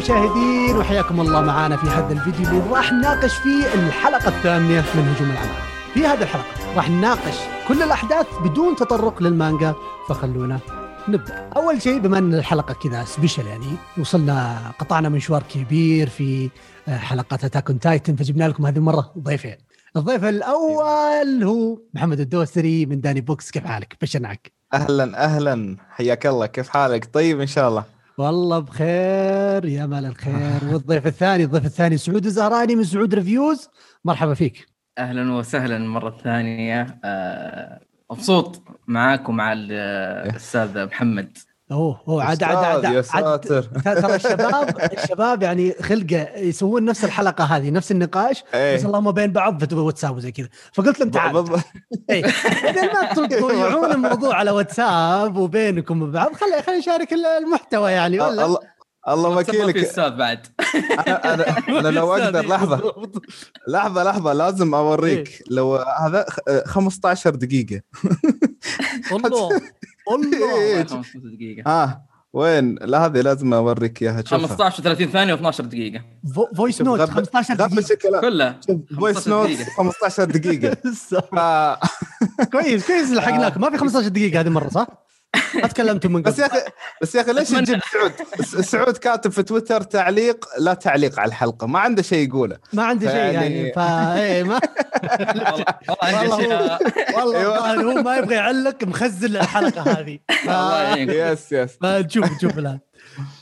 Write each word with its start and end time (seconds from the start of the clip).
المشاهدين 0.00 0.76
وحياكم 0.76 1.20
الله 1.20 1.40
معنا 1.40 1.76
في 1.76 1.86
هذا 1.86 2.12
الفيديو 2.12 2.48
اللي 2.48 2.70
راح 2.70 2.92
نناقش 2.92 3.34
فيه 3.34 3.64
الحلقة 3.74 4.28
الثامنه 4.28 4.84
من 4.94 5.14
هجوم 5.14 5.30
العمالقه. 5.30 5.62
في 5.94 6.06
هذه 6.06 6.22
الحلقة 6.22 6.76
راح 6.76 6.90
نناقش 6.90 7.34
كل 7.68 7.82
الأحداث 7.82 8.26
بدون 8.44 8.76
تطرق 8.76 9.22
للمانجا 9.22 9.74
فخلونا 10.08 10.58
نبدأ. 11.08 11.50
أول 11.56 11.82
شيء 11.82 11.98
بما 11.98 12.18
أن 12.18 12.34
الحلقة 12.34 12.74
كذا 12.74 13.04
special 13.04 13.46
يعني 13.46 13.76
وصلنا 13.98 14.58
قطعنا 14.78 15.08
مشوار 15.08 15.42
كبير 15.42 16.08
في 16.08 16.50
آه، 16.88 16.96
حلقة 16.98 17.34
Attack 17.34 17.68
Titan 17.80 18.16
فجبنا 18.16 18.48
لكم 18.48 18.66
هذه 18.66 18.76
المرة 18.76 19.12
ضيفين. 19.18 19.56
الضيف 19.96 20.24
الأول 20.24 21.42
هو 21.42 21.78
محمد 21.94 22.20
الدوسري 22.20 22.86
من 22.86 23.00
داني 23.00 23.20
بوكس 23.20 23.50
كيف 23.50 23.64
حالك؟ 23.64 23.96
بشنعك. 24.02 24.52
أهلا 24.74 25.24
أهلا 25.24 25.76
حياك 25.90 26.26
الله 26.26 26.46
كيف 26.46 26.68
حالك 26.68 27.14
طيب 27.14 27.40
إن 27.40 27.46
شاء 27.46 27.68
الله 27.68 27.99
والله 28.20 28.58
بخير 28.58 29.64
يا 29.64 29.86
مال 29.86 30.04
الخير. 30.04 30.72
والضيف 30.72 31.06
الثاني 31.06 31.44
الضيف 31.44 31.64
الثاني 31.64 31.96
سعود 31.96 32.24
الزهراني 32.26 32.76
من 32.76 32.84
سعود 32.84 33.14
ريفيوز. 33.14 33.68
مرحبا 34.04 34.34
فيك. 34.34 34.66
أهلا 34.98 35.32
وسهلا 35.32 35.78
مرة 35.78 36.16
ثانية. 36.24 37.00
آه، 37.04 37.80
مبسوط 38.10 38.62
معاك 38.86 39.28
ومع 39.28 39.52
الأستاذ 39.52 40.86
محمد. 40.86 41.38
أوه 41.72 42.00
أوه 42.08 42.24
عاد 42.24 42.42
عاد 42.42 42.84
عاد, 42.84 43.04
عاد 43.10 43.40
ترى 43.40 44.14
الشباب 44.16 44.90
الشباب 44.98 45.42
يعني 45.42 45.72
خلقه 45.82 46.28
يسوون 46.38 46.84
نفس 46.84 47.04
الحلقة 47.04 47.44
هذه 47.44 47.70
نفس 47.70 47.90
النقاش 47.90 48.44
إيه. 48.54 48.76
بس 48.76 48.84
اللهم 48.84 49.12
بين 49.12 49.32
بعض 49.32 49.64
في 49.64 49.74
واتساب 49.74 50.16
وزي 50.16 50.32
كذا. 50.32 50.48
فقلت 50.72 51.00
لهم 51.00 51.10
تعال 51.10 51.32
بالضبط. 51.32 51.60
اي 52.10 52.22
بدل 52.62 52.92
ما 52.92 53.14
تضيعون 53.14 53.92
الموضوع 53.92 54.34
على 54.36 54.50
واتساب 54.50 55.36
وبينكم 55.36 56.02
وبعض 56.02 56.32
خلي 56.34 56.62
خلي 56.62 56.78
نشارك 56.78 57.12
المحتوى 57.12 57.90
يعني 57.92 58.20
ولا؟ 58.20 58.44
الله 58.44 58.58
الله 59.08 59.42
في 59.42 59.50
وكيلك. 59.50 59.76
أستاذ 59.76 60.10
بعد. 60.16 60.46
أنا 61.06 61.34
أنا, 61.34 61.58
أنا 61.80 61.88
لو 61.88 62.12
أقدر 62.12 62.28
أستاذي. 62.28 62.46
لحظة. 62.48 62.92
لحظة 63.68 64.02
لحظة 64.04 64.32
لازم 64.32 64.74
أوريك. 64.74 65.42
لو 65.50 65.76
هذا 65.76 66.26
خ- 66.30 66.64
15 66.66 67.30
دقيقة. 67.34 67.80
الله 69.12 69.60
الله 70.12 70.54
إيه. 70.60 70.84
15 70.84 71.18
دقيقة. 71.18 71.70
ها 71.70 72.02
وين؟ 72.32 72.74
لا 72.74 73.06
هذه 73.06 73.20
لازم 73.20 73.54
أوريك 73.54 74.02
إياها 74.02 74.22
شوفها. 74.26 74.46
15 74.46 74.82
30 74.82 75.06
ثانية 75.06 75.34
و12 75.36 75.60
دقيقة. 75.62 76.04
فو- 76.34 76.46
voice 76.56 76.82
note 76.82 77.00
غبي- 77.00 77.12
15 77.12 77.54
غبي 77.54 77.80
دقيقة. 77.80 78.20
كلها. 78.20 78.60
voice 78.98 79.16
15 79.16 79.30
note 79.30 79.46
دقيقة. 79.50 79.70
15 79.76 80.24
دقيقة. 80.24 80.76
كويس 82.52 82.86
كويس 82.86 83.10
لحقناك. 83.10 83.56
ما 83.58 83.70
في 83.70 83.78
15 83.78 84.08
دقيقة 84.08 84.40
هذه 84.40 84.46
المره 84.46 84.68
صح؟ 84.68 84.86
ما 85.54 85.66
تكلمتم 85.66 86.12
من 86.12 86.22
بس 86.22 86.40
قبل. 86.40 86.42
يا 86.42 86.46
أخي 86.46 86.70
بس 87.02 87.14
يا 87.14 87.20
أخي 87.20 87.32
ليش 87.32 87.48
تجيب 87.48 87.80
سعود؟ 87.92 88.12
سعود 88.64 88.96
كاتب 88.96 89.30
في 89.30 89.42
تويتر 89.42 89.82
تعليق 89.82 90.44
لا 90.58 90.74
تعليق 90.74 91.20
على 91.20 91.28
الحلقة 91.28 91.66
ما 91.66 91.78
عنده 91.78 92.02
شيء 92.02 92.28
يقوله. 92.28 92.58
ما 92.72 92.82
عندي 92.82 93.06
شيء 93.06 93.16
يعني 93.16 93.72
فا 93.72 94.14
إيه 94.14 94.42
ما 94.42 94.60
والله 96.02 96.18
عندي 96.18 96.46
والله 97.16 97.74
هو 97.82 98.02
ما 98.02 98.16
يبغى 98.16 98.34
يعلق 98.34 98.84
مخزن 98.84 99.36
الحلقة 99.36 99.82
هذه. 99.82 100.18
الله 100.44 100.82
يعينك. 100.82 101.14
yes 101.14 101.52
yes 101.52 101.70
فنشوف 101.80 102.32
نشوف 102.32 102.58
الآن. 102.58 102.78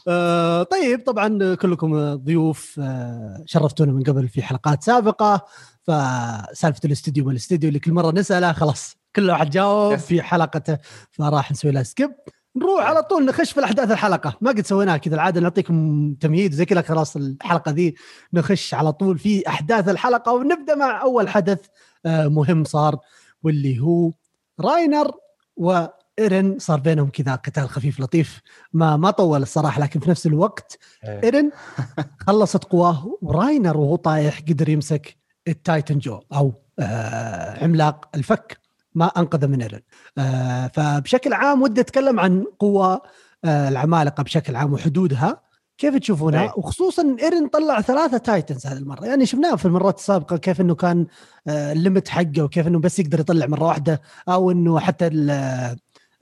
آه 0.08 0.62
طيب 0.62 1.05
طبعا 1.06 1.55
كلكم 1.55 2.14
ضيوف 2.14 2.80
آه 2.83 3.42
شرفتونا 3.47 3.92
من 3.92 4.02
قبل 4.02 4.29
في 4.29 4.42
حلقات 4.42 4.83
سابقة 4.83 5.46
فسالفة 5.83 6.80
الاستديو 6.85 7.27
والاستديو 7.27 7.68
اللي 7.68 7.79
كل 7.79 7.92
مرة 7.92 8.11
نسأله 8.11 8.52
خلاص. 8.52 8.98
كل 9.17 9.30
واحد 9.30 9.51
جاوب. 9.51 9.96
في 9.96 10.23
حلقته 10.23 10.79
فراح 11.11 11.52
نسوي 11.52 11.70
لها 11.70 11.83
سكيب 11.83 12.11
نروح 12.57 12.85
على 12.85 13.02
طول 13.02 13.24
نخش 13.24 13.52
في 13.52 13.61
الأحداث 13.61 13.91
الحلقة. 13.91 14.36
ما 14.41 14.51
قد 14.51 14.67
سويناها 14.67 14.96
كذا 14.96 15.14
العادة 15.14 15.41
نعطيكم 15.41 16.14
تمهيد 16.14 16.52
زي 16.52 16.64
كذا 16.64 16.83
خلاص 16.83 17.17
الحلقة 17.17 17.70
ذي 17.70 17.95
نخش 18.33 18.74
على 18.74 18.92
طول 18.92 19.18
في 19.18 19.48
أحداث 19.48 19.89
الحلقة 19.89 20.33
ونبدأ 20.33 20.74
مع 20.74 21.02
أول 21.02 21.29
حدث 21.29 21.67
آه 22.07 22.29
مهم 22.29 22.64
صار 22.64 22.98
واللي 23.42 23.80
هو 23.80 24.13
راينر 24.61 25.11
وإيرن 25.57 26.58
صار 26.58 26.80
بينهم 26.80 27.08
كذا 27.08 27.35
قتال 27.35 27.68
خفيف 27.68 28.01
لطيف. 28.01 28.41
ما 28.73 28.97
ما 28.97 29.11
طول 29.11 29.42
الصراحة 29.42 29.80
لكن 29.80 30.01
في 30.01 30.11
نفس 30.11 30.27
الوقت 30.27 30.79
إيرن 31.05 31.51
خلصت 32.27 32.64
قواه 32.64 33.18
وراينر 33.23 33.77
وهو 33.77 33.97
طايح 33.97 34.41
قدر 34.41 34.68
يمسك 34.68 35.17
ال 35.48 35.57
Titan 35.57 35.98
Jaw 35.98 36.20
أو 36.33 36.52
آه 36.79 37.64
عملاق 37.64 38.08
الفك. 38.14 38.67
ما 38.98 39.07
انقذه 39.07 39.47
من 39.47 39.63
ايرن 39.63 39.81
آه 40.19 40.67
فبشكل 40.75 41.33
عام 41.33 41.63
ودي 41.63 41.81
أتكلم 41.81 42.20
عن 42.20 42.45
قوى 42.59 43.01
آه 43.45 43.69
العمالقة 43.69 44.23
بشكل 44.23 44.57
عام 44.57 44.73
وحدودها. 44.73 45.48
كيف 45.79 45.97
تشوفونها. 45.97 46.55
وخصوصا 46.57 47.17
إيرن 47.23 47.48
طلع 47.48 47.81
ثلاثة 47.81 48.19
Titans 48.18 48.67
هذه 48.67 48.79
المرة. 48.79 49.07
يعني 49.07 49.27
شفناها 49.27 49.57
في 49.57 49.64
المرات 49.64 49.98
السابقة 49.98 50.36
كيف 50.36 50.61
إنه 50.61 50.75
كان 50.75 51.07
آه 51.48 51.73
ال 51.73 51.79
limit 51.79 52.08
حقه 52.09 52.42
وكيف 52.42 52.67
إنه 52.67 52.79
بس 52.79 52.98
يقدر 52.98 53.20
يطلع 53.20 53.47
مرة 53.47 53.64
واحدة 53.64 54.01
أو 54.29 54.51
إنه 54.51 54.79
حتى 54.81 55.07
ال 55.07 55.30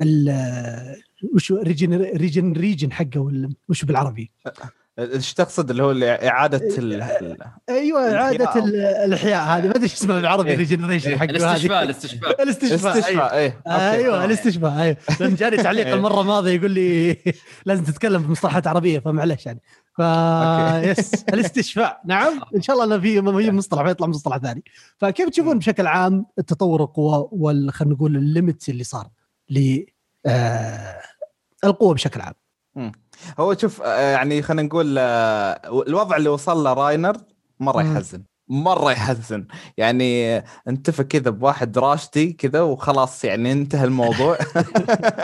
ال 0.03 0.35
وش 1.35 1.53
regen 1.53 2.03
regen 2.03 2.53
regen 2.53 2.93
حقه 2.93 3.51
وش 3.69 3.85
بالعربي؟ 3.85 4.33
إيش 4.99 5.35
تقصد 5.35 5.71
اللي 5.71 5.83
هو 5.83 5.91
اللي 5.91 6.29
إعادة 6.29 6.79
ال... 6.79 7.03
أيوه 7.69 8.15
إعادة 8.15 8.65
الإحياء 9.05 9.45
هذه 9.45 9.65
ما 9.65 9.71
أدري 9.71 9.83
إيش 9.83 9.95
اسمها 9.95 10.17
بالعربي 10.17 10.51
إيه. 10.51 10.57
regeneration 10.57 11.11
إيه. 11.11 11.17
حقه 11.17 11.31
الاستشفاء 11.31 11.83
الاستشفاء 11.83 12.43
الاستشفاء 12.43 12.93
أيوة. 12.93 12.99
استشفاء 12.99 13.35
إيه 13.35 13.61
أيوه. 13.67 14.25
الاستشفاء 14.25 14.83
أيوه 14.83 14.97
لأن 15.21 15.35
جاني 15.35 15.57
تعليق 15.57 15.87
إيه. 15.87 15.95
المرة 15.95 16.21
الماضية 16.21 16.51
يقول 16.51 16.71
لي 16.71 17.17
لازم 17.67 17.85
تتكلم 17.85 18.23
بمصطلحات 18.23 18.67
عربية 18.67 18.99
فمعلش 18.99 19.47
يعني 19.47 19.61
ف. 19.97 20.01
yes 20.91 21.25
الاستشفاء 21.25 22.01
نعم 22.05 22.41
إن 22.57 22.63
شاء 22.63 22.77
الله 22.77 22.97
إنه 22.97 23.39
في 23.39 23.51
مصطلح 23.51 23.83
ما 23.83 23.91
يطلع 23.91 24.07
مصطلح 24.07 24.37
ثاني 24.37 24.65
فكيف 24.99 25.29
تشوفون 25.29 25.59
بشكل 25.59 25.87
عام 25.87 26.27
التطور 26.39 26.83
القوى 26.83 27.29
وال 27.33 27.73
خلينا 27.73 27.95
نقول 27.95 28.17
ال 28.17 28.24
limits 28.24 28.69
اللي 28.69 28.85
صار 28.85 29.09
ل 29.51 29.81
آه 30.27 31.01
القوه 31.65 31.95
بشكل 31.95 32.21
عام 32.21 32.35
هو 33.39 33.57
شوف 33.57 33.83
آه، 33.83 34.11
يعني 34.13 34.43
خلينا 34.43 34.63
نقول 34.63 34.97
آه، 34.99 35.83
الوضع 35.87 36.17
اللي 36.17 36.29
وصل 36.29 36.65
له 36.65 36.73
راينر 36.73 37.17
مرة. 37.61 37.83
يحزن 37.83 38.23
مرة 38.49 38.93
يحزن. 38.93 39.47
يعني 39.77 40.39
انتفى 40.69 41.05
كذا 41.05 41.31
بواحد 41.31 41.79
راشدي 41.79 42.33
كذا 42.33 42.61
وخلاص 42.61 43.25
يعني 43.25 43.53
انتهى 43.53 43.85
الموضوع. 43.85 44.39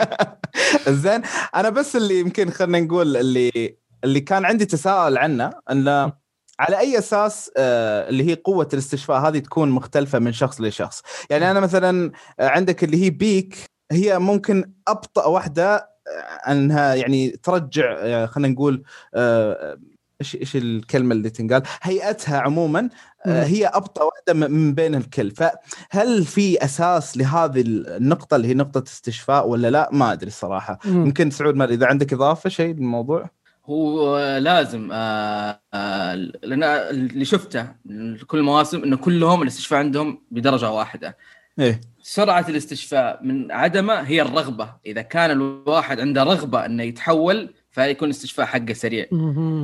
زين 0.87 1.21
أنا 1.55 1.69
بس 1.69 1.95
اللي 1.95 2.19
يمكن 2.19 2.49
خلينا 2.49 2.79
نقول 2.79 3.17
اللي 3.17 3.77
اللي 4.03 4.19
كان 4.19 4.45
عندي 4.45 4.65
تساؤل 4.65 5.17
عنه 5.17 5.51
إنه 5.71 6.13
على 6.59 6.79
أي 6.79 6.97
أساس 6.97 7.51
آه، 7.57 8.09
اللي 8.09 8.29
هي 8.29 8.35
قوة 8.35 8.69
الاستشفاء 8.73 9.27
هذه 9.27 9.39
تكون 9.39 9.69
مختلفة 9.69 10.19
من 10.19 10.31
شخص 10.33 10.61
لشخص؟ 10.61 11.01
يعني 11.29 11.51
أنا 11.51 11.59
مثلا 11.59 12.11
عندك 12.39 12.83
اللي 12.83 13.03
هي 13.03 13.09
بيك 13.09 13.55
هي 13.91 14.19
ممكن 14.19 14.73
أبطأ 14.87 15.25
واحدة 15.25 15.92
أنها 16.47 16.93
يعني 16.95 17.29
ترجع 17.29 17.95
آه، 17.99 18.25
خلينا 18.25 18.53
نقول 18.53 18.83
آه، 19.15 19.77
إيش 20.21 20.35
إيش 20.35 20.55
الكلمة 20.55 21.15
اللي 21.15 21.29
تنقال؟ 21.29 21.63
هيئتها 21.81 22.39
عموما 22.39 22.89
آه،. 23.25 23.43
هي 23.43 23.67
أبطأ 23.67 24.03
واحدة 24.03 24.47
من- 24.47 24.73
بين 24.73 24.95
الكل. 24.95 25.31
فهل 25.31 26.25
في 26.25 26.63
أساس 26.65 27.17
لهذه 27.17 27.61
النقطة 27.67 28.35
اللي 28.35 28.47
هي 28.47 28.53
نقطة 28.53 28.83
استشفاء 28.87 29.47
ولا 29.47 29.69
لا؟ 29.69 29.89
ما 29.91 30.11
أدري 30.13 30.27
الصراحه 30.27 30.79
مم. 30.85 31.05
يمكن 31.05 31.29
سعود 31.29 31.55
ما 31.55 31.65
إذا 31.65 31.85
عندك 31.87 32.13
إضافة 32.13 32.49
شيء 32.49 32.75
للموضوع؟ 32.75 33.29
هو 33.65 34.17
لازم 34.37 34.89
آه، 34.93 35.59
آه، 35.73 36.15
لأن 36.43 36.63
اللي 36.63 37.25
شفته 37.25 37.67
كل 38.27 38.37
المواسم 38.37 38.83
إنه 38.83 38.97
كلهم 38.97 39.41
الاستشفاء 39.41 39.79
عندهم 39.79 40.21
بدرجة 40.31 40.71
واحدة. 40.71 41.17
إيه. 41.59 41.81
سرعة 42.01 42.45
الاستشفاء 42.49 43.19
من 43.23 43.51
عدمه 43.51 43.93
هي 43.93 44.21
الرغبة. 44.21 44.69
إذا 44.85 45.01
كان 45.01 45.31
الواحد 45.31 45.99
عنده 45.99 46.23
رغبة 46.23 46.65
إنه 46.65 46.83
يتحول 46.83 47.53
فيكون 47.71 48.05
الاستشفاء 48.05 48.45
حقه 48.45 48.73
سريع. 48.73 49.05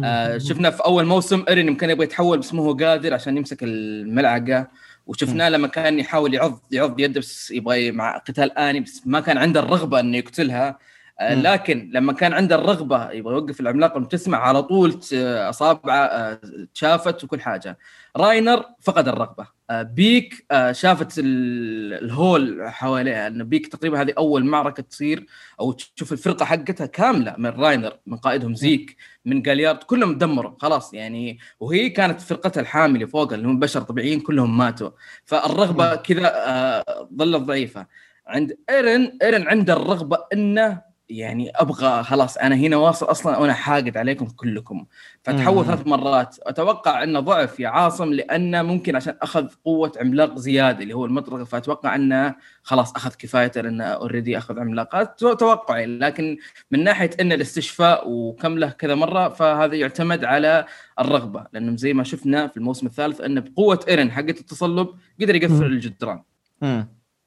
آه 0.04 0.38
شفنا 0.38 0.70
في 0.70 0.86
أول 0.86 1.06
موسم 1.06 1.46
ايرين 1.50 1.68
يمكن 1.68 1.90
يبغى 1.90 2.04
يتحول 2.04 2.38
بس 2.38 2.54
مو 2.54 2.64
هو 2.64 2.74
قادر 2.74 3.14
عشان 3.14 3.38
يمسك 3.38 3.64
الملعقة. 3.64 4.68
وشفناه 5.08 5.50
لما 5.50 5.68
كان 5.68 6.00
يحاول 6.00 6.34
يعض 6.34 6.62
يعض 6.72 7.00
يده 7.00 7.20
بس 7.20 7.52
يبغى 7.52 7.92
مع 7.92 8.18
قتال 8.18 8.58
آني 8.58 8.80
بس 8.80 9.02
ما 9.06 9.20
كان 9.20 9.38
عنده 9.38 9.60
الرغبة 9.60 10.00
إنه 10.00 10.18
يقتلها. 10.18 10.80
لكن 11.22 11.90
لما 11.94 12.14
كان 12.14 12.34
عنده 12.34 12.56
الرغبة 12.56 13.12
يبغى 13.12 13.34
يوقف 13.34 13.60
العملاق 13.60 13.96
المتسمع 13.96 14.38
على 14.38 14.64
طول 14.64 14.94
ت- 14.94 15.14
أصابعه 15.50 15.96
آه، 16.06 16.40
تشافت 16.74 17.24
وكل 17.24 17.42
حاجة. 17.42 17.78
راينر 18.18 18.66
فقد 18.82 19.08
الرغبة. 19.08 19.48
آه، 19.70 19.82
بيك 19.82 20.46
آه، 20.52 20.72
شافت 20.72 21.20
ال- 21.20 21.94
الهول 22.04 22.62
حواليها 22.70 23.28
إن 23.28 23.44
بيك 23.44 23.68
تقريبا 23.68 24.02
هذه 24.02 24.14
أول 24.18 24.46
معركة 24.46 24.84
تصير 24.84 25.26
أو 25.60 25.72
تشوف 25.72 26.14
الفرقة 26.14 26.46
حقتها 26.46 26.86
كاملة 26.86 27.36
من 27.38 27.50
راينر 27.50 27.94
من 28.06 28.18
قائدهم 28.18 28.56
زيك 28.56 28.96
من 29.26 29.42
جاليارد 29.42 29.78
كلهم 29.84 30.18
دمروا 30.18 30.52
خلاص 30.60 30.94
يعني. 30.94 31.40
وهي 31.60 31.90
كانت 31.90 32.22
فرقتها 32.22 32.62
الحاملة 32.62 33.06
فوق 33.06 33.34
اللي 33.34 33.48
هم 33.48 33.60
بشر 33.60 33.82
طبيعيين 33.82 34.20
كلهم 34.20 34.58
ماتوا. 34.58 34.90
فالرغبة 35.26 35.96
كذا 35.96 36.32
آه، 36.48 37.10
ظلت 37.18 37.42
ضعيفة. 37.42 37.86
عند 38.28 38.58
إيرن 38.70 39.18
إيرن 39.22 39.48
عنده 39.48 39.74
الرغبة 39.74 40.18
إنه 40.34 40.89
يعني 41.10 41.52
أبغى 41.56 42.04
خلاص 42.04 42.38
أنا 42.38 42.56
هنا 42.56 42.78
واصل 42.78 43.06
أصلا 43.06 43.38
وأنا 43.38 43.54
حاقد 43.54 43.98
عليكم 43.98 44.26
كلكم. 44.26 44.86
فتحول 45.24 45.66
ثلاث 45.66 45.88
مرات. 45.88 46.36
أتوقع 46.42 47.04
انه 47.04 47.20
ضعف 47.20 47.60
يا 47.60 47.70
عاصم 47.70 48.14
لأنه 48.14 48.62
ممكن 48.62 48.96
عشان 48.96 49.16
أخذ 49.22 49.48
قوة 49.66 49.92
عملاق 50.02 50.38
زيادة 50.38 50.84
اللي 50.84 50.94
هو 50.94 51.06
المطرقة 51.06 51.44
فأتوقع 51.44 51.96
أنه 51.96 52.36
خلاص 52.64 52.96
أخذ 52.96 53.14
كفايته 53.20 53.62
لأنه 53.62 53.84
already 53.84 54.38
أخذ 54.38 54.60
عملاقات 54.60 55.20
توقعي. 55.20 55.86
لكن 55.86 56.38
من 56.72 56.84
ناحية 56.84 57.10
أن 57.22 57.32
الاستشفاء 57.32 58.10
وكم 58.10 58.58
له 58.58 58.70
كذا 58.70 58.96
مرة 58.96 59.30
فهذا 59.30 59.76
يعتمد 59.76 60.26
على 60.26 60.66
الرغبة. 61.00 61.46
لأنه 61.54 61.78
زي 61.78 61.94
ما 61.94 62.04
شفنا 62.04 62.48
في 62.48 62.58
الموسم 62.58 62.88
الثالث 62.88 63.22
انه 63.22 63.42
بقوة 63.42 63.80
إيرن 63.88 64.12
حقت 64.12 64.40
التصلب 64.40 64.88
قدر 65.22 65.36
يقفل 65.36 65.66
الجدران. 65.66 66.24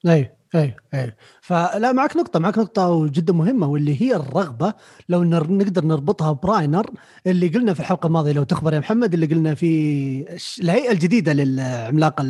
أي. 0.06 0.32
اي 0.54 0.76
اي 0.94 1.12
فلا 1.40 1.92
معك 1.92 2.16
نقطة 2.16 2.38
معك 2.40 2.58
نقطة 2.58 3.06
جدا 3.06 3.32
مهمة 3.32 3.66
واللي 3.66 4.02
هي 4.02 4.16
الرغبة 4.16 4.74
لو 5.08 5.24
نقدر 5.24 5.84
نربطها 5.84 6.32
براينر 6.32 6.90
اللي 7.26 7.48
قلنا 7.48 7.74
في 7.74 7.80
الحلقة 7.80 8.06
الماضية 8.06 8.32
لو 8.32 8.42
تخبر 8.42 8.74
يا 8.74 8.78
محمد 8.78 9.14
اللي 9.14 9.26
قلنا 9.26 9.54
في 9.54 10.42
الهيئة 10.60 10.92
الجديدة 10.92 11.32
للعملاق 11.32 12.20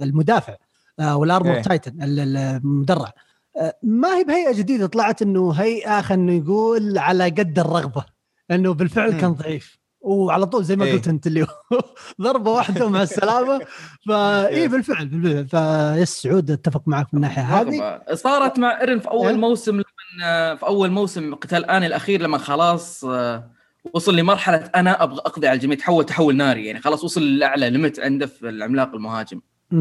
المدافع 0.00 0.56
آه، 1.00 1.16
وال 1.16 1.24
armored 1.24 1.54
إيه. 1.54 1.62
Titan 1.62 2.02
المدرع. 2.02 3.12
آه، 3.56 3.78
ما 3.82 4.18
هي 4.18 4.24
بهيئة 4.24 4.52
جديدة 4.52 4.86
طلعت 4.86 5.22
إنه 5.22 5.52
هيئة 5.52 6.00
خلينا 6.00 6.38
نقول 6.38 6.98
على 6.98 7.24
قد 7.24 7.58
الرغبة 7.58 8.04
إنه 8.50 8.74
بالفعل 8.74 9.20
كان 9.20 9.32
ضعيف. 9.32 9.77
وعلى 10.08 10.46
طول 10.46 10.64
زي 10.64 10.76
ما 10.76 10.84
إيه؟ 10.84 10.92
قلت 10.92 11.08
أنت 11.08 11.26
اللي 11.26 11.46
ضربة 12.22 12.50
واحدة 12.50 12.88
مع 12.88 13.02
السلامة. 13.02 13.60
فاي 14.08 14.46
إيه، 14.56 14.68
بالفعل 14.68 15.06
بالفعل. 15.06 15.96
ف 15.98 16.01
yes 16.01 16.08
سعود 16.08 16.50
أتفق 16.50 16.82
معك 16.86 17.06
من 17.12 17.24
الناحية 17.24 17.42
هذه. 17.42 18.00
صارت 18.14 18.58
مع 18.58 18.80
إيرن 18.80 18.98
في 18.98 19.08
أول 19.08 19.28
إيه؟ 19.28 19.36
موسم 19.36 19.74
لما 19.74 20.54
في 20.56 20.66
أول 20.66 20.90
موسم 20.90 21.34
قتال 21.34 21.70
آني 21.70 21.86
الأخير 21.86 22.22
لما 22.22 22.38
خلاص 22.38 23.04
آه، 23.04 23.50
وصل 23.94 24.16
لمرحلة 24.16 24.70
أنا 24.74 25.02
أبغى 25.02 25.18
أقضي 25.18 25.46
على 25.48 25.56
الجميع 25.56 25.76
تحول 25.76 26.04
تحول 26.04 26.36
ناري. 26.36 26.66
يعني 26.66 26.80
خلاص 26.80 27.04
وصل 27.04 27.38
لأعلى 27.38 27.70
limit 27.70 28.00
عنده 28.00 28.26
في 28.26 28.48
العملاق 28.48 28.94
المهاجم. 28.94 29.40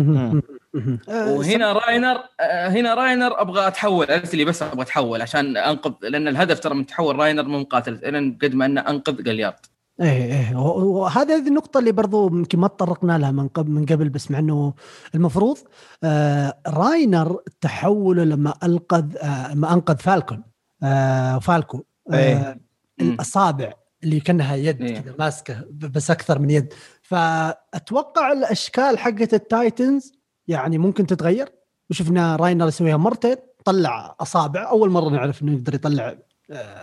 وهنا 1.07 1.73
راينر 1.73 2.23
آه، 2.39 2.68
هنا 2.68 2.94
راينر 2.94 3.41
أبغى 3.41 3.68
أتحول 3.68 4.12
عرفت 4.12 4.35
لي 4.35 4.45
بس 4.45 4.63
أبغى 4.63 4.81
أتحول 4.81 5.21
عشان 5.21 5.57
أنقذ 5.57 5.94
لأن 6.01 6.27
الهدف 6.27 6.59
ترى 6.59 6.75
من 6.75 6.85
تحول 6.85 7.15
راينر 7.15 7.44
مو 7.44 7.59
مقاتلة. 7.59 8.00
إيرن 8.03 8.38
قد 8.41 8.56
ما 8.56 8.65
أنه 8.65 8.81
أنقذ 8.81 9.23
جليارد 9.23 9.56
إيه 10.01 10.49
إيه. 10.49 10.55
وهذه 10.55 11.35
هذه 11.35 11.47
النقطة 11.47 11.77
اللي 11.79 11.91
برضو 11.91 12.27
يمكن 12.27 12.59
ما 12.59 12.67
تطرقنا 12.67 13.17
لها 13.17 13.31
من 13.31 13.47
قبل 13.47 13.71
من 13.71 13.85
قبل 13.85 14.09
بس 14.09 14.31
مع 14.31 14.39
إنه 14.39 14.73
المفروض 15.15 15.57
آه 16.03 16.59
راينر 16.67 17.39
تحوله 17.61 18.23
لما 18.23 18.53
انقذ 18.63 19.17
آه 19.17 19.53
لما 19.53 19.73
أنقذ 19.73 19.97
فالكون 19.97 20.44
آه 20.83 21.39
فالكو 21.39 21.83
آه 22.11 22.15
إيه. 22.15 22.59
الاصابع 23.01 23.73
اللي 24.03 24.19
كأنها 24.19 24.55
يد 24.55 24.81
إيه. 24.81 24.99
كذا 24.99 25.15
ماسكة 25.19 25.65
بس 25.71 26.11
أكثر 26.11 26.39
من 26.39 26.49
يد. 26.49 26.73
فأتوقع 27.01 28.31
الأشكال 28.31 28.99
حقت 28.99 29.33
التايتنز 29.33 30.11
يعني 30.47 30.77
ممكن 30.77 31.05
تتغير. 31.07 31.49
وشفنا 31.89 32.35
راينر 32.35 32.67
يسويها 32.67 32.97
مرتين 32.97 33.35
طلع 33.65 34.15
أصابع. 34.19 34.69
أول 34.69 34.89
مرة 34.89 35.09
نعرف 35.09 35.41
إنه 35.41 35.53
يقدر 35.53 35.75
يطلع 35.75 36.17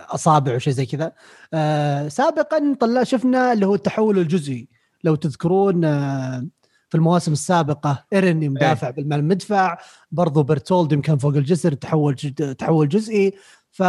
أصابع 0.09 0.55
وشيء 0.55 0.73
زي 0.73 0.85
كذا. 0.85 1.11
آه 1.53 2.07
سابقا 2.07 2.75
طلع 2.79 3.03
شفنا 3.03 3.53
اللي 3.53 3.65
هو 3.65 3.75
التحول 3.75 4.19
الجزئي. 4.19 4.67
لو 5.03 5.15
تذكرون 5.15 5.85
آه 5.85 6.47
في 6.89 6.95
المواسم 6.95 7.31
السابقة 7.31 8.05
إيرن 8.13 8.49
مدافع 8.49 8.87
إيه. 8.87 8.93
بالمال 8.93 9.19
المدفع 9.19 9.77
برضو 10.11 10.43
برتولد 10.43 10.93
كان 10.93 11.17
فوق 11.17 11.35
الجسر 11.35 11.73
تحول 11.73 12.15
تحول 12.57 12.89
جزئي. 12.89 13.33
ف 13.71 13.83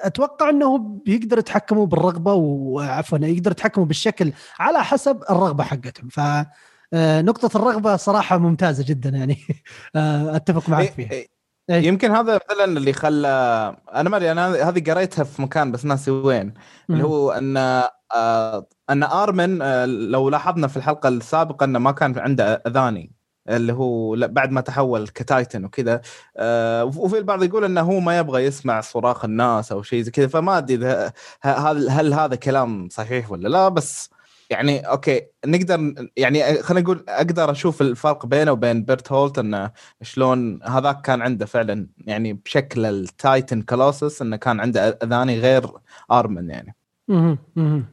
أتوقع 0.00 0.50
إنه 0.50 0.78
بيقدر 0.78 1.38
يتحكموا 1.38 1.86
بالرغبة 1.86 2.32
وعفوا 2.34 3.18
يقدر 3.18 3.50
يتحكموا 3.50 3.86
بالشكل 3.86 4.32
على 4.58 4.84
حسب 4.84 5.22
الرغبة 5.30 5.64
حقتهم. 5.64 6.08
ف 6.08 6.20
آه، 6.94 7.22
نقطة 7.22 7.56
الرغبة 7.56 7.96
صراحة 7.96 8.38
ممتازة 8.38 8.84
جدا 8.88 9.10
يعني. 9.10 9.38
آه، 9.96 10.36
أتفق 10.36 10.68
معك 10.68 10.86
إيه، 10.88 10.92
فيها. 10.94 11.10
إيه. 11.10 11.41
أي. 11.72 11.86
يمكن 11.86 12.10
هذا 12.10 12.38
فعلا 12.38 12.64
اللي 12.64 12.92
خلى 12.92 13.28
أنا 13.94 14.10
ما 14.10 14.16
أدري 14.16 14.32
أنا 14.32 14.68
هذه 14.68 14.90
قريتها 14.90 15.24
في 15.24 15.42
مكان 15.42 15.72
بس 15.72 15.84
ناسي 15.84 16.10
وين. 16.10 16.54
اللي 16.90 17.04
هو 17.04 17.30
أن 17.30 17.56
آه 18.14 18.66
أن 18.90 19.02
آرمن 19.02 19.62
آه 19.62 19.84
لو 19.86 20.28
لاحظنا 20.28 20.66
في 20.68 20.76
الحلقة 20.76 21.08
السابقة 21.08 21.64
أنه 21.64 21.78
ما 21.78 21.92
كان 21.92 22.18
عنده 22.18 22.62
أذاني. 22.66 23.12
اللي 23.48 23.72
هو 23.72 24.16
بعد 24.16 24.50
ما 24.50 24.60
تحول 24.60 25.08
ك 25.08 25.17
Titan 25.17 25.64
وكذا. 25.64 26.00
آه 26.36 26.84
وفي 26.84 27.18
البعض 27.18 27.42
يقول 27.42 27.64
أنه 27.64 27.80
هو 27.80 28.00
ما 28.00 28.18
يبغى 28.18 28.44
يسمع 28.44 28.80
صراخ 28.80 29.24
الناس 29.24 29.72
أو 29.72 29.82
شيء 29.82 30.02
زي 30.02 30.10
كذا. 30.10 30.26
فما 30.26 30.58
أدري 30.58 31.10
هل 31.42 31.90
هل 31.90 32.14
هذا 32.14 32.36
كلام 32.36 32.88
صحيح 32.90 33.30
ولا 33.30 33.48
لا 33.48 33.68
بس 33.68 34.10
يعني 34.52 34.80
okay 34.80 35.22
نقدر 35.46 36.08
يعني 36.16 36.62
خلينا 36.62 36.84
نقول 36.84 37.04
أقدر 37.08 37.50
أشوف 37.50 37.82
الفرق 37.82 38.26
بينه 38.26 38.52
وبين 38.52 38.84
بيرتهولت 38.84 39.38
إنه 39.38 39.70
شلون 40.02 40.62
هذاك 40.62 41.00
كان 41.00 41.22
عنده 41.22 41.46
فعلا 41.46 41.86
يعني 41.98 42.32
بشكل 42.32 42.86
ال 42.86 42.99
Titan 42.99 43.62
Colossus 43.62 44.22
إنه 44.22 44.36
كان 44.36 44.60
عنده 44.60 44.88
أذاني 44.88 45.38
غير 45.40 45.70
آرمن 46.10 46.50
يعني. 46.50 46.76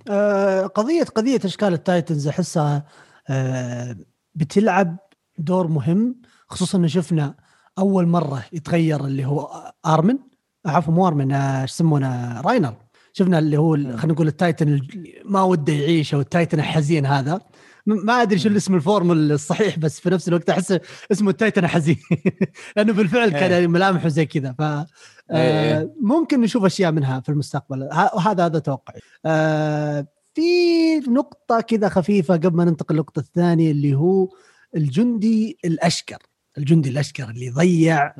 آه 0.09 0.65
قضية 0.65 1.03
قضية 1.03 1.39
أشكال 1.45 1.73
ال 1.73 1.81
Titans 1.81 2.27
أحسها 2.27 2.85
آه 3.27 3.95
بتلعب 4.35 4.97
دور 5.37 5.67
مهم 5.67 6.15
خصوصا 6.47 6.77
ان 6.77 6.87
شفنا 6.87 7.35
أول 7.77 8.07
مرة 8.07 8.43
يتغير 8.53 9.05
اللي 9.05 9.25
هو 9.25 9.71
آرمن. 9.85 10.17
عفوا 10.65 10.93
مو 10.93 11.07
آرمن 11.07 11.31
آه، 11.31 11.61
إيش 11.61 11.71
يسمونه 11.71 12.41
راينر. 12.41 12.73
شفنا 13.19 13.39
اللي 13.39 13.57
هو 13.57 13.75
خلينا 13.75 14.13
نقول 14.13 14.27
ال 14.27 14.36
Titan 14.36 14.81
ما 15.25 15.41
وده 15.41 15.73
يعيش 15.73 16.13
أو 16.13 16.19
ال 16.19 16.26
Titan 16.26 16.59
الحزين 16.59 17.05
هذا. 17.05 17.41
ما 17.85 18.21
أدري 18.21 18.39
شو 18.39 18.49
الاسم 18.49 18.75
ال 18.75 18.82
form 18.82 19.11
الصحيح 19.11 19.79
بس 19.79 19.99
في 19.99 20.09
نفس 20.09 20.27
الوقت 20.27 20.49
أحس 20.49 20.79
اسمه 21.11 21.29
ال 21.29 21.35
Titan 21.35 21.67
حزين 21.67 21.97
لأنه 22.77 22.93
بالفعل 22.93 23.29
كان 23.29 23.51
إيه. 23.51 23.67
ملامحه 23.67 24.07
زي 24.07 24.25
كذا. 24.25 24.55
ف 24.57 24.61
إيه، 24.61 24.85
إيه. 25.31 25.77
آه، 25.77 25.95
ممكن 26.01 26.41
نشوف 26.41 26.65
أشياء 26.65 26.91
منها 26.91 27.19
في 27.19 27.29
المستقبل. 27.29 27.89
هذا 28.25 28.45
هذا 28.45 28.59
توقعي. 28.59 28.99
آه، 29.25 30.07
في 30.33 30.99
نقطة 31.07 31.61
كذا 31.61 31.89
خفيفة 31.89 32.33
قبل 32.33 32.57
ما 32.57 32.65
ننتقل 32.65 32.95
للنقطة 32.95 33.19
الثانية 33.19 33.71
اللي 33.71 33.95
هو 33.95 34.29
الجندي 34.75 35.57
الاشكر 35.65 36.17
الجندي 36.59 36.89
الاشكر 36.89 37.29
اللي 37.29 37.49
ضيع 37.49 38.13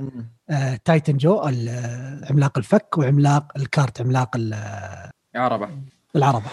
آه 0.49 0.79
تايتن 0.85 1.17
جو 1.17 1.39
عملاق 2.29 2.57
الفك 2.57 2.97
وعملاق 2.97 3.51
الكارت 3.57 4.01
عملاق 4.01 4.29
العربة. 5.35 5.69
العربة. 6.15 6.45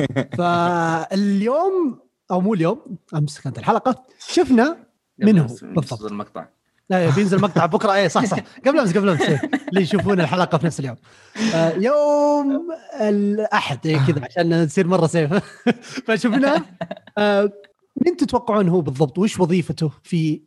فاليوم 0.38 2.00
أو 2.30 2.40
مو 2.40 2.54
اليوم 2.54 2.98
أمس 3.14 3.40
كانت 3.40 3.58
الحلقة 3.58 4.02
شفنا 4.28 4.76
منه 5.18 5.42
بالضبط. 5.62 6.02
المقطع. 6.02 6.46
لا 6.90 7.10
بينزل 7.10 7.40
مقطع 7.40 7.66
بكرة. 7.66 7.94
اي 7.94 8.08
صح 8.08 8.24
صح. 8.24 8.38
قبل 8.66 8.78
أمس 8.78 8.96
قبل 8.96 9.08
أمس. 9.08 9.22
اللي 9.68 9.82
يشوفون 9.82 10.20
الحلقة 10.20 10.58
في 10.58 10.66
نفس 10.66 10.80
اليوم. 10.80 10.96
آه 11.54 11.72
يوم 11.72 12.68
الأحد. 13.00 13.86
إيه 13.86 13.98
كذا 14.06 14.24
عشان 14.24 14.64
نصير 14.64 14.86
مرة 14.86 15.06
سيف. 15.06 15.34
فشفناه. 16.06 16.62
آه 17.18 17.52
مين 18.04 18.16
تتوقعون 18.16 18.68
هو 18.68 18.80
بالضبط؟ 18.80 19.18
وش 19.18 19.40
وظيفته 19.40 19.90
في 20.02 20.42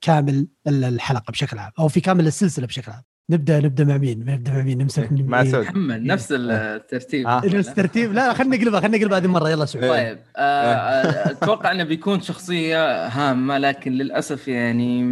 كامل 0.00 0.46
الحلقة 0.66 1.30
بشكل 1.30 1.58
عام 1.58 1.72
أو 1.78 1.88
في 1.88 2.00
كامل 2.00 2.26
السلسلة 2.26 2.66
بشكل 2.66 2.92
عام. 2.92 3.02
نبدا 3.30 3.60
نبدأ 3.60 3.84
مع 3.84 3.96
مين؟ 3.96 4.18
نبدأ 4.18 4.52
مع 4.52 4.62
مين؟ 4.62 4.78
نمسك 4.78 5.08
مع 5.12 5.44
سعود. 5.44 5.64
محمد 5.64 6.02
نفس 6.02 6.28
الترتيب. 6.30 7.26
آه. 7.26 7.42
نفس 7.44 7.68
الترتيب. 7.68 8.12
لا 8.12 8.34
خلينا 8.34 8.56
نقلبها 8.56 8.80
خلينا 8.80 8.98
نقلبها 8.98 9.18
هذه 9.18 9.24
المرة. 9.24 9.50
يلا 9.50 9.64
سعود. 9.64 9.88
طيب 9.88 10.18
آه، 10.36 10.40
آه، 10.40 11.30
أتوقع 11.30 11.72
إنه 11.72 11.84
بيكون 11.84 12.20
شخصية 12.20 13.06
هامة 13.06 13.58
لكن 13.58 13.92
للأسف 13.92 14.48
يعني 14.48 15.02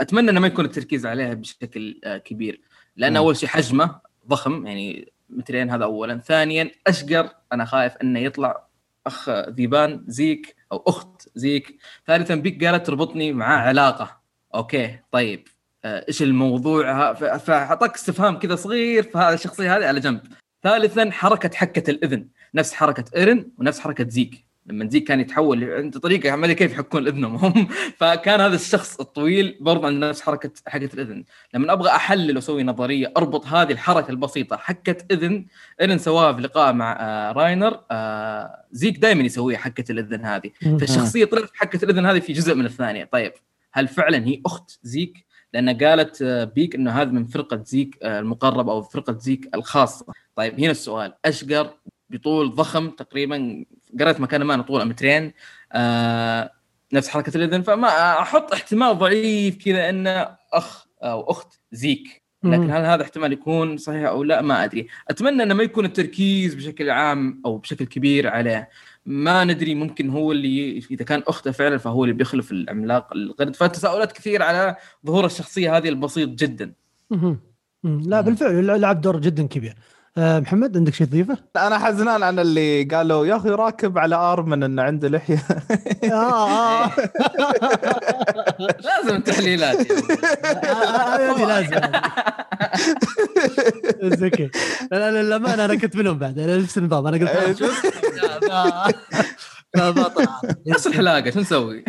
أتمنى 0.00 0.30
إنه 0.30 0.40
ما 0.40 0.46
يكون 0.46 0.64
التركيز 0.64 1.06
عليها 1.06 1.34
بشكل 1.34 2.00
كبير. 2.24 2.60
لأن 2.96 3.16
أول 3.16 3.36
شيء 3.36 3.48
حجمه 3.48 4.00
ضخم 4.28 4.66
يعني 4.66 5.12
مترين 5.30 5.70
هذا 5.70 5.84
اولا. 5.84 6.18
ثانيا 6.18 6.70
أشقر 6.86 7.28
أنا 7.52 7.64
خايف 7.64 7.92
إنه 8.02 8.20
يطلع 8.20 8.67
أخ 9.08 9.30
ذيبان 9.30 10.04
زيك 10.06 10.56
أو 10.72 10.84
أخت 10.86 11.28
زيك 11.34 11.78
ثالثا 12.06 12.34
بيك 12.34 12.64
قالت 12.64 12.86
تربطني 12.86 13.32
معاه 13.32 13.58
علاقة. 13.58 14.20
أوكي 14.54 14.98
طيب. 15.12 15.48
آه، 15.84 16.04
إيش 16.08 16.22
الموضوع؟ 16.22 17.12
فأعطاك 17.38 17.94
استفهام 17.94 18.38
كذا 18.38 18.56
صغير 18.56 19.02
في 19.02 19.18
هذه 19.18 19.34
الشخصية 19.34 19.76
هذه 19.76 19.86
على 19.86 20.00
جنب. 20.00 20.20
ثالثا 20.62 21.10
حركة 21.10 21.50
حكة 21.56 21.90
الإذن. 21.90 22.28
نفس 22.54 22.72
حركة 22.72 23.04
إيرن 23.16 23.50
ونفس 23.58 23.80
حركة 23.80 24.08
زيك. 24.08 24.47
لما 24.68 24.88
زيك 24.88 25.04
كان 25.04 25.20
يتحول 25.20 25.64
عند 25.64 25.98
طريقة 25.98 26.30
عمليه 26.30 26.52
كيف 26.54 26.72
يحكون 26.72 27.06
إذنهم؟ 27.06 27.36
هم 27.36 27.68
فكان 27.98 28.40
هذا 28.40 28.54
الشخص 28.54 29.00
الطويل 29.00 29.56
برضه 29.60 29.86
عنده 29.86 30.08
نفس 30.08 30.20
حركة 30.20 30.50
حكه 30.66 30.94
الإذن. 30.94 31.24
لما 31.54 31.72
أبغى 31.72 31.90
أحلل 31.90 32.36
وأسوي 32.36 32.62
نظرية 32.62 33.12
أربط 33.16 33.46
هذه 33.46 33.72
الحركة 33.72 34.10
البسيطة 34.10 34.56
حكه 34.56 34.96
إذن 35.10 35.46
ايرن 35.80 35.98
سواها 35.98 36.32
في 36.32 36.40
لقاء 36.40 36.72
مع 36.72 36.98
آه 37.00 37.32
راينر 37.32 37.80
آه 37.90 38.64
زيك 38.72 38.98
دائما 38.98 39.22
يسويها 39.22 39.58
حكه 39.58 39.92
الإذن 39.92 40.24
هذه. 40.24 40.50
فالشخصية 40.60 41.24
طلعت 41.24 41.50
حكه 41.54 41.84
الإذن 41.84 42.06
هذه 42.06 42.18
في 42.18 42.32
جزء 42.32 42.54
من 42.54 42.64
الثانية. 42.64 43.04
طيب 43.04 43.32
هل 43.72 43.88
فعلا 43.88 44.26
هي 44.26 44.42
أخت 44.46 44.78
زيك؟ 44.82 45.28
لأن 45.52 45.78
قالت 45.78 46.22
آه، 46.22 46.44
بيك 46.44 46.74
إنه 46.74 46.90
هذا 46.90 47.10
من 47.10 47.24
فرقة 47.24 47.62
زيك 47.64 47.98
آه، 48.02 48.20
المقرب 48.20 48.68
أو 48.68 48.82
فرقة 48.82 49.18
زيك 49.18 49.48
الخاصة. 49.54 50.06
طيب 50.36 50.60
هنا 50.60 50.70
السؤال. 50.70 51.14
أشقر 51.24 51.70
بطول 52.10 52.54
ضخم 52.54 52.90
تقريبا 52.90 53.64
قريت 54.00 54.20
مكان 54.20 54.42
ما 54.42 54.62
طوله 54.62 54.84
مترين. 54.84 55.32
آه 55.72 56.52
نفس 56.92 57.08
حركة 57.08 57.36
الإذن. 57.36 57.62
فما 57.62 57.88
أحط 58.22 58.52
احتمال 58.52 58.98
ضعيف 58.98 59.64
كذا 59.64 59.90
انه 59.90 60.28
أخ 60.52 60.86
أو 61.02 61.30
أخت 61.30 61.60
زيك. 61.72 62.22
لكن 62.44 62.70
هل 62.70 62.84
هذا 62.84 63.02
احتمال 63.02 63.32
يكون 63.32 63.76
صحيح 63.76 64.08
أو 64.08 64.22
لا؟ 64.22 64.42
ما 64.42 64.64
أدري. 64.64 64.86
أتمنى 65.10 65.42
إنه 65.42 65.54
ما 65.54 65.62
يكون 65.62 65.84
التركيز 65.84 66.54
بشكل 66.54 66.90
عام 66.90 67.42
أو 67.46 67.58
بشكل 67.58 67.84
كبير 67.84 68.28
عليه. 68.28 68.68
ما 69.06 69.44
ندري 69.44 69.74
ممكن 69.74 70.10
هو 70.10 70.32
اللي 70.32 70.78
إذا 70.90 71.04
كان 71.04 71.22
أخته 71.26 71.50
فعلا 71.50 71.78
فهو 71.78 72.04
اللي 72.04 72.14
بيخلف 72.14 72.52
العملاق 72.52 73.12
القرد. 73.12 73.56
فتساؤلات 73.56 74.12
كثير 74.12 74.42
على 74.42 74.76
ظهور 75.06 75.26
الشخصية 75.26 75.76
هذه 75.76 75.88
البسيط 75.88 76.28
جدا. 76.28 76.72
لا 77.84 78.20
بالفعل 78.20 78.80
لعب 78.80 79.00
دور 79.00 79.20
جدا 79.20 79.46
كبير. 79.46 79.74
محمد 80.16 80.76
عندك 80.76 80.94
شيء 80.94 81.06
تضيفه؟ 81.06 81.38
أنا 81.56 81.78
حزنان 81.78 82.22
عن 82.22 82.38
اللي 82.38 82.82
قالوا 82.84 83.26
يا 83.26 83.36
أخي 83.36 83.48
راكب 83.48 83.98
على 83.98 84.16
آرمن 84.16 84.62
انه 84.62 84.82
عنده 84.82 85.08
لحية. 85.08 85.42
آه 86.04 86.84
آه. 86.84 86.90
لازم 88.84 89.20
تحليلات 89.20 89.92
هذه 90.82 91.44
لازم. 91.44 91.80
زكي. 94.20 94.50
لا 94.92 95.10
لا 95.10 95.22
للامانه 95.22 95.64
أنا 95.64 95.74
كنت 95.74 95.96
منهم 95.96 96.18
بعد. 96.18 96.38
أنا 96.38 96.56
نفس 96.56 96.78
النظام. 96.78 97.06
أنا 97.06 97.30
قلت 97.30 97.58
شوف. 97.58 97.86
نفس 100.66 100.86
الحلاقة 100.86 101.30
شو 101.30 101.40
نسوي؟ 101.40 101.84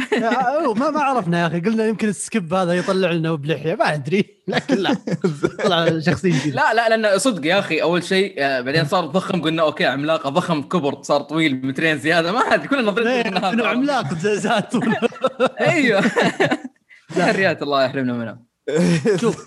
ما 0.76 0.90
ما 0.90 1.00
عرفنا 1.02 1.42
يا 1.42 1.48
أخي. 1.48 1.60
قلنا 1.60 1.86
يمكن 1.86 2.08
السكيب 2.08 2.54
هذا 2.54 2.74
يطلع 2.74 3.12
لنا 3.12 3.36
بلحية 3.36 3.76
ما 3.76 3.94
أدري. 3.94 4.40
لكن 4.48 4.76
لا. 4.76 4.96
طلع 5.64 6.00
شخصية 6.00 6.40
جديدة. 6.40 6.56
لا 6.56 6.74
لا 6.90 6.98
لأن 6.98 7.20
صدق 7.20 7.46
يا 7.46 7.60
أخي 7.60 7.82
أول 7.82 8.04
شيء 8.04 8.36
آه، 8.38 8.62
بعدين 8.62 8.86
صار 8.86 9.06
ضخم 9.06 9.42
قلنا 9.42 9.62
أوكي 9.62 9.86
عملاق 9.86 10.30
ضخم 10.30 10.62
كبر 10.62 11.02
صار 11.02 11.22
طويل 11.22 11.66
مترين 11.66 11.98
زيادة 11.98 12.32
ما 12.32 12.40
أدري 12.40 12.68
كلنا 12.68 12.82
نظرتنا 12.92 13.50
انه 13.54 13.68
عملاق 13.68 14.14
زاد 14.14 14.64
أيوه. 15.62 16.04
تحريات 17.18 17.62
الله 17.62 17.84
يحرمنا 17.84 18.14
منها. 18.14 18.40
شوف. 19.16 19.46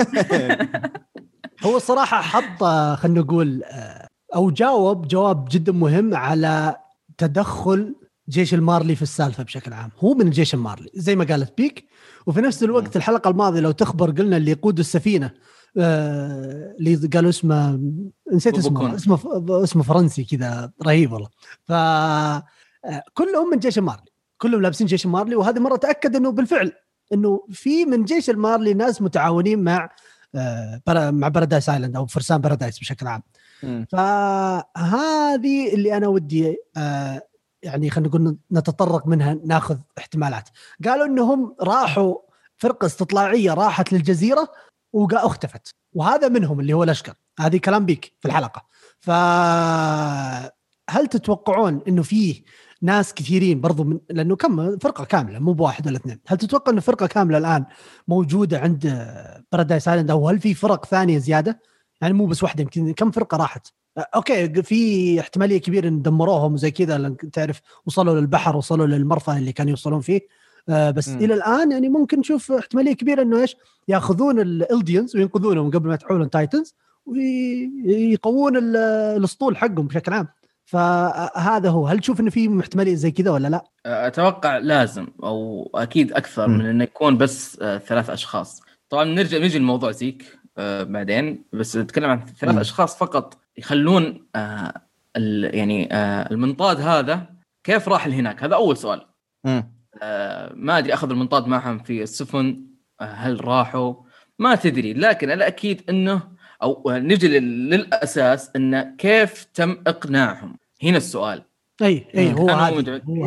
هو 1.63 1.77
الصراحه 1.77 2.23
حط 2.23 2.65
خلينا 2.99 3.21
نقول 3.21 3.63
آه، 3.65 4.09
أو 4.35 4.51
جاوب 4.51 5.09
جواب 5.09 5.49
جدا 5.51 5.73
مهم 5.73 6.15
على 6.15 6.77
تدخل 7.19 7.95
جيش 8.29 8.55
المارلي 8.55 8.97
في 8.97 9.03
السالفة 9.03 9.43
بشكل 9.43 9.73
عام. 9.73 9.91
هو 9.99 10.15
من 10.15 10.27
الجيش 10.27 10.55
المارلي 10.55 10.91
زي 10.95 11.17
ما 11.17 11.25
قالت 11.25 11.57
بيك. 11.59 11.89
وفي 12.27 12.41
نفس 12.41 12.63
الوقت 12.63 12.97
الحلقة 12.97 13.31
الماضية 13.31 13.61
لو 13.61 13.71
تخبر 13.71 14.11
قلنا 14.11 14.37
اللي 14.37 14.51
يقود 14.51 14.79
السفينة 14.79 15.31
آه، 15.79 16.77
اللي 16.81 17.09
قالوا 17.09 17.31
اسمه 17.31 17.81
نسيت 18.33 18.59
اسمه 18.59 18.95
اسمه 18.95 19.19
اسمه 19.65 19.83
فرنسي 19.83 20.25
كذا 20.25 20.73
رهيب 20.87 21.13
والله. 21.13 21.29
ف 21.65 21.73
آه، 21.73 22.45
كلهم 23.15 23.51
من 23.51 23.59
جيش 23.59 23.79
المارلي 23.79 24.13
كلهم 24.39 24.63
لابسين 24.63 24.87
جيش 24.87 25.05
المارلي. 25.05 25.37
وهذه 25.37 25.59
مرة 25.59 25.77
تأكد 25.77 26.17
إنه 26.17 26.33
بالفعل 26.33 26.73
إنه 27.13 27.47
في 27.51 27.85
من 27.85 28.05
جيش 28.05 28.31
المارلي 28.31 28.75
ناس 28.75 29.03
متعاونين 29.03 29.65
مع 29.65 29.91
آه، 30.35 30.81
مع 31.11 31.29
بارادايس 31.29 31.69
island 31.69 31.97
أو 31.97 32.07
فرسان 32.07 32.39
بارادايس 32.41 32.79
بشكل 32.79 33.07
عام. 33.07 33.23
فهذه 33.93 35.75
اللي 35.75 35.97
أنا 35.97 36.09
ودي 36.09 36.57
يعني 37.63 37.91
خلينا 37.91 38.09
نقول 38.09 38.37
نتطرق 38.53 39.07
منها 39.07 39.39
ناخذ 39.45 39.79
احتمالات. 39.99 40.49
قالوا 40.85 41.07
إنهم 41.07 41.57
راحوا 41.61 42.15
فرقة 42.57 42.87
استطلاعية 42.87 43.55
راحت 43.55 43.93
للجزيرة 43.93 44.49
واختفت. 44.93 45.75
وهذا 45.93 46.29
منهم 46.29 46.61
اللي 46.61 46.73
هو 46.73 46.83
الاشقر 46.83 47.15
هذه 47.41 47.57
كلام 47.57 47.87
بيك 47.87 48.13
في 48.21 48.29
الحلقة. 48.29 48.67
ف 49.01 49.11
هل 50.91 51.07
تتوقعون 51.07 51.83
إنه 51.89 52.03
فيه 52.03 52.45
ناس 52.83 53.15
كثيرين 53.15 53.61
برضو 53.61 53.85
من 53.85 54.01
لأنه 54.11 54.37
كم 54.37 54.79
فرقة 54.79 55.05
كاملة 55.05 55.39
مو 55.39 55.53
بواحد 55.53 55.87
ولا 55.87 55.97
اثنين. 55.97 56.21
هل 56.27 56.39
تتوقع 56.39 56.73
إنه 56.73 56.81
فرقة 56.81 57.07
كاملة 57.07 57.39
الآن 57.39 57.65
موجودة 58.09 58.59
عند 58.59 58.87
بارادايس 59.53 59.89
island 59.89 60.11
أو 60.11 60.29
هل 60.29 60.41
في 60.41 60.55
فرق 60.55 60.85
ثانية 60.85 61.19
زيادة؟ 61.19 61.61
يعني 62.01 62.15
مو 62.15 62.27
بس 62.27 62.43
واحدة 62.43 62.63
يمكن 62.63 62.93
كم 62.93 63.11
فرقة 63.11 63.37
راحت؟ 63.37 63.69
أوكي 63.99 64.63
في 64.63 65.21
احتمالية 65.21 65.59
كبيرة 65.59 65.89
إن 65.89 66.03
دمروهم 66.03 66.55
وزي 66.55 66.71
كذا 66.71 67.15
تعرف 67.33 67.61
وصلوا 67.87 68.21
للبحر 68.21 68.57
وصلوا 68.57 68.87
للمرفأ 68.87 69.39
اللي 69.39 69.53
كانوا 69.53 69.71
يوصلون 69.71 70.01
فيه 70.01 70.21
آه 70.69 70.91
بس 70.91 71.09
م. 71.09 71.17
إلى 71.17 71.35
الآن 71.35 71.73
يعني 71.73 71.89
ممكن 71.89 72.19
نشوف 72.19 72.53
احتمالية 72.53 72.93
كبيرة 72.93 73.23
إنه 73.23 73.41
إيش 73.41 73.57
يأخذون 73.89 74.41
ال 74.41 74.50
Eldians 74.50 75.17
وينقذونهم 75.17 75.71
قبل 75.71 75.89
ما 75.89 75.95
يتحولون 75.95 76.31
Titans 76.31 76.75
ويقوون 77.07 78.57
الأسطول 78.57 79.57
حقهم 79.57 79.87
بشكل 79.87 80.13
عام 80.13 80.29
فهذا 80.65 81.71
هو 81.71 81.87
هل 81.87 81.99
تشوف 81.99 82.21
انه 82.21 82.31
في 82.31 82.61
احتمالية 82.61 82.95
زي 82.95 83.11
كذا 83.11 83.31
ولا 83.31 83.49
لا؟ 83.49 83.65
أتوقع 83.87 84.59
لازم 84.59 85.07
أو 85.23 85.71
أكيد 85.75 86.13
أكثر 86.13 86.49
م. 86.49 86.51
من 86.51 86.67
إنه 86.67 86.85
يكون 86.85 87.17
بس 87.17 87.59
آه 87.63 87.79
ثلاث 87.79 88.11
أشخاص 88.11 88.63
طبعا 88.89 89.05
نرجع 89.05 89.39
نجي 89.39 89.59
لموضوع 89.59 89.91
زيك 89.91 90.39
آه 90.59 90.83
بعدين 90.83 91.45
بس 91.53 91.77
نتكلم 91.77 92.11
عن 92.11 92.27
ثلاث. 92.41 92.57
أشخاص 92.57 92.99
فقط 92.99 93.42
يخلون 93.57 94.27
آه 94.37 94.73
يعني 95.43 95.95
آه 95.95 96.31
المنطاد 96.31 96.81
هذا 96.81 97.27
كيف 97.65 97.89
راح 97.89 98.07
لهناك؟ 98.07 98.45
هذا 98.45 98.55
أول 98.55 98.77
سؤال. 98.77 99.07
آه 100.03 100.53
ما 100.55 100.79
أدري 100.79 100.95
أخذ 100.95 101.11
المنطاد 101.11 101.47
معهم 101.47 101.79
في 101.79 102.03
السفن 102.03 102.67
آه 103.01 103.05
هل 103.05 103.45
راحوا؟ 103.45 103.95
ما 104.39 104.55
تدري. 104.55 104.93
لكن 104.93 105.31
الاكيد 105.31 105.83
إنه 105.89 106.23
أو 106.63 106.83
نجي 106.87 107.39
للأساس 107.39 108.51
إنه 108.57 108.95
كيف 108.99 109.45
تم 109.45 109.77
إقناعهم؟ 109.87 110.57
هنا 110.83 110.97
السؤال. 110.97 111.43
أي 111.83 112.07
أي 112.17 112.33
هو 112.33 112.83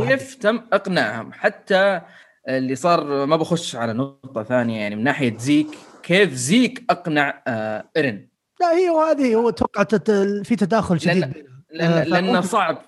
كيف 0.07 0.35
تم 0.35 0.61
إقناعهم؟ 0.73 1.33
حتى 1.33 2.01
اللي 2.47 2.75
صار 2.75 3.25
ما 3.25 3.35
بخش 3.35 3.75
على 3.75 3.93
نقطة 3.93 4.43
ثانية 4.43 4.79
يعني 4.79 4.95
من 4.95 5.03
ناحية 5.03 5.37
زيك 5.37 5.67
كيف 6.03 6.33
زيك 6.33 6.83
أقنع 6.89 7.43
آه 7.47 7.89
ايرن 7.97 8.27
لا 8.65 8.77
هي 8.77 8.89
وهذه 8.89 9.35
هو 9.35 9.49
توقعت 9.49 10.11
في 10.11 10.55
تداخل 10.55 11.01
شديد 11.01 11.33
لأن 11.71 11.91
لأن 11.93 12.09
لأنه 12.09 12.41
صعب. 12.41 12.81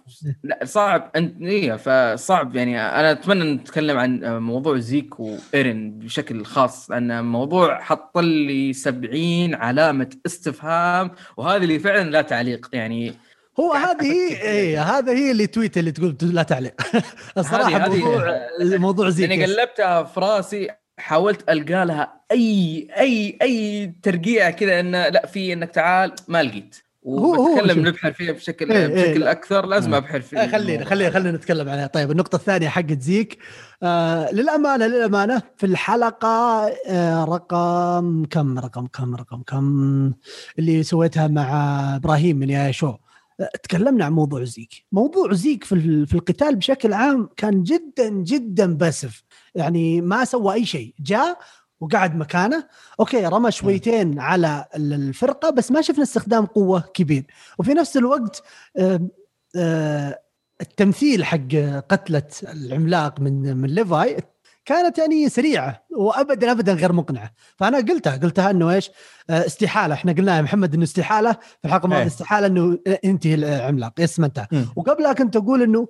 لا 0.44 0.60
صعب. 0.64 1.12
انت 1.16 1.42
إيه 1.42 1.76
فصعب. 1.76 2.56
يعني 2.56 2.82
أنا 2.82 3.12
أتمنى 3.12 3.54
نتكلم 3.54 3.98
عن 3.98 4.38
موضوع 4.40 4.78
زيك 4.78 5.20
وايرن 5.20 6.00
بشكل 6.00 6.46
خاص 6.46 6.92
لأن 6.92 7.26
موضوع 7.26 7.82
حط 7.82 8.18
لي 8.18 8.74
70 8.74 9.56
علامة 9.56 10.10
استفهام 10.26 11.12
وهذه 11.38 11.64
اللي 11.64 11.80
فعلا 11.80 12.10
لا 12.10 12.22
تعليق. 12.22 12.70
يعني 12.74 13.14
هو 13.60 13.74
هذه 13.74 14.04
هي 14.04 14.42
إيه 14.42 14.82
هذا 14.82 15.12
هي 15.14 15.32
اللي 15.32 15.48
تويت 15.48 15.78
اللي 15.78 15.92
تقول 15.92 16.16
لا 16.22 16.44
تعليق. 16.44 16.82
الصراحة 17.38 17.90
موضوع 17.90 18.40
موضوع 18.88 19.10
زيك. 19.10 19.30
يعني 19.30 19.46
قلبتها 19.46 20.04
في 20.04 20.20
راسي. 20.20 20.68
حاولت 20.98 21.50
ألقى 21.50 21.86
لها 21.86 22.22
أي 22.32 22.88
أي 22.98 23.38
أي 23.42 23.88
ترقيع 24.04 24.50
كذا 24.50 24.80
انه 24.80 25.10
لا 25.10 25.26
في 25.26 25.54
إنك 25.54 25.72
تعال 25.72 26.14
ما 26.28 26.44
لقيت. 26.44 26.76
وبتكلم 27.04 27.88
نبحر 27.88 28.12
فيها 28.12 28.32
بشكل 28.32 28.72
إيه 28.72 28.88
بشكل 28.88 29.24
إيه 29.24 29.32
أكثر 29.32 29.66
لازم 29.66 29.94
إيه. 29.94 29.98
أبحر 29.98 30.22
فيه 30.22 30.42
إيه 30.42 30.48
خلينا 30.48 30.86
خلينا 30.86 31.10
خلينا 31.12 31.32
نتكلم 31.38 31.70
عنها 31.70 31.88
طيب 31.88 32.12
النقطة 32.12 32.36
الثانية 32.36 32.68
حقت 32.68 33.02
زيك. 33.02 33.38
آه 33.84 34.32
للأمانة 34.32 34.88
للأمانة 34.88 35.42
في 35.58 35.66
الحلقة 35.66 36.68
آه 36.88 37.24
رقم 37.24 38.26
كم 38.26 38.60
رقم 38.60 38.88
كم 38.88 39.16
رقم 39.16 39.42
كم 39.42 40.14
اللي 40.60 40.84
سويتها 40.84 41.28
مع 41.28 41.50
إبراهيم 41.96 42.38
من 42.38 42.50
يا 42.50 42.72
شو 42.72 42.96
آه، 43.40 43.50
تكلمنا 43.64 44.06
عن 44.06 44.14
موضوع 44.14 44.44
زيك. 44.44 44.86
موضوع 44.92 45.34
زيك 45.34 45.64
في, 45.64 46.06
في 46.06 46.14
القتال 46.14 46.56
بشكل 46.56 46.94
عام 46.94 47.30
كان 47.38 47.64
جدا 47.64 48.10
جدا 48.10 48.74
باسف. 48.78 49.24
يعني 49.58 50.02
ما 50.02 50.26
سوى 50.26 50.54
أي 50.54 50.66
شيء 50.66 50.94
جاء 51.00 51.38
وقعد 51.80 52.16
مكانه. 52.16 52.68
أوكي 53.00 53.26
رمى 53.26 53.52
شويتين 53.52 54.20
على 54.20 54.66
الفرقة 54.76 55.50
بس 55.50 55.72
ما 55.72 55.82
شفنا 55.82 56.04
استخدام 56.04 56.46
قوة 56.46 56.80
كبير. 56.94 57.26
وفي 57.60 57.74
نفس 57.74 57.98
الوقت 57.98 58.44
آه، 58.78 59.10
آه، 59.56 60.20
التمثيل 60.62 61.26
حق 61.26 61.48
قتلة 61.90 62.24
العملاق 62.44 63.20
من 63.20 63.58
من 63.58 63.70
ليفاي 63.70 64.18
كانت 64.66 64.98
يعني 64.98 65.30
سريعة 65.30 65.86
وابدا 65.98 66.52
ابدا 66.52 66.74
غير 66.74 66.94
مقنعة. 66.94 67.32
فأنا 67.56 67.78
قلتها 67.78 68.18
قلتها 68.18 68.52
إنه 68.52 68.72
إيش؟ 68.72 68.92
آه، 69.30 69.46
استحالة. 69.46 69.94
إحنا 69.94 70.12
قلنا 70.12 70.38
يا 70.38 70.42
محمد 70.42 70.74
إنه 70.74 70.84
استحالة 70.84 71.32
في 71.32 71.66
الحلقة 71.66 71.86
الماضيه. 71.86 72.08
استحالة 72.08 72.48
إنه 72.48 72.80
ينتهي 73.04 73.34
العملاق. 73.34 73.94
yes 74.00 74.20
انتهى. 74.20 74.48
وقبلها 74.76 75.14
كنت 75.14 75.36
أقول 75.36 75.62
إنه 75.62 75.88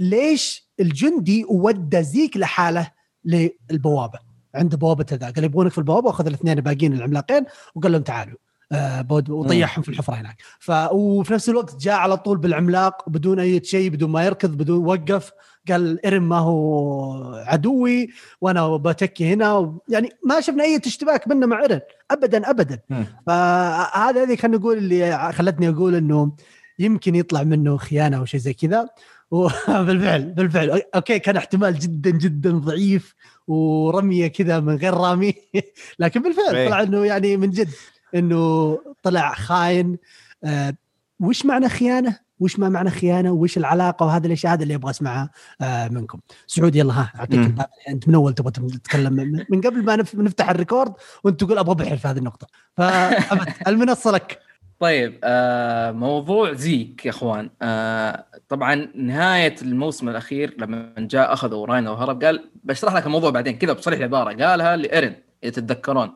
ليش 0.00 0.63
الجندي 0.80 1.44
ودى 1.48 2.02
زيك 2.02 2.36
لحاله 2.36 2.90
للبوابة. 3.24 4.18
عند 4.54 4.74
بوابة 4.74 5.06
ذا 5.12 5.30
قال 5.30 5.44
يبغونك 5.44 5.72
في 5.72 5.78
البوابة؟ 5.78 6.06
وأخذ 6.06 6.26
الاثنين 6.26 6.58
الباقيين 6.58 6.92
العملاقين 6.92 7.44
وقال 7.74 7.92
لهم 7.92 8.02
تعالوا. 8.02 8.38
آه، 8.72 9.00
بود 9.00 9.30
وطيحهم 9.30 9.82
في 9.82 9.88
الحفرة 9.88 10.14
هناك. 10.14 10.42
ف 10.58 10.70
وفي 10.92 11.32
نفس 11.32 11.48
الوقت 11.48 11.76
جاء 11.80 11.94
على 11.94 12.16
طول 12.16 12.38
بالعملاق 12.38 13.08
بدون 13.08 13.38
أي 13.38 13.64
شيء 13.64 13.90
بدون 13.90 14.10
ما 14.10 14.24
يركض 14.24 14.56
بدون 14.56 14.86
وقف. 14.86 15.30
قال 15.68 16.04
ايرن 16.04 16.22
ما 16.22 16.38
هو 16.38 17.34
عدوي 17.34 18.08
وأنا 18.40 18.76
بتكي 18.76 19.32
هنا. 19.32 19.78
يعني 19.88 20.10
ما 20.24 20.40
شفنا 20.40 20.64
أي 20.64 20.80
اشتباك 20.86 21.28
منه 21.28 21.46
مع 21.46 21.62
ايرن 21.62 21.80
ابدا 22.10 22.50
ابدا. 22.50 22.78
فهذا 23.26 24.22
هذه 24.22 24.36
خلينا 24.36 24.58
نقول 24.58 24.78
اللي 24.78 25.32
خلتني 25.32 25.68
أقول 25.68 25.94
إنه 25.94 26.32
يمكن 26.78 27.14
يطلع 27.14 27.42
منه 27.42 27.76
خيانة 27.76 28.16
أو 28.16 28.24
شيء 28.24 28.40
زي 28.40 28.52
كذا. 28.52 28.88
وبالفعل 29.34 30.22
بالفعل 30.36 30.82
أوكي 30.94 31.18
كان 31.18 31.36
احتمال 31.36 31.78
جدا 31.78 32.10
جدا 32.10 32.50
ضعيف 32.50 33.14
ورمية 33.46 34.26
كذا 34.26 34.60
من 34.60 34.76
غير 34.76 34.94
رامي 34.94 35.34
لكن 35.98 36.22
بالفعل 36.22 36.54
إيه. 36.56 36.68
طلع 36.68 36.82
إنه 36.82 37.04
يعني 37.04 37.36
من 37.36 37.50
جد 37.50 37.68
إنه 38.14 38.78
طلع 39.02 39.34
خاين 39.34 39.98
آه 40.44 40.74
وش 41.20 41.46
معنى 41.46 41.68
خيانة؟ 41.68 42.18
وش 42.40 42.58
ما 42.58 42.68
معنى 42.68 42.90
خيانة؟ 42.90 43.30
وش 43.32 43.58
العلاقة 43.58 44.06
وهذه 44.06 44.26
الأشياء 44.26 44.52
هذا 44.52 44.62
اللي 44.62 44.74
أبغى 44.74 44.90
أسمعها 44.90 45.30
آه 45.60 45.88
منكم. 45.88 46.18
سعود 46.46 46.76
يلا 46.76 46.92
ها 46.92 47.12
أعطيك. 47.18 47.38
الباب 47.38 47.66
أنت 47.88 48.08
من 48.08 48.14
أول 48.14 48.34
تبغى 48.34 48.50
تتكلم 48.52 49.12
من- 49.50 49.60
قبل 49.60 49.84
ما 49.84 49.96
نف- 49.96 50.14
نفتح 50.14 50.50
ال 50.50 50.56
record 50.56 50.92
وأنت 51.24 51.40
تقول 51.44 51.58
أبغى 51.58 51.72
ابحر 51.72 51.96
في 51.96 52.08
هذه 52.08 52.18
النقطة. 52.18 52.46
فأبد 52.76 53.48
المنصة 53.68 54.10
لك. 54.10 54.38
طيب 54.84 55.18
آه 55.24 55.92
موضوع 55.92 56.52
زيك 56.52 57.06
يا 57.06 57.10
إخوان. 57.10 57.50
آه 57.62 58.24
طبعا 58.48 58.88
نهاية 58.94 59.54
الموسم 59.62 60.08
الأخير 60.08 60.54
لما 60.58 60.94
جاء 60.98 61.32
اخذوا 61.32 61.66
راينر 61.66 61.90
وهرب 61.90 62.24
قال 62.24 62.50
بشرح 62.64 62.94
لك 62.94 63.06
الموضوع 63.06 63.30
بعدين 63.30 63.58
كذا 63.58 63.72
بصريح 63.72 63.98
العباره 63.98 64.44
قالها 64.44 64.76
لايرن 64.76 65.14
إذا 65.44 65.50
تتذكرون. 65.52 66.12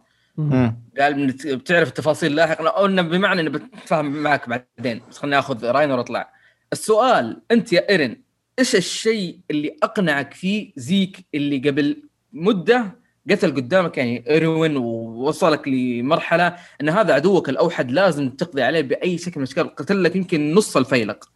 قال 0.98 1.26
بتعرف 1.44 1.88
التفاصيل 1.88 2.34
لاحقا 2.34 2.68
أو 2.68 2.86
إنه 2.86 3.02
بمعنى 3.02 3.40
إنه 3.40 3.50
بتفاهم 3.50 4.06
معك 4.06 4.48
بعدين. 4.48 5.00
بس 5.10 5.18
خليني 5.18 5.38
آخذ 5.38 5.64
راينر 5.64 5.98
واطلع 5.98 6.32
السؤال 6.72 7.42
أنت 7.50 7.72
يا 7.72 7.90
ايرن 7.90 8.16
إيش 8.58 8.76
الشيء 8.76 9.38
اللي 9.50 9.76
أقنعك 9.82 10.34
فيه 10.34 10.72
زيك 10.76 11.26
اللي 11.34 11.58
قبل 11.58 12.02
مدة 12.32 12.97
قتل 13.30 13.54
قدامك 13.54 13.98
يعني 13.98 14.24
ايروين 14.30 14.76
ووصلك 14.76 15.68
لمرحلة 15.68 16.56
إن 16.80 16.88
هذا 16.88 17.14
عدوك 17.14 17.48
الأوحد 17.48 17.90
لازم 17.90 18.30
تقضي 18.30 18.62
عليه 18.62 18.80
بأي 18.80 19.18
شكل 19.18 19.32
من 19.36 19.42
الأشكال. 19.44 19.74
قتل 19.74 20.04
لك 20.04 20.16
يمكن 20.16 20.54
نص 20.54 20.76
الفيلق. 20.76 21.28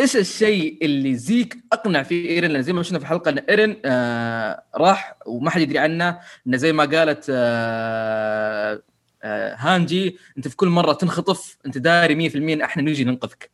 إيش 0.00 0.16
الشيء 0.16 0.78
اللي 0.82 1.14
زيك؟ 1.14 1.56
أقنع 1.72 2.02
فيه 2.02 2.28
ايرن 2.30 2.50
لأن 2.50 2.62
زي 2.62 2.72
ما 2.72 2.82
شفنا 2.82 2.98
في 2.98 3.04
الحلقة 3.04 3.28
إن 3.28 3.38
ايرن 3.38 3.76
آه 3.84 4.62
راح 4.76 5.16
وما 5.26 5.50
حد 5.50 5.60
يدري 5.60 5.78
عنه. 5.78 6.18
انه 6.46 6.56
زي 6.56 6.72
ما 6.72 6.84
قالت 6.84 7.26
آه 7.30 8.82
آه 9.22 9.54
هانجي 9.58 10.16
أنت 10.36 10.48
في 10.48 10.56
كل 10.56 10.68
مرة 10.68 10.92
تنخطف 10.92 11.56
أنت 11.66 11.78
داري 11.78 12.30
100% 12.30 12.36
إن 12.36 12.60
إحنا 12.60 12.82
نجي 12.82 13.04
ننقذك. 13.04 13.50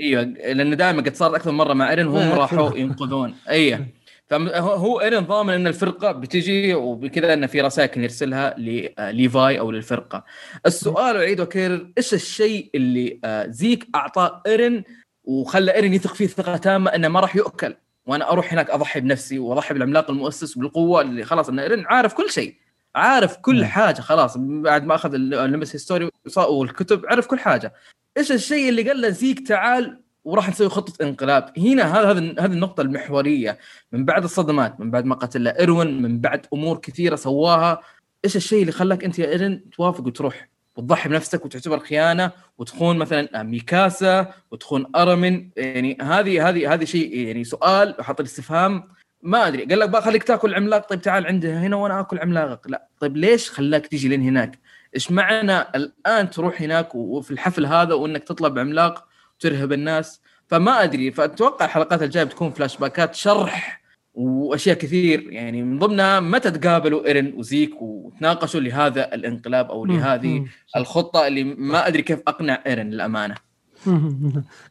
إيوه 0.00 0.22
لأن 0.22 0.76
دائما 0.76 1.02
قد 1.02 1.14
صارت 1.16 1.34
أكثر 1.34 1.50
من 1.50 1.56
مرة 1.58 1.72
مع 1.72 1.90
ايرن 1.90 2.06
وهم 2.06 2.32
راحوا. 2.32 2.76
ينقذون. 2.76 3.34
أيوه 3.48 3.86
فهو 4.38 5.00
ايرن 5.00 5.24
ضامن 5.24 5.54
إن 5.54 5.66
الفرقة 5.66 6.12
بتجي 6.12 6.74
وبكذا 6.74 7.32
انه 7.32 7.46
في 7.46 7.60
رسائل 7.60 8.02
يرسلها 8.02 8.54
لليفاي 8.58 9.58
أو 9.58 9.70
للفرقة. 9.70 10.24
السؤال 10.66 11.16
اعيد 11.16 11.40
واكرر 11.40 11.92
إيش 11.98 12.14
الشيء 12.14 12.70
اللي 12.74 13.20
آه، 13.24 13.46
زيك 13.46 13.86
اعطاه 13.94 14.42
إيرن 14.46 14.84
وخلى 15.24 15.74
إيرن 15.74 15.94
يثق 15.94 16.14
فيه 16.14 16.26
ثقة 16.26 16.56
تامة 16.56 16.90
إنه 16.90 17.08
ما 17.08 17.20
راح 17.20 17.36
يؤكل 17.36 17.74
وأنا 18.06 18.30
أروح 18.30 18.52
هناك 18.52 18.70
أضحي 18.70 19.00
بنفسي 19.00 19.38
وأضحي 19.38 19.74
بالعملاق 19.74 20.10
المؤسس 20.10 20.58
بالقوة 20.58 21.00
اللي 21.00 21.24
خلاص 21.24 21.48
إن 21.48 21.58
إيرن 21.58 21.84
عارف 21.86 22.14
كل 22.14 22.30
شيء 22.30 22.54
عارف 22.94 23.36
كل 23.36 23.58
مم. 23.58 23.64
حاجة 23.64 24.00
خلاص 24.00 24.36
بعد 24.38 24.84
ما 24.84 24.94
أخذ 24.94 25.14
المس 25.14 25.74
هيستوري 25.74 26.10
والكتب 26.36 27.06
عرف 27.06 27.26
كل 27.26 27.38
حاجة 27.38 27.74
إيش 28.16 28.32
الشيء 28.32 28.68
اللي 28.68 28.82
قال 28.88 29.00
له 29.00 29.08
زيك 29.08 29.48
تعال 29.48 30.00
وراح 30.24 30.48
نسوي 30.48 30.68
خطة 30.68 31.02
انقلاب. 31.02 31.52
هنا 31.58 32.00
هذا 32.00 32.12
هذه 32.38 32.52
النقطة 32.52 32.80
المحورية. 32.80 33.58
من 33.92 34.04
بعد 34.04 34.24
الصدمات 34.24 34.80
من 34.80 34.90
بعد 34.90 35.04
ما 35.04 35.14
قتل 35.14 35.48
إيروين 35.48 36.02
من 36.02 36.20
بعد 36.20 36.46
أمور 36.54 36.78
كثيرة 36.78 37.16
سواها 37.16 37.80
إيش 38.24 38.36
الشيء 38.36 38.60
اللي 38.60 38.72
خلاك 38.72 39.04
أنت 39.04 39.18
يا 39.18 39.28
ايرن 39.28 39.70
توافق 39.70 40.06
وتروح؟ 40.06 40.48
وتضحي 40.76 41.08
بنفسك 41.08 41.44
وتعتبر 41.44 41.78
خيانة 41.78 42.30
وتخون 42.58 42.98
مثلا 42.98 43.42
ميكاسا 43.42 44.32
وتخون 44.50 44.86
ارمين 44.96 45.48
يعني 45.56 45.98
هذه 46.02 46.48
هذه 46.48 46.74
هذه 46.74 46.84
شيء 46.84 47.16
يعني 47.18 47.44
سؤال 47.44 47.94
وحط 47.98 48.20
الاستفهام 48.20 48.88
ما 49.22 49.46
أدري. 49.48 49.64
قال 49.64 49.78
لك 49.78 49.88
بقى 49.88 50.02
خليك 50.02 50.22
تاكل 50.22 50.54
عملاق. 50.54 50.88
طيب 50.88 51.00
تعال 51.00 51.26
عندي 51.26 51.52
هنا 51.52 51.76
وأنا 51.76 52.00
آكل 52.00 52.18
عملاقك. 52.18 52.70
لا. 52.70 52.88
طيب 53.00 53.16
ليش 53.16 53.50
خلاك 53.50 53.86
تيجي 53.86 54.08
لين 54.08 54.22
هناك 54.22 54.58
إيش 54.94 55.10
معنى 55.10 55.60
الآن 55.60 56.30
تروح 56.30 56.62
هناك 56.62 56.94
وفي 56.94 57.30
الحفل 57.30 57.66
هذا 57.66 57.94
وإنك 57.94 58.24
تطلب 58.24 58.58
عملاق؟ 58.58 59.11
وترهب 59.44 59.72
الناس 59.72 60.20
فما 60.48 60.82
أدري 60.82 61.12
فأتوقع 61.12 61.64
الحلقات 61.64 62.02
الجاية 62.02 62.24
بتكون 62.24 62.50
فلاش 62.50 62.76
باكات 62.76 63.14
شرح 63.14 63.82
وأشياء 64.14 64.76
كثير 64.78 65.32
يعني 65.32 65.62
من 65.62 65.78
ضمنها 65.78 66.20
متى 66.20 66.50
تقابلوا 66.50 67.06
إيرن 67.06 67.32
وزيك 67.36 67.82
وتناقشوا 67.82 68.60
لهذا 68.60 69.14
الانقلاب 69.14 69.70
أو 69.70 69.86
لهذه. 69.86 70.46
الخطة 70.76 71.26
اللي 71.26 71.44
ما 71.44 71.86
أدري 71.86 72.02
كيف 72.02 72.18
أقنع 72.28 72.62
إيرن 72.66 72.90
للأمانة. 72.90 73.34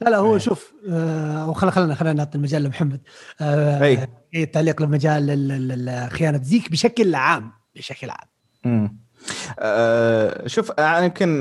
لا 0.02 0.10
لا 0.10 0.18
هو 0.18 0.34
إيه. 0.34 0.40
شوف 0.40 0.74
آه 0.90 1.50
وخلنا 1.50 1.72
خلينا 1.72 1.96
خلينا 1.96 2.14
نعطي 2.14 2.38
المجال 2.38 2.64
لمحمد 2.64 3.02
آه 3.42 3.84
أي. 3.84 4.08
إيه 4.34 4.46
تعليق 4.52 4.82
لل- 5.72 6.10
خيانة 6.12 6.42
زيك 6.44 6.72
بشكل 6.72 7.16
عام 7.16 7.52
بشكل 7.76 8.10
عام. 8.10 8.98
أه 9.60 10.48
شوف 10.48 10.72
يعني 10.78 11.06
يمكن 11.06 11.40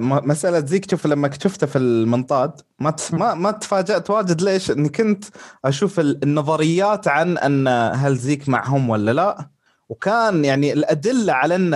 مسألة 0.00 0.60
زيك 0.66 0.90
شوف 0.90 1.06
لما 1.06 1.30
شفته 1.42 1.66
في 1.66 1.78
المنطاد 1.78 2.60
ما 2.78 2.94
ما 3.12 3.34
ما 3.34 3.50
تفاجأت 3.50 4.10
واجد. 4.10 4.42
ليش؟ 4.42 4.70
إني 4.70 4.88
كنت 4.88 5.24
أشوف 5.64 6.00
ال- 6.00 6.22
النظريات 6.22 7.08
عن 7.08 7.38
أن 7.38 7.68
هل 7.96 8.16
زيك 8.16 8.48
معهم 8.48 8.90
ولا 8.90 9.10
لا. 9.10 9.48
وكان 9.88 10.44
يعني 10.44 10.72
الأدلة 10.72 11.32
على 11.32 11.54
أن 11.56 11.74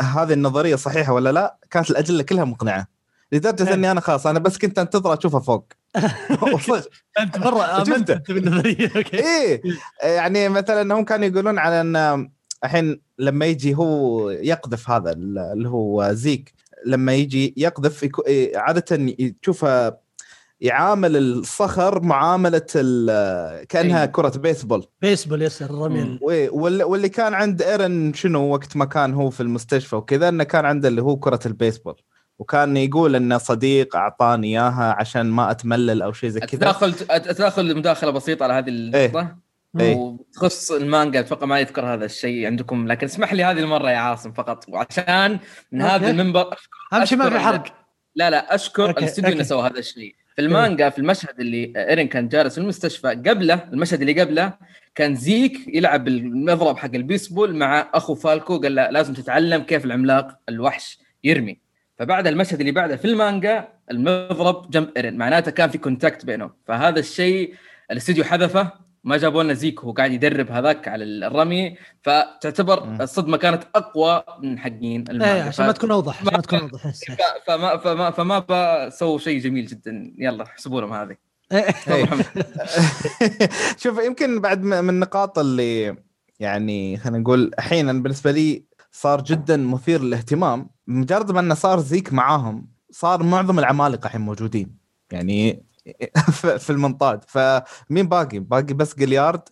هذه 0.00 0.32
النظرية 0.32 0.76
صحيحة 0.76 1.12
ولا 1.12 1.32
لا 1.32 1.56
كانت 1.70 1.90
الأدلة 1.90 2.22
كلها 2.22 2.44
مقنعة. 2.44 2.86
لدرجة 3.32 3.68
إيه. 3.68 3.74
إني 3.74 3.90
أنا 3.90 4.00
خلاص 4.00 4.26
أنا 4.26 4.38
بس 4.38 4.58
كنت 4.58 4.78
انتظر 4.78 5.18
أشوفه 5.18 5.38
فوق. 5.40 5.66
أنت 7.20 7.38
مرة 7.38 7.82
آمنت 7.82 8.22
بالنظرية. 8.30 8.90
أوكي. 8.96 9.18
إيه. 9.18 9.62
يعني 10.02 10.48
مثلا 10.48 10.94
هم 10.94 11.04
كانوا 11.04 11.26
يقولون 11.26 11.58
على 11.58 11.80
أن 11.80 12.30
الحين 12.64 13.00
لما 13.18 13.46
يجي 13.46 13.74
هو 13.74 14.30
يقذف 14.30 14.90
هذا 14.90 15.12
اللي 15.12 15.68
هو 15.68 16.08
زيك 16.12 16.52
لما 16.86 17.14
يجي 17.14 17.54
يقذف 17.56 18.08
إيه، 18.26 18.58
عادة 18.58 19.14
تشوفه 19.42 19.96
يعامل 20.60 21.16
الصخر 21.16 22.02
معاملة 22.02 22.66
ال- 22.76 23.64
كأنها 23.66 23.96
أيوة. 24.00 24.06
كرة 24.12 24.38
بيسبول 24.38 24.86
بيسبول 25.02 25.42
yes 25.42 25.62
الرمي 25.62 26.18
واللي 26.52 27.08
كان 27.08 27.34
عند 27.34 27.62
إيرن 27.62 28.12
شنو 28.14 28.52
وقت 28.52 28.76
ما 28.76 28.84
كان 28.84 29.14
هو 29.14 29.30
في 29.30 29.40
المستشفى 29.40 29.96
وكذا 29.96 30.28
إنه 30.28 30.44
كان 30.44 30.64
عنده 30.64 30.88
اللي 30.88 31.02
هو 31.02 31.16
كرة 31.16 31.40
البيسبول 31.46 31.94
وكان 32.38 32.76
يقول 32.76 33.16
إنه 33.16 33.38
صديق 33.38 33.96
أعطاني 33.96 34.46
إياها 34.48 34.96
عشان 34.98 35.30
ما 35.30 35.50
أتملل 35.50 36.02
أو 36.02 36.12
شيء 36.12 36.30
زي 36.30 36.40
كذا. 36.40 36.48
اتداخل 36.70 36.94
أتداخل 37.10 37.76
مداخلة 37.76 38.10
بسيطة 38.10 38.44
على 38.44 38.52
هذه 38.52 38.68
النقطة؟ 38.68 39.20
إيه. 39.20 39.36
وتخص 39.74 40.72
المانجا 40.72 41.20
أتوقع 41.20 41.46
ما 41.46 41.60
يذكر 41.60 41.94
هذا 41.94 42.04
الشيء 42.04 42.46
عندكم 42.46 42.88
لكن 42.88 43.06
اسمح 43.06 43.32
لي 43.32 43.44
هذه 43.44 43.58
المرة 43.58 43.90
يا 43.90 43.96
عاصم 43.96 44.32
فقط 44.32 44.64
وعشان 44.68 45.38
من. 45.72 45.82
هذا 45.82 46.10
المنبر 46.10 46.56
اهم 46.92 47.04
شيء 47.04 47.18
ما 47.18 47.30
في 47.30 47.38
حرق. 47.38 47.64
لا 48.14 48.30
لا 48.30 48.54
أشكر 48.54 48.90
الاستوديو 48.90 49.30
إنه 49.30 49.38
أوكي. 49.38 49.48
سوى 49.48 49.66
هذا 49.66 49.78
الشيء. 49.78 50.14
في 50.36 50.42
المانجا 50.42 50.88
في 50.88 50.98
المشهد 50.98 51.40
اللي 51.40 51.72
إيرين 51.76 52.08
كان 52.08 52.28
جالس 52.28 52.54
في 52.54 52.60
المستشفى 52.60 53.08
قبله 53.08 53.68
المشهد 53.72 54.00
اللي 54.00 54.20
قبله 54.20 54.52
كان 54.94 55.14
زيك 55.14 55.68
يلعب 55.68 56.08
المضرب 56.08 56.78
حق 56.78 56.94
البيسبول 56.94 57.56
مع 57.56 57.90
أخو 57.94 58.14
فالكو 58.14 58.58
قال 58.58 58.74
له 58.74 58.90
لازم 58.90 59.14
تتعلم 59.14 59.62
كيف 59.62 59.84
العملاق 59.84 60.38
الوحش 60.48 60.98
يرمي. 61.24 61.58
فبعد 61.98 62.26
المشهد 62.26 62.60
اللي 62.60 62.72
بعده 62.72 62.96
في 62.96 63.04
المانجا 63.04 63.68
المضرب 63.90 64.70
جنب 64.70 64.90
إيرين 64.96 65.16
معناته 65.16 65.50
كان 65.50 65.70
في 65.70 65.78
contact 65.78 66.24
بينهم. 66.24 66.52
فهذا 66.66 66.98
الشيء 66.98 67.54
الاستوديو 67.90 68.24
حذفه 68.24 68.72
ما 69.04 69.16
جابوا 69.16 69.42
لنا 69.42 69.54
زيك 69.54 69.84
وهو 69.84 69.92
قاعد 69.92 70.12
يدرب 70.12 70.50
هذاك 70.50 70.88
على 70.88 71.04
الرمي. 71.04 71.76
فتعتبر. 72.02 73.02
الصدمة 73.02 73.36
كانت 73.36 73.62
أقوى 73.74 74.24
من 74.42 74.58
حقين 74.58 75.04
المانجا 75.10 75.34
إيه 75.34 75.42
عشان 75.42 75.66
ما 75.66 75.72
تكون 75.72 75.90
أوضح 75.90 76.20
عشان 76.20 76.32
ما 76.34 76.40
تكون 76.40 76.58
أوضح. 76.58 76.92
فما 77.46 77.76
فما 77.76 78.10
فما 78.10 78.38
بسووا 78.38 79.18
شيء 79.18 79.40
جميل 79.40 79.66
جدا. 79.66 80.14
يلا 80.18 80.44
احسبوا 80.44 80.80
لهم 80.80 80.92
هذه. 80.92 81.16
إيه. 81.52 81.66
إيه. 81.88 82.06
شوف 83.82 84.04
يمكن 84.04 84.40
بعد 84.40 84.62
من 84.62 84.88
النقاط 84.88 85.38
اللي 85.38 85.96
يعني 86.40 86.96
خلينا 86.96 87.18
نقول 87.18 87.50
الحين 87.58 87.88
أنا 87.88 88.02
بالنسبة 88.02 88.30
لي 88.30 88.64
صار 88.92 89.22
جدا 89.24 89.56
مثير 89.56 90.02
للاهتمام. 90.02 90.70
مجرد 90.86 91.32
ما 91.32 91.40
إنه 91.40 91.54
صار 91.54 91.80
زيك 91.80 92.12
معاهم 92.12 92.68
صار 92.90 93.22
معظم 93.22 93.58
العمالقة 93.58 94.06
الحين 94.06 94.20
موجودين. 94.20 94.76
يعني 95.12 95.66
في 96.40 96.58
في 96.58 96.70
المنطاد. 96.70 97.24
فمين 97.28 98.08
باقي؟ 98.08 98.38
باقي 98.38 98.62
بس 98.74 98.94
جليارد 98.94 99.42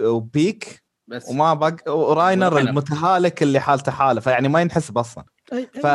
وبيك 0.00 0.82
بس. 1.06 1.28
وما 1.28 1.54
باقي 1.54 1.92
وراينر 1.92 2.52
وراينر. 2.52 2.70
المتهالك 2.70 3.42
اللي 3.42 3.60
حالته 3.60 3.92
حالة. 3.92 4.20
فيعني 4.20 4.48
ما 4.48 4.60
ينحسب 4.60 4.98
أصلا. 4.98 5.24
ف 5.82 5.86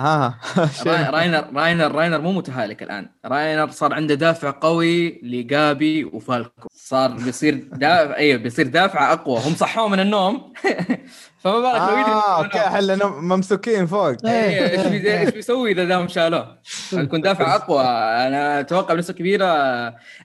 ها 0.00 0.38
راي- 0.86 1.10
راينر 1.10 1.44
راينر 1.54 1.92
راينر 1.92 2.20
مو 2.20 2.32
متهالك 2.32 2.82
الآن. 2.82 3.08
راينر 3.24 3.70
صار 3.70 3.94
عنده 3.94 4.14
دافع 4.14 4.50
قوي 4.50 5.20
لجابي 5.22 6.04
وفالكو. 6.04 6.68
صار 6.72 7.10
بيصير 7.10 7.54
دافع 7.72 8.16
أيوه 8.22 8.38
بيصير 8.38 8.66
دافع 8.66 9.12
أقوى. 9.12 9.38
هم 9.40 9.54
صحوه 9.54 9.88
من 9.88 10.00
النوم. 10.00 10.52
فما 11.44 11.52
بالك 11.60 11.74
لو 12.08 12.12
آه 12.14 12.44
أوكي 12.44 12.58
إحنا 12.58 13.06
ممسوكين 13.06 13.86
فوق. 13.86 14.26
إيه، 14.26 14.70
إيش 14.70 14.86
بي- 14.86 15.20
إيش 15.20 15.30
بيسوي 15.30 15.72
إذا 15.72 15.84
دام 15.84 16.08
شالوه؟ 16.08 16.58
يكون 16.92 17.20
دافع 17.20 17.54
أقوى. 17.54 17.82
أنا 18.26 18.60
أتوقع 18.60 18.94
بنسبة 18.94 19.14
كبيره 19.14 19.46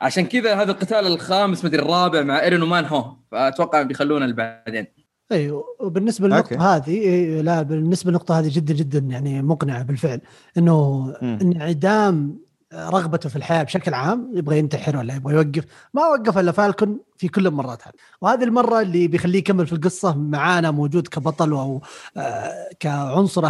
عشان 0.01 0.25
كذا 0.25 0.55
هذا 0.55 0.71
القتال 0.71 1.08
الخامس 1.08 1.65
مدري 1.65 1.82
الرابع 1.82 2.21
مع 2.21 2.41
ايرين 2.41 2.62
ومان 2.63 2.86
هو 2.86 3.15
فأتوقع 3.32 3.82
بيخلونا 3.82 4.34
بعدين 4.34 4.88
أيوه 5.32 5.63
وبالنسبة 5.80 6.28
للنقطة 6.28 6.54
أوكي. 6.54 6.56
هذه 6.56 6.98
إيه، 6.98 7.42
لا 7.42 7.62
بالنسبة 7.62 8.12
للنقطة 8.12 8.39
هذه 8.39 8.50
جدا 8.54 8.74
جدا 8.74 9.00
يعني 9.00 9.42
مقنعه 9.42 9.84
بالفعل 9.84 10.22
إنه. 10.58 11.13
انعدام 11.24 12.39
رغبته 12.74 13.30
في 13.30 13.36
الحياة 13.36 13.63
بشكل 13.63 13.94
عام 13.94 14.32
يبغى 14.34 14.60
ينتحر 14.60 14.98
ولا 14.98 15.15
يبغى 15.15 15.34
يوقف 15.34 15.65
ما 15.94 16.02
وقف 16.08 16.38
إلا 16.38 16.52
فالكون 16.52 17.00
في 17.18 17.28
كل 17.28 17.48
المرات 17.48 17.88
هذه 17.88 17.94
وهذه 18.22 18.44
المرة 18.44 18.82
اللي 18.82 19.08
بيخليه 19.08 19.39
يكمل 19.39 19.68
في 19.68 19.74
القصة 19.74 20.18
معانا 20.18 20.72
موجود 20.72 21.08
كبطل 21.08 21.52
أو 21.52 21.82
آه، 22.18 22.70
كعنصر 22.80 23.44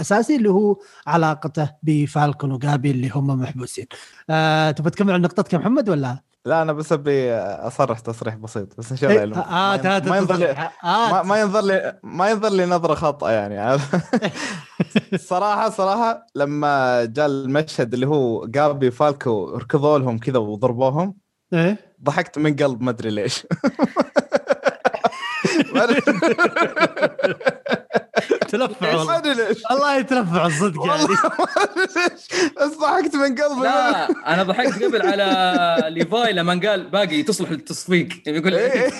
أساسي 0.00 0.36
اللي 0.36 0.50
هو 0.50 0.76
علاقته 1.06 1.70
بفالكون 1.82 2.52
وجابي 2.52 2.90
اللي 2.90 3.10
هم 3.14 3.26
محبوسين 3.26 3.86
آه، 4.30 4.70
تبغى 4.70 4.90
تكمل 4.90 5.12
عن 5.12 5.20
نقطتك 5.20 5.52
يا 5.52 5.58
محمد 5.58 5.88
ولا؟ 5.88 6.18
لا 6.46 6.62
أنا 6.62 6.72
بس 6.72 6.92
أبي 6.92 7.32
أصرح 7.34 7.98
تصريح 7.98 8.34
بسيط 8.34 8.78
بس 8.78 8.90
إن 8.90 8.96
شاء 8.96 9.24
الله 9.24 9.38
إيه،. 9.38 9.42
آه، 9.42 9.76
ما- 9.76 10.10
ما 10.10 10.16
ينظر 10.16 10.36
لي 10.36 10.50
آه، 10.84 11.12
ما, 11.12 11.22
ما 11.22 11.40
ينظر 11.40 11.60
لي 11.60 11.98
ما 12.02 12.30
ينظر 12.30 12.48
لي 12.48 12.66
نظرة 12.66 12.94
خطا 12.94 13.30
يعني 13.30 13.78
صراحة 15.30 15.70
صراحة 15.70 16.26
لما 16.34 17.04
جاء 17.04 17.26
المشهد 17.26 17.94
اللي 17.94 18.06
هو 18.06 18.46
جابي 18.46 18.90
فالكو 18.90 19.56
ركضوا 19.56 19.98
لهم 19.98 20.18
كذا 20.18 20.38
وضربوهم 20.38 21.14
إيه. 21.52 21.96
ضحكت 22.02 22.38
من 22.38 22.56
قلب 22.56 22.82
ما 22.82 22.90
أدري 22.90 23.10
ليش. 23.10 23.46
تلفع 28.50 28.96
والله. 28.96 29.22
والله 29.70 29.96
يتلفع 29.96 30.46
الصدق 30.46 30.86
يعني. 30.86 31.04
بس 32.60 32.76
ضحكت 32.80 33.14
من 33.14 33.34
قلبي. 33.34 33.62
لا 33.62 34.08
أنا 34.34 34.42
ضحكت 34.42 34.82
قبل 34.82 35.02
على 35.02 35.76
ليفاي 35.88 36.32
لما 36.32 36.60
قال 36.68 36.86
باقي 36.90 37.22
تصلح 37.22 37.50
للتصفيق 37.50 38.08
يقول 38.26 38.54
إيه. 38.54 38.90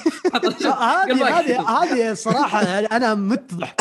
هذه 0.44 1.38
هذه 1.40 1.60
هذه 1.82 2.14
صراحة 2.14 2.62
يعني 2.68 2.86
أنا 2.86 3.14
مت 3.14 3.54
ضحك 3.54 3.80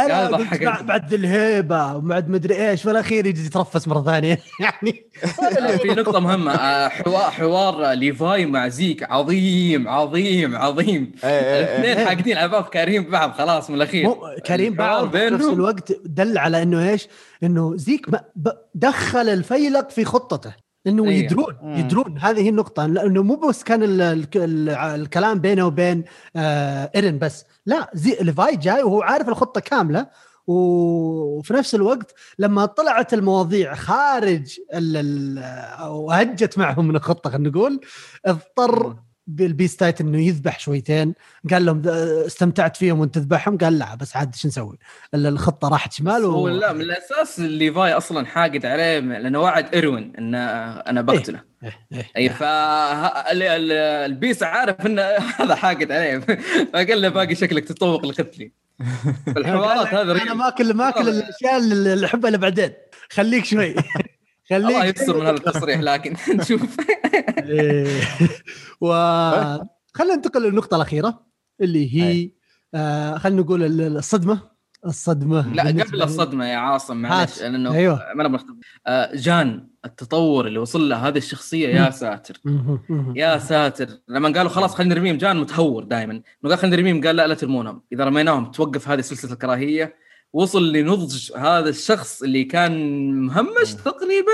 أنا 0.00 0.22
قال 0.24 0.34
قلت 0.34 0.40
ضحك 0.48 0.60
بع- 0.64 0.68
أنت. 0.80 0.82
بعد 0.82 1.14
الهيبة 1.14 1.94
وبعد 1.96 2.28
مدري 2.28 2.70
إيش 2.70 2.86
والأخير 2.86 3.26
يجي 3.26 3.46
يترفس 3.46 3.88
مرة 3.88 4.02
ثانية. 4.02 4.38
يعني 4.60 5.06
في 5.78 5.88
نقطة 5.88 6.20
مهمة. 6.20 6.54
آه، 6.54 6.88
حوار 6.88 7.30
حوار 7.30 7.92
ليفاي 7.92 8.46
مع 8.46 8.68
زيك. 8.68 9.02
عظيم 9.10 9.88
عظيم 9.88 10.56
عظيم. 10.56 11.12
إيه، 11.24 11.30
إيه، 11.30 11.40
إيه. 11.40 11.60
الاثنين 11.84 12.06
حاقدين 12.06 12.36
على 12.36 12.48
باب 12.48 12.64
كارهين 12.64 13.10
بعض 13.10 13.32
خلاص 13.32 13.70
من 13.70 13.76
الأخير. 13.76 14.14
كارهين 14.46 14.74
بعض 14.74 15.10
في 15.16 15.30
نفس 15.30 15.44
الوقت 15.44 15.92
دل 16.04 16.38
على 16.38 16.62
إنه 16.62 16.90
إيش؟ 16.90 17.08
إنه 17.42 17.76
زيك 17.76 18.06
دخل 18.74 19.28
الفيلق 19.28 19.90
في 19.90 20.04
خطته. 20.04 20.63
انه 20.86 21.02
أيوة. 21.04 21.14
يدرون 21.14 21.56
مم. 21.62 21.74
يدرون. 21.76 22.18
هذه 22.18 22.40
هي 22.40 22.48
النقطة. 22.48 22.86
لأنه 22.86 23.22
مو 23.22 23.34
بس 23.36 23.62
كان 23.64 23.82
ال 23.82 24.00
ال 24.02 24.26
ال 24.36 24.68
الكلام 24.68 25.38
بينه 25.38 25.66
وبين 25.66 26.04
آه 26.36 26.90
إيرن 26.96 27.18
بس. 27.18 27.44
لا 27.66 27.90
زي 27.94 28.16
ليفاي 28.20 28.56
جاي 28.56 28.82
وهو 28.82 29.02
عارف 29.02 29.28
الخطة 29.28 29.60
كاملة. 29.60 30.06
و- 30.46 31.38
وفي 31.38 31.54
نفس 31.54 31.74
الوقت 31.74 32.14
لما 32.38 32.66
طلعت 32.66 33.14
المواضيع 33.14 33.74
خارج 33.74 34.56
ال 34.74 34.96
ال 34.96 35.38
أو 35.80 36.10
هجت 36.10 36.58
معهم 36.58 36.88
من 36.88 36.96
الخطة 36.96 37.30
خلينا 37.30 37.48
نقول 37.48 37.80
اضطر 38.26 38.96
بال 39.26 39.40
beast 39.40 39.76
titan 39.76 40.00
إنه 40.00 40.18
يذبح 40.26 40.58
شويتين. 40.58 41.14
قال 41.50 41.66
لهم 41.66 41.80
"ده- 41.82 42.26
استمتعت 42.26 42.76
فيهم 42.76 43.00
وانت 43.00 43.14
تذبحهم. 43.14 43.58
قال 43.58 43.78
لا 43.78 43.94
بس 43.94 44.16
عاد 44.16 44.34
شو 44.34 44.48
نسوي؟ 44.48 44.78
ال- 45.14 45.26
الخطة 45.26 45.68
راحت 45.68 45.92
شمال 45.92 46.24
هو 46.24 46.44
و... 46.44 46.48
لا 46.48 46.72
من 46.72 46.80
الأساس 46.80 47.40
ليفاي 47.40 47.92
أصلا 47.92 48.26
حاقد 48.26 48.66
عليه 48.66 48.98
لأنه 48.98 49.40
وعد 49.40 49.74
إيروين 49.74 50.12
ان 50.18 50.34
أنا 50.34 51.02
بقتله. 51.02 51.40
إيه 51.64 51.72
إيه. 51.92 52.10
أي 52.16 52.28
ف 52.28 52.42
ال 53.32 53.50
beast 53.50 54.42
عارف 54.42 54.86
ان 54.86 54.98
هذا 55.40 55.54
حاقد 55.54 55.92
عليه. 55.92 56.18
فقال 56.18 57.02
له 57.02 57.08
باقي 57.08 57.34
شكلك 57.34 57.64
تتشوق 57.64 58.06
لقتلي 58.06 58.52
الحوارات 59.36 59.86
هذه 59.86 60.22
أنا. 60.22 60.34
ماكل 60.34 60.74
ماكل. 60.74 61.08
الأشياء 61.08 61.56
اللي 61.56 61.92
اللي 61.92 62.06
أحبها 62.06 62.28
اللي 62.28 62.38
بعدين. 62.38 62.70
خليك 63.12 63.44
شوي. 63.44 63.74
خليك 64.50 64.66
الله 64.66 64.84
يستر 64.84 65.16
من 65.20 65.26
هذا 65.26 65.36
التصريح 65.36 65.80
لكن 65.80 66.16
نشوف 66.40 66.76
إيه. 67.44 68.00
و 68.80 68.86
خلينا 69.94 70.14
ننتقل 70.16 70.42
للنقطة 70.42 70.76
الأخيرة 70.76 71.26
اللي 71.60 71.94
هي. 71.94 72.30
آه 72.74 73.18
خلينا 73.18 73.42
نقول 73.42 73.62
ال- 73.64 73.96
الصدمة 73.96 74.54
الصدمة 74.86 75.54
لا 75.54 75.62
قبل 75.62 75.98
لي. 75.98 76.04
الصدمة 76.04 76.46
يا 76.46 76.56
عاصم 76.56 76.96
معلش 76.96 77.32
هات. 77.32 77.42
لأنه 77.42 77.74
أيوه 77.74 78.00
ما 78.14 78.28
نختم. 78.28 78.56
آه، 78.86 79.10
جان 79.14 79.68
التطور 79.84 80.46
اللي 80.46 80.58
وصل 80.58 80.88
له 80.88 81.08
هذه 81.08 81.18
الشخصية 81.18 81.68
يا. 81.68 81.90
ساتر. 81.90 82.40
يا 83.16 83.38
ساتر 83.38 83.88
لما 84.08 84.28
قالوا 84.32 84.50
خلاص 84.50 84.74
خلينا 84.74 84.94
نرميهم 84.94 85.16
جان 85.18 85.36
متهور 85.36 85.84
دائما 85.84 86.22
قال 86.44 86.58
خلينا 86.58 86.76
نرميهم 86.76 87.04
قال 87.06 87.16
لا 87.16 87.26
لا 87.26 87.34
ترمونهم 87.34 87.82
إذا 87.92 88.04
رميناهم 88.04 88.50
توقف 88.50 88.88
هذه 88.88 89.00
سلسلة 89.00 89.32
الكراهية 89.32 89.94
وصل 90.34 90.72
لنضج 90.72 91.32
هذا 91.36 91.68
الشخص 91.68 92.22
اللي 92.22 92.44
كان 92.44 92.72
مهمش. 93.12 93.74
تقريبا 93.84 94.32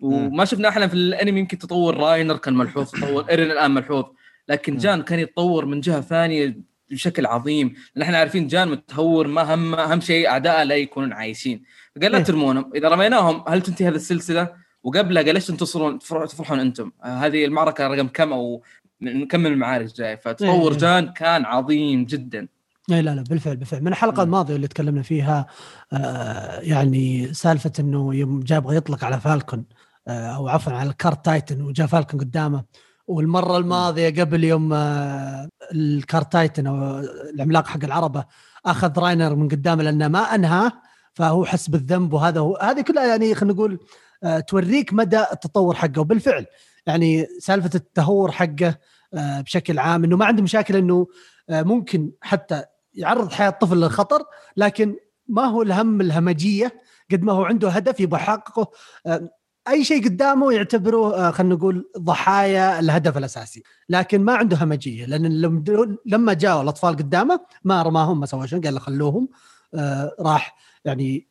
وما 0.00 0.44
شفنا 0.44 0.68
إحنا 0.68 0.86
في 0.86 0.94
الأنمي 0.94 1.40
يمكن 1.40 1.58
تطور 1.58 1.96
راينر 1.96 2.36
كان 2.36 2.54
ملحوظ 2.54 2.90
تطور 2.90 3.24
إيرين 3.30 3.50
الآن 3.50 3.70
ملحوظ 3.70 4.04
لكن. 4.48 4.76
جان 4.76 5.02
كان 5.02 5.18
يتطور 5.18 5.64
من 5.66 5.80
جهة 5.80 6.00
ثانية 6.00 6.56
بشكل 6.90 7.26
عظيم. 7.26 7.74
إحنا 8.02 8.18
عارفين 8.18 8.46
جان 8.46 8.68
متهور 8.68 9.26
ما 9.26 9.54
هم 9.54 9.74
أهم 9.74 10.00
شيء 10.00 10.28
اعداءه 10.28 10.62
لا 10.64 10.74
يكونون 10.76 11.12
عايشين. 11.12 11.62
فقال 11.96 12.12
لا 12.12 12.18
إيه. 12.18 12.24
ترمونهم. 12.24 12.70
إذا 12.74 12.88
رميناهم 12.88 13.44
هل 13.48 13.62
تنتهي 13.62 13.88
هذه 13.88 13.94
السلسلة؟ 13.94 14.52
وقبلها 14.82 15.22
قال 15.22 15.34
ليش 15.34 15.46
تنتصرون؟ 15.46 15.98
تفرح- 15.98 16.24
تفرحون 16.26 16.60
أنتم؟ 16.60 16.92
آه، 17.04 17.06
هذه 17.06 17.44
المعركة 17.44 17.86
رقم 17.88 18.08
كم 18.08 18.32
أو 18.32 18.62
نكمل 19.02 19.52
المعارك 19.52 19.86
الجايه 19.86 20.14
فتطور 20.16 20.72
إيه. 20.72 20.78
جان 20.78 21.12
كان 21.12 21.44
عظيم 21.44 22.04
جدا. 22.04 22.48
لا 22.88 23.02
لا 23.02 23.22
بالفعل 23.22 23.56
بالفعل. 23.56 23.80
من 23.80 23.88
الحلقة. 23.88 24.22
الماضية 24.22 24.56
اللي 24.56 24.68
تكلمنا 24.68 25.02
فيها 25.02 25.46
آه 25.92 26.60
يعني 26.60 27.34
سالفة 27.34 27.72
إنه 27.80 28.14
يوم 28.14 28.40
جاء 28.40 28.58
يبغى 28.58 28.76
يطلق 28.76 29.04
على 29.04 29.20
فالكو 29.20 29.64
آه 30.08 30.26
أو 30.36 30.48
عفوا 30.48 30.72
على 30.72 30.90
ال 30.90 30.97
cart 30.97 31.24
titan 31.24 31.62
وجاء 31.62 31.86
فالكو 31.86 32.20
قدامه. 32.20 32.64
والمرة 33.06 33.56
الماضية 33.58 34.20
قبل 34.20 34.44
يوم 34.44 34.72
آه 34.72 35.48
ال 35.72 35.84
cart 35.84 36.32
titan 36.32 36.66
أو 36.66 37.00
العملاق 37.34 37.66
حق 37.66 37.84
العربة 37.84 38.24
أخذ 38.66 38.98
راينر 38.98 39.34
من 39.34 39.48
قدامه 39.48 39.82
لأنه 39.82 40.08
ما 40.08 40.18
أنهاه 40.34 40.72
فهو 41.14 41.44
حس 41.44 41.68
بالذنب 41.70 42.12
وهذا 42.12 42.40
هو 42.40 42.56
هذه 42.56 42.80
كلها 42.80 43.06
يعني 43.06 43.34
خلينا 43.34 43.54
نقول 43.54 43.78
آه 44.24 44.40
توريك 44.40 44.92
مدى 44.94 45.20
التطور 45.32 45.74
حقه. 45.74 46.00
وبالفعل 46.00 46.46
يعني 46.86 47.26
سالفة 47.40 47.70
التطور 47.74 48.32
حقه 48.32 48.78
آه 49.14 49.40
بشكل 49.40 49.78
عام 49.78 50.04
إنه 50.04 50.16
ما 50.16 50.24
عنده 50.24 50.42
مشاكل 50.42 50.76
إنه 50.76 51.06
آه 51.50 51.62
ممكن 51.62 52.10
حتى 52.22 52.64
يعرض 52.96 53.32
حياة 53.32 53.48
الطفل 53.48 53.76
للخطر 53.76 54.22
لكن 54.56 54.96
ما 55.28 55.44
هو 55.44 55.62
الهم 55.62 56.00
الهمجية؟ 56.00 56.82
قد 57.12 57.22
ما 57.22 57.32
هو 57.32 57.44
عنده 57.44 57.68
هدف 57.70 58.00
يبغى 58.00 58.20
يحققه. 58.20 58.70
آه، 59.06 59.28
أي 59.68 59.84
شيء 59.84 60.04
قدامه 60.04 60.52
يعتبره 60.52 61.14
آه، 61.16 61.30
خلينا 61.30 61.54
نقول 61.54 61.90
ضحايا 61.98 62.80
الهدف 62.80 63.16
الأساسي. 63.18 63.62
لكن 63.88 64.20
ما 64.20 64.34
عنده 64.34 64.56
همجية 64.56 65.06
لأن 65.06 65.40
لم- 65.40 65.96
لما 66.06 66.32
جاءوا 66.32 66.62
الأطفال 66.62 66.96
قدامه 66.96 67.40
ما 67.64 67.82
رماهم 67.82 68.20
ما 68.20 68.26
سوى 68.26 68.48
شيء 68.48 68.60
قال 68.64 68.80
خلوهم. 68.80 69.28
آه، 69.74 70.16
راح 70.20 70.56
يعني 70.84 71.28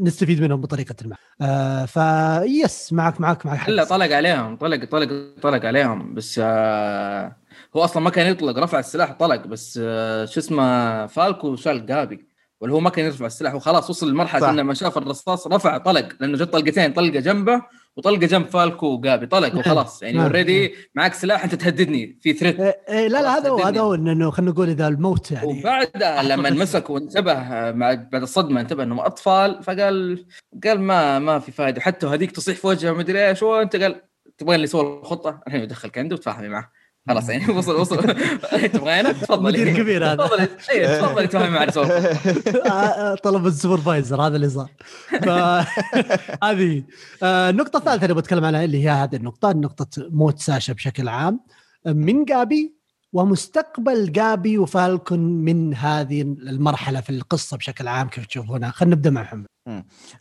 نستفيد 0.00 0.40
منهم 0.42 0.60
بطريقة 0.60 0.94
ما. 1.04 1.16
آه، 1.40 1.84
فيس 1.84 2.92
معك 2.92 3.20
معك 3.20 3.46
معك 3.46 3.58
حق. 3.58 3.68
الا 3.68 3.84
طلق 3.84 4.16
عليهم 4.16 4.56
طلق 4.56 4.84
طلق 4.84 5.08
طلق 5.42 5.66
عليهم. 5.66 6.14
بس 6.14 6.40
آه 6.44 7.36
هو 7.76 7.84
أصلا 7.84 8.02
ما 8.02 8.10
كان 8.10 8.26
يطلق 8.26 8.58
رفع 8.58 8.78
السلاح 8.78 9.12
طلق 9.12 9.46
بس 9.46 9.80
آه 9.82 10.24
شو 10.24 10.40
اسمه 10.40 11.06
فالكو 11.06 11.56
شال 11.56 11.86
جابي 11.86 12.28
ولا 12.60 12.72
هو 12.72 12.80
ما 12.80 12.90
كان 12.90 13.04
يرفع 13.04 13.26
السلاح 13.26 13.54
وخلاص 13.54 13.90
وصل 13.90 14.10
لمرحلة. 14.10 14.50
إنه 14.50 14.56
لما 14.62 14.74
شاف 14.74 14.98
الرصاص 14.98 15.46
رفع 15.46 15.78
طلق. 15.78 16.08
لأنه 16.20 16.36
جت 16.38 16.52
طلقتين 16.52 16.92
طلقة 16.92 17.20
جنبه 17.20 17.62
وطلقه 17.96 18.26
جنب 18.26 18.46
فالكو 18.46 18.86
وجابي 18.86 19.26
طلق 19.26 19.54
وخلاص. 19.54 20.02
يعني 20.02 20.16
نعم. 20.16 20.26
already 20.26 20.74
معك 20.94 21.14
سلاح 21.14 21.44
أنت 21.44 21.54
تهددني 21.54 22.18
في 22.22 22.32
threat 22.32 22.60
إيه 22.60 22.80
إيه 22.88 23.08
لا 23.08 23.22
لا 23.22 23.38
هذا 23.38 23.50
هو. 23.50 23.58
هذا 23.58 23.80
هو 23.80 23.94
إنه 23.94 24.30
خلينا 24.30 24.52
نقول 24.52 24.68
إذا 24.68 24.88
الموت 24.88 25.30
يعني. 25.30 25.46
وبعدها 25.46 26.22
لما 26.22 26.50
مسك 26.64 26.90
وانتبه 26.90 27.32
آه، 27.32 27.70
بعد 27.94 28.22
الصدمة 28.22 28.60
انتبه 28.60 28.82
إنهم 28.82 29.00
أطفال 29.00 29.62
فقال 29.62 30.26
قال 30.64 30.80
ما 30.80 31.18
ما 31.18 31.38
في 31.38 31.52
فائده 31.52 31.80
حتى 31.80 32.06
هذيك 32.06 32.30
تصيح 32.30 32.56
في 32.56 32.66
وجهه 32.66 32.92
مدري 32.92 33.28
إيش 33.28 33.42
هو 33.42 33.62
انت 33.62 33.76
قال 33.76 34.00
تبغى 34.38 34.54
اللي 34.54 34.64
يسوي 34.64 34.82
الخطة؟ 34.82 35.40
الحين 35.46 35.62
يدخلك 35.62 35.98
عنده 35.98 36.16
وتفاهمي 36.16 36.48
معه. 36.48 36.72
خلاص 37.08 37.28
يعني 37.28 37.52
وصل 37.52 37.80
وصل. 37.80 37.96
تبغينا؟ 38.74 39.12
تفضل. 39.12 39.42
مدير 39.42 39.76
كبير 39.76 40.06
هذا. 40.06 40.14
تفضل. 40.14 40.48
اي 40.70 41.00
تفضل. 41.00 41.28
تفهم 41.28 41.52
معي 41.52 41.70
سولف 41.70 42.66
آه، 42.66 43.14
طلب 43.14 43.46
ال 43.46 43.53
supervisor 43.53 44.22
هذا 44.22 44.36
اللي 44.36 44.48
صار. 44.48 44.70
هذه 46.44 46.84
آه، 47.22 47.50
النقطة 47.50 47.76
الثالثة 47.76 48.02
اللي 48.02 48.14
بتكلم 48.14 48.44
عنها 48.44 48.64
اللي 48.64 48.84
هي 48.84 48.88
هذه 48.88 49.16
النقطة 49.16 49.52
نقطة 49.52 49.86
موت 49.98 50.38
ساشا 50.38 50.72
بشكل 50.72 51.08
عام. 51.08 51.40
من 51.86 52.24
جابي 52.24 52.74
ومستقبل 53.12 54.12
جابي 54.12 54.58
وفالكو 54.58 55.20
من 55.20 55.74
هذه 55.74 56.22
المرحلة 56.22 57.00
في 57.00 57.10
القصة 57.10 57.56
بشكل 57.56 57.88
عام 57.88 58.08
كيف 58.08 58.26
تشوفونها 58.26 58.70
خلينا 58.70 58.94
نبدأ 58.96 59.10
مع 59.10 59.22
محمد. 59.22 59.46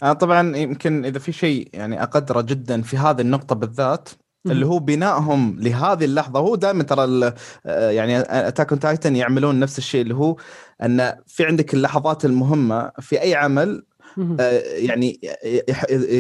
أنا 0.04 0.13
طبعا 0.13 0.58
يمكن 0.58 1.06
إذا 1.06 1.19
في 1.19 1.32
شيء 1.32 1.69
يعني 1.74 2.04
أقدره 2.04 2.41
جدا 2.41 2.82
في 2.82 2.98
هذه 2.98 3.22
النقطة 3.22 3.56
بالذات 3.56 4.10
اللي 4.45 4.65
هو 4.65 4.79
بنائهم 4.79 5.60
لهذه 5.60 6.06
اللحظة. 6.06 6.39
هو 6.39 6.56
دائما 6.56 6.84
ترى 6.84 7.03
ال- 7.03 7.34
آه، 7.65 7.89
يعني 7.89 8.19
Attack 8.19 8.69
on 8.71 8.80
Titan 8.80 9.15
يعملون 9.15 9.60
نفس 9.60 9.77
الشيء 9.77 10.01
اللي 10.01 10.15
هو 10.15 10.38
أن 10.84 11.15
في 11.27 11.45
عندك 11.45 11.73
اللحظات 11.73 12.25
المهمة 12.25 12.91
في 12.99 13.21
أي 13.21 13.36
عمل 13.36 13.86
آه، 14.39 14.62
يعني 14.62 15.19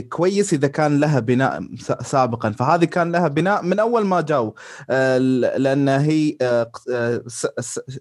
كويس 0.09 0.53
إذا 0.53 0.67
كان 0.67 0.99
لها 0.99 1.19
بناء 1.19 1.61
سابقا. 2.03 2.49
فهذه 2.51 2.85
كان 2.85 3.11
لها 3.11 3.27
بناء 3.27 3.63
من 3.63 3.79
أول 3.79 4.05
ما 4.05 4.21
جاوا 4.21 4.51
آه، 4.89 5.17
لأن 5.57 5.89
هي 5.89 6.37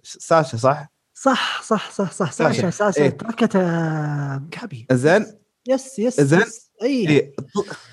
ساشا 0.03 0.57
صح؟ 0.57 0.93
صح 1.15 1.63
صح 1.63 1.91
صح 1.91 2.13
صح. 2.13 2.33
ساشا. 2.33 2.53
ساشا. 2.53 2.71
ساشا. 2.71 3.03
إيه. 3.03 3.11
تركت 3.11 3.57
جابي 4.61 4.87
زين. 4.93 5.27
yes 5.69 5.99
yes 5.99 6.21
زين. 6.21 6.41
اي 6.83 7.09
إيه، 7.09 7.35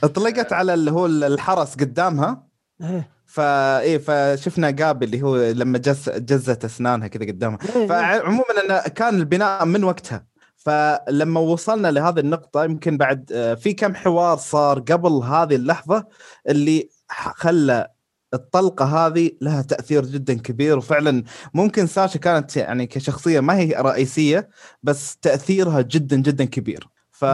أطلقت 0.03 0.53
على 0.53 0.73
اللي 0.73 0.91
هو 0.91 1.05
الحرس 1.05 1.75
قدامها. 1.75 2.47
إيه. 2.81 3.09
فا 3.25 3.79
إيه 3.79 3.97
فشفنا 3.97 4.69
جابي 4.69 5.05
اللي 5.05 5.21
هو 5.21 5.37
لما 5.37 5.77
جز 5.77 6.09
جزت 6.09 6.65
أسنانها 6.65 7.07
كذا 7.07 7.25
قدامها 7.25 7.59
إيه. 7.75 7.87
فعموما 7.87 8.63
انه 8.65 8.79
كان 8.79 9.15
البناء 9.15 9.65
من 9.65 9.83
وقتها. 9.83 10.25
فلما 10.55 11.39
وصلنا 11.39 11.91
لهذه 11.91 12.19
النقطة 12.19 12.63
يمكن 12.63 12.97
بعد 12.97 13.31
آه، 13.33 13.53
في 13.53 13.73
كم 13.73 13.95
حوار 13.95 14.37
صار 14.37 14.79
قبل 14.79 15.11
هذه 15.11 15.55
اللحظة 15.55 16.07
اللي 16.49 16.89
خلى 17.35 17.87
الطلقة 18.33 18.85
هذه 18.85 19.31
لها 19.41 19.61
تأثير 19.61 20.05
جدا 20.05 20.33
كبير. 20.33 20.77
وفعلا 20.77 21.23
ممكن 21.53 21.87
ساشا 21.87 22.19
كانت 22.19 22.57
يعني 22.57 22.87
كشخصية 22.87 23.39
ما 23.39 23.57
هي 23.57 23.75
رئيسية 23.79 24.49
بس 24.83 25.17
تأثيرها 25.17 25.81
جدا 25.81 26.15
جدا 26.15 26.45
كبير. 26.45 26.89
ف 27.11 27.25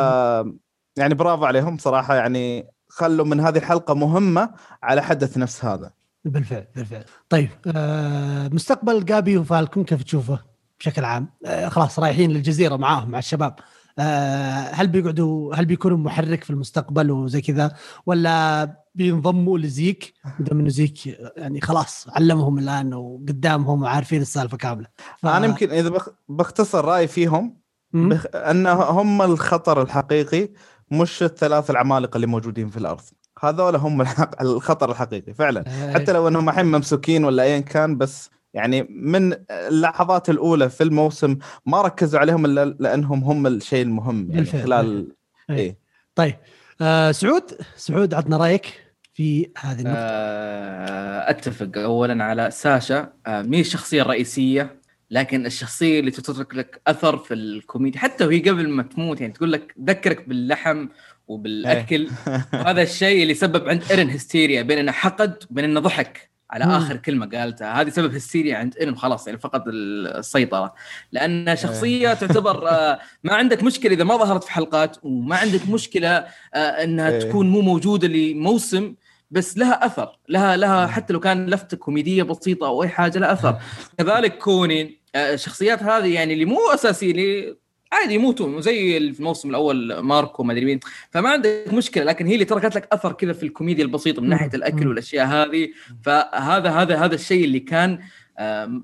يعني 0.98 1.14
برافو 1.14 1.46
عليهم 1.46 1.78
صراحة 1.78 2.16
يعني 2.16 2.68
خلوا 2.90 3.26
من 3.26 3.40
هذه 3.40 3.58
الحلقة 3.58 3.94
مهمة 3.94 4.50
على 4.84 5.02
حدث 5.02 5.38
نفس 5.38 5.66
هذا. 5.66 5.92
بالفعل 6.26 6.68
بالفعل. 6.76 7.04
طيب 7.30 7.50
آه 7.76 8.48
مستقبل 8.48 9.06
جابي 9.06 9.38
وفالكون 9.38 9.84
كيف 9.84 10.04
تشوفه 10.04 10.40
بشكل 10.80 11.06
عام؟ 11.06 11.30
آه 11.46 11.70
خلاص 11.70 12.00
رايحين 12.00 12.32
للجزيرة 12.32 12.76
معاهم 12.76 13.12
مع 13.12 13.20
الشباب. 13.20 13.56
آه 14.00 14.70
هل 14.72 14.88
بيقعدوا 14.88 15.56
هل 15.56 15.66
بيكونوا 15.66 15.98
محرك 15.98 16.44
في 16.44 16.50
المستقبل 16.50 17.12
وزي 17.12 17.42
كذا 17.42 17.72
ولا 18.06 18.68
بينضموا 18.96 19.58
لزيك؟ 19.58 20.14
دام 20.40 20.60
انه 20.60 20.70
زيك 20.70 21.08
يعني 21.38 21.62
خلاص 21.62 22.08
علمهم 22.10 22.60
الآن 22.60 22.94
وقدامهم 22.94 23.84
وعارفين 23.84 24.22
السالفة 24.22 24.58
كاملة. 24.58 24.88
ف... 25.18 25.26
أنا 25.26 25.46
يمكن 25.46 25.72
إذا 25.72 25.90
بخ... 25.90 26.10
بختصر 26.30 26.86
رأيي 26.86 27.08
فيهم. 27.08 27.58
بخ... 27.94 28.26
أن 28.36 28.68
هم 28.68 29.22
الخطر 29.22 29.82
الحقيقي 29.82 30.50
مش 30.92 31.24
الثلاث 31.24 31.70
العمالقة 31.70 32.16
اللي 32.16 32.28
موجودين 32.28 32.70
في 32.70 32.78
الأرض. 32.78 33.02
هذول 33.40 33.76
هم 33.76 34.02
الحق... 34.02 34.42
الخطر 34.42 34.92
الحقيقي 34.92 35.34
فعلا. 35.34 35.64
آه، 35.68 35.94
حتى 35.94 36.14
لو 36.14 36.28
إنهم 36.28 36.50
الحين 36.50 36.66
ممسوكين 36.66 37.26
ولا 37.26 37.44
ايا 37.44 37.60
كان 37.60 37.98
بس 37.98 38.30
يعني 38.54 38.88
من 38.90 39.36
اللحظات 39.52 40.30
الأولى 40.30 40.70
في 40.70 40.84
الموسم 40.84 41.38
ما 41.66 41.82
ركزوا 41.82 42.20
عليهم 42.20 42.46
إلا 42.46 42.66
لأنهم 42.80 43.24
هم 43.24 43.48
الشيء 43.48 43.82
المهم 43.82 44.28
يعني 44.30 44.36
بالفعل، 44.36 44.64
خلال 44.64 45.16
إيه. 45.50 45.58
إيه. 45.58 45.78
طيب 46.16 46.36
آه 46.82 47.12
سعود 47.12 47.44
سعود 47.76 48.14
عطنا 48.14 48.38
رأيك 48.38 48.86
في 49.14 49.52
هذه 49.58 49.80
النقطة. 49.80 49.98
آه، 49.98 51.30
أتفق 51.30 51.72
اولا 51.78 52.24
على 52.24 52.52
ساشا. 52.52 53.14
آه، 53.28 53.42
مي 53.42 53.60
الشخصيه 53.60 54.02
الرئيسيه 54.02 54.82
لكن 55.12 55.46
الشخصية 55.46 56.00
اللي 56.00 56.12
تترك 56.12 56.56
لك 56.56 56.82
أثر 56.88 57.18
في 57.18 57.34
الكوميديا 57.34 58.00
حتى 58.00 58.26
وهي 58.26 58.40
قبل 58.40 58.70
ما 58.70 58.84
تموت 58.84 59.22
يعني 59.22 59.34
تقول 59.34 59.52
لك 59.52 59.76
ذكرك 59.84 60.30
باللحم 60.30 60.88
وبالأكل. 61.28 62.10
وهذا 62.54 62.82
الشيء 62.82 63.24
اللي 63.24 63.34
سبب 63.34 63.70
عند 63.70 63.84
ايرن 63.92 64.10
هستيريا 64.10 64.62
بين 64.62 64.78
إنه 64.78 64.92
حقد 64.92 65.44
وبين 65.52 65.64
إنه 65.64 65.80
ضحك 65.80 66.36
على. 66.52 66.78
آخر 66.78 66.98
كلمة 66.98 67.26
قالتها. 67.26 67.82
هذه 67.82 67.90
سبب 67.90 68.16
هستيريا 68.16 68.58
عند 68.58 68.78
ايرن 68.78 68.96
خلاص 68.96 69.28
يعني 69.28 69.40
فقد 69.40 69.64
السيطرة. 69.68 70.74
لأن 71.12 71.56
شخصية 71.56 72.14
تعتبر 72.14 72.70
آه، 72.70 73.00
ما 73.24 73.34
عندك 73.34 73.64
مشكلة 73.64 73.94
إذا 73.94 74.04
ما 74.04 74.18
ظهرت 74.18 74.44
في 74.44 74.52
حلقات 74.52 74.98
وما 75.04 75.36
عندك 75.36 75.70
مشكلة 75.70 76.10
آه، 76.54 76.58
إنها 76.58 77.10
إيه. 77.10 77.20
تكون 77.20 77.50
مو 77.50 77.62
موجودة 77.62 78.08
لموسم 78.08 78.96
بس 79.32 79.58
لها 79.58 79.86
أثر 79.86 80.18
لها 80.30 80.58
لها 80.58 80.88
حتى 80.88 81.14
لو 81.14 81.20
كان 81.20 81.50
لفتة 81.50 81.78
كوميدية 81.78 82.24
بسيطة 82.24 82.68
أو 82.68 82.84
أي 82.84 82.90
حاجة 82.90 83.20
لها 83.20 83.34
أثر. 83.34 83.58
كذلك 83.98 84.38
كونين 84.38 84.98
آه، 85.16 85.34
الشخصيات 85.34 85.84
هذه 85.84 86.14
يعني 86.14 86.34
اللي 86.34 86.46
مو 86.46 86.60
أساسية 86.74 87.12
اللي 87.12 87.58
عادي 87.92 88.14
يموتون 88.14 88.62
زي 88.62 89.00
في 89.14 89.20
الموسم 89.20 89.50
الأول 89.50 90.00
ماركو 90.00 90.44
ما 90.44 90.54
أدري 90.54 90.66
مين. 90.66 90.80
فما 91.12 91.30
عندك 91.30 91.74
مشكلة 91.74 92.04
لكن 92.04 92.28
هي 92.28 92.34
اللي 92.34 92.46
تركت 92.46 92.76
لك 92.76 92.88
أثر 92.92 93.12
كذا 93.12 93.34
في 93.34 93.44
الكوميديا 93.44 93.84
البسيطة 93.84 94.22
من 94.22 94.30
ناحية 94.30 94.50
الأكل 94.54 94.88
والأشياء 94.88 95.28
هذه. 95.28 95.70
فهذا 96.04 96.70
هذا 96.70 96.96
هذا 96.96 97.16
الشيء 97.16 97.46
اللي 97.46 97.60
كان 97.60 98.00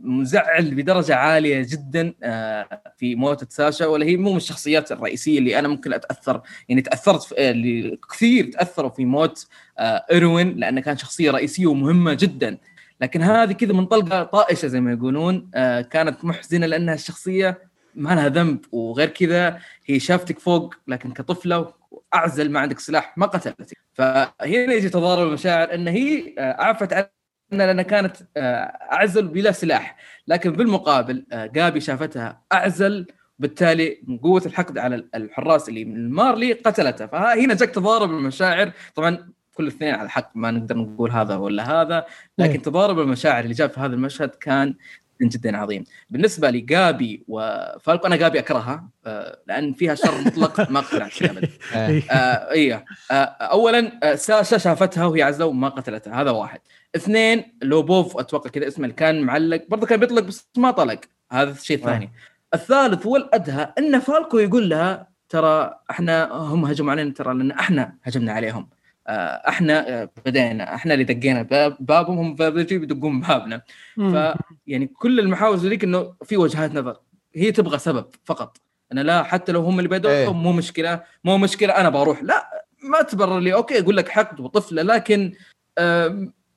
مزعل 0.03 0.75
بدرجة 0.75 1.15
عالية 1.15 1.67
جدا 1.69 2.13
آه، 2.23 2.81
في 2.97 3.15
موتة 3.15 3.47
ساشا 3.49 3.85
ولا 3.85 4.05
هي 4.05 4.17
مو 4.17 4.31
من 4.31 4.37
الشخصيات 4.37 4.91
الرئيسية 4.91 5.39
اللي 5.39 5.59
أنا 5.59 5.67
ممكن 5.67 5.93
أتأثر 5.93 6.41
يعني 6.69 6.81
تأثرت 6.81 7.23
في 7.23 7.35
آه، 7.37 7.51
اللي 7.51 7.97
كثير 8.11 8.45
تأثروا 8.51 8.89
في 8.89 9.05
موت 9.05 9.47
آه، 9.79 10.05
إيروين 10.11 10.57
لأنه 10.57 10.81
كان 10.81 10.97
شخصية 10.97 11.31
رئيسية 11.31 11.67
ومهمة 11.67 12.13
جدا. 12.13 12.57
لكن 13.01 13.21
هذه 13.21 13.51
كذا 13.51 13.73
من 13.73 13.85
طلقة 13.85 14.23
طائشة 14.23 14.67
زي 14.67 14.81
ما 14.81 14.91
يقولون 14.91 15.49
آه، 15.55 15.81
كانت 15.81 16.25
محزنة 16.25 16.65
لأنها 16.65 16.93
الشخصية 16.93 17.71
ما 17.95 18.15
لها 18.15 18.29
ذنب. 18.29 18.59
وغير 18.71 19.09
كذا 19.09 19.59
هي 19.85 19.99
شافتك 19.99 20.39
فوق 20.39 20.75
لكن 20.87 21.11
كطفلة 21.11 21.73
اعزل 22.13 22.51
ما 22.51 22.59
عندك 22.59 22.79
سلاح 22.79 23.17
ما 23.17 23.25
قتلتك. 23.25 23.77
فهنا 23.93 24.73
يجي 24.73 24.89
تضارب 24.89 25.27
المشاعر 25.27 25.73
إن 25.73 25.87
هي 25.87 26.35
آه، 26.39 26.61
عفت 26.61 26.93
عنها 26.93 27.20
لأنها 27.51 27.83
كانت 27.83 28.17
آه، 28.37 28.63
أعزل 28.93 29.27
بلا 29.27 29.51
سلاح. 29.51 29.97
لكن 30.27 30.51
بالمقابل 30.51 31.25
آه، 31.31 31.45
جابي 31.45 31.79
شافتها 31.79 32.41
أعزل 32.53 33.07
بالتالي 33.39 34.01
من 34.07 34.17
قوة 34.17 34.41
الحقد 34.45 34.77
على 34.77 35.05
الحراس 35.15 35.69
اللي 35.69 35.85
من 35.85 35.95
المارلي 35.95 36.53
قتلته. 36.53 37.05
فهنا 37.05 37.53
جاك 37.53 37.69
تضارب 37.69 38.09
المشاعر. 38.09 38.71
طبعا 38.95 39.31
كل 39.53 39.63
الاثنين 39.67 39.95
على 39.95 40.09
حق 40.09 40.31
ما 40.35 40.51
نقدر 40.51 40.77
نقول 40.77 41.11
هذا 41.11 41.35
ولا 41.35 41.81
هذا 41.81 42.05
لكن 42.37 42.51
إيه. 42.51 42.61
تضارب 42.61 42.99
المشاعر 42.99 43.43
اللي 43.43 43.53
جاء 43.53 43.67
في 43.67 43.79
هذا 43.79 43.93
المشهد 43.93 44.29
كان 44.29 44.75
جدا 45.21 45.57
عظيم. 45.57 45.83
بالنسبة 46.09 46.49
لجابي 46.49 47.23
وفالكو 47.27 48.07
أنا 48.07 48.15
جابي 48.15 48.39
أكرهها 48.39 48.89
آه، 49.05 49.39
لأن 49.47 49.73
فيها 49.73 49.95
شر 49.95 50.21
مطلق 50.25 50.71
ما 50.71 50.79
اقتنعت 50.79 51.21
ابدا. 51.23 51.49
إيه. 51.75 52.03
إيه. 52.51 52.85
آه 53.11 53.13
اولا 53.25 54.15
ساشا 54.15 54.57
شافتها 54.57 55.05
وهي 55.05 55.23
عزلة 55.23 55.45
وما 55.45 55.69
قتلتها 55.69 56.21
هذا 56.21 56.31
واحد. 56.31 56.59
اثنين 56.95 57.57
لوبوف 57.63 58.17
أتوقع 58.17 58.49
كذا 58.49 58.67
اسمه 58.67 58.85
اللي 58.85 58.95
كان 58.95 59.21
معلق 59.21 59.63
برضه 59.69 59.87
كان 59.87 59.99
بيطلق 59.99 60.23
بس 60.23 60.49
ما 60.57 60.71
طلق. 60.71 60.99
هذا 61.31 61.51
الشيء 61.51 61.77
الثاني. 61.77 62.11
الثالث 62.53 63.05
والادهى 63.05 63.73
إن 63.77 63.99
فالكو 63.99 64.37
يقول 64.37 64.69
لها 64.69 65.07
ترى 65.29 65.79
إحنا 65.91 66.31
هم 66.31 66.65
هجموا 66.65 66.91
علينا 66.91 67.13
ترى 67.13 67.33
لأن 67.33 67.51
إحنا 67.51 67.95
هجمنا 68.03 68.31
عليهم. 68.31 68.69
آه، 69.07 69.49
إحنا 69.49 69.89
آه، 70.01 70.09
بدينا. 70.25 70.75
إحنا 70.75 70.93
اللي 70.93 71.03
دقينا 71.05 71.41
باب- 71.41 71.77
بابهم 71.79 72.17
هم 72.17 72.35
بيدقون 72.35 73.21
بابنا. 73.21 73.61
ف 73.97 74.37
يعني 74.67 74.87
كل 74.87 75.19
المحاور 75.19 75.55
ذيك 75.55 75.83
إنه 75.83 76.13
في 76.25 76.37
وجهات 76.37 76.75
نظر. 76.75 76.97
هي 77.35 77.51
تبغى 77.51 77.77
سبب 77.79 78.05
فقط. 78.25 78.57
أنا 78.91 79.01
لا 79.01 79.23
حتى 79.23 79.51
لو 79.51 79.61
هم 79.61 79.77
اللي 79.79 79.89
بدوا 79.89 80.11
إيه. 80.11 80.33
مو 80.33 80.51
مشكلة. 80.51 81.03
مو 81.23 81.37
مشكلة 81.37 81.73
أنا 81.73 81.89
بروح. 81.89 82.23
لا 82.23 82.65
ما 82.83 83.01
تبرر 83.01 83.39
لي. 83.39 83.53
أوكي 83.53 83.79
أقول 83.79 83.97
لك 83.97 84.09
حقد 84.09 84.39
وطفلة 84.39 84.81
لكن 84.81 85.33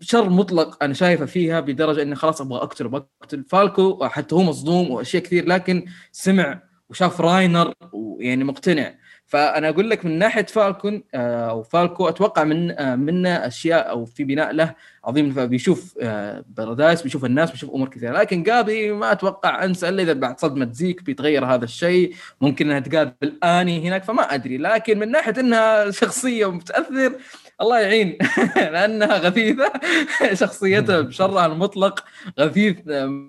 شر 0.00 0.28
مطلق 0.28 0.85
أنا 0.85 0.94
شايفه 0.94 1.26
فيها 1.26 1.61
بدرجة 1.61 2.02
إني 2.02 2.14
خلاص 2.14 2.40
أبغى 2.40 2.59
أقتل 2.59 2.88
بقتل 2.88 3.44
فالكو 3.48 4.09
حتى 4.09 4.35
هو 4.35 4.42
مصدوم 4.42 4.90
وأشياء 4.90 5.22
كثير 5.22 5.46
لكن 5.46 5.87
سمع 6.12 6.62
وشاف 6.88 7.20
راينر 7.20 7.74
ويعني 7.92 8.44
مقتنع. 8.44 8.94
فأنا 9.26 9.68
أقول 9.68 9.90
لك 9.90 10.04
من 10.04 10.18
ناحية 10.18 10.46
فالكو 10.46 11.02
آه، 11.14 11.50
أو 11.50 11.62
فالكو 11.62 12.09
أتوقع 12.09 12.44
من 12.44 12.70
آه، 12.70 12.96
منه 12.96 13.28
أشياء 13.28 13.90
أو 13.90 14.04
في 14.04 14.24
بناء 14.24 14.52
له 14.52 14.74
عظيم. 15.04 15.33
فبيشوف 15.33 15.94
آه، 16.02 16.44
بارادايس 16.48 17.02
بيشوف 17.02 17.24
الناس 17.24 17.50
بيشوف 17.50 17.70
أمور 17.70 17.88
كثيرة. 17.88 18.12
لكن 18.12 18.42
جابي 18.42 18.92
ما 18.92 19.12
أتوقع 19.12 19.64
أنسى 19.64 19.88
إلا 19.88 20.02
إذا 20.02 20.12
بعد 20.12 20.40
صدمة 20.40 20.72
زيك 20.72 21.02
بيتغير 21.02 21.44
هذا 21.44 21.64
الشيء. 21.64 22.14
ممكن 22.40 22.70
إنها 22.70 22.80
تقابل 22.80 23.38
آني 23.44 23.88
هناك 23.88 24.04
فما 24.04 24.35
أدري. 24.35 24.59
لكن 24.59 24.98
من 24.98 25.11
ناحية 25.11 25.35
إنها 25.40 25.90
شخصية 25.90 26.46
ومتاثر 26.46 27.12
الله 27.60 27.80
يعين. 27.80 28.18
لأنها 28.72 29.18
غثيثة. 29.18 29.72
شخصيتها 30.42 31.00
بشرها 31.00 31.46
المطلق. 31.46 32.04
غثيث 32.40 32.76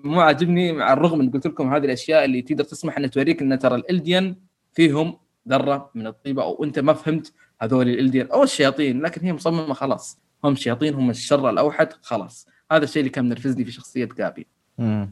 مو 0.04 0.20
عاجبني. 0.20 0.72
مع 0.72 0.92
الرغم 0.92 1.18
من 1.18 1.30
قلت 1.30 1.46
لكم 1.46 1.74
هذه 1.74 1.84
الأشياء 1.84 2.24
اللي 2.24 2.42
تقدر 2.42 2.64
تسمح 2.64 2.98
أن 2.98 3.10
توريك 3.10 3.42
أن 3.42 3.58
ترى 3.58 3.74
الألديان 3.74 4.36
فيهم 4.74 5.18
ذرة 5.48 5.90
من 5.94 6.06
الطيبة 6.06 6.42
أو 6.42 6.64
أنت 6.64 6.78
ما 6.78 6.92
فهمت 6.92 7.32
هذول 7.60 7.88
الألديان 7.88 8.26
أو 8.26 8.42
الشياطين 8.42 9.02
لكن 9.02 9.26
هي 9.26 9.32
مصممة 9.32 9.74
خلاص. 9.74 10.18
هم 10.44 10.52
الشياطين 10.52 10.94
هم 10.94 11.10
الشر 11.10 11.50
الأوحد 11.50 11.92
خلاص. 12.02 12.46
هذا 12.72 12.84
الشيء 12.84 13.00
اللي 13.00 13.10
كان 13.10 13.24
منرفزني 13.24 13.64
في 13.64 13.72
شخصية 13.72 14.08
جابي. 14.18 14.46
مم. 14.78 15.10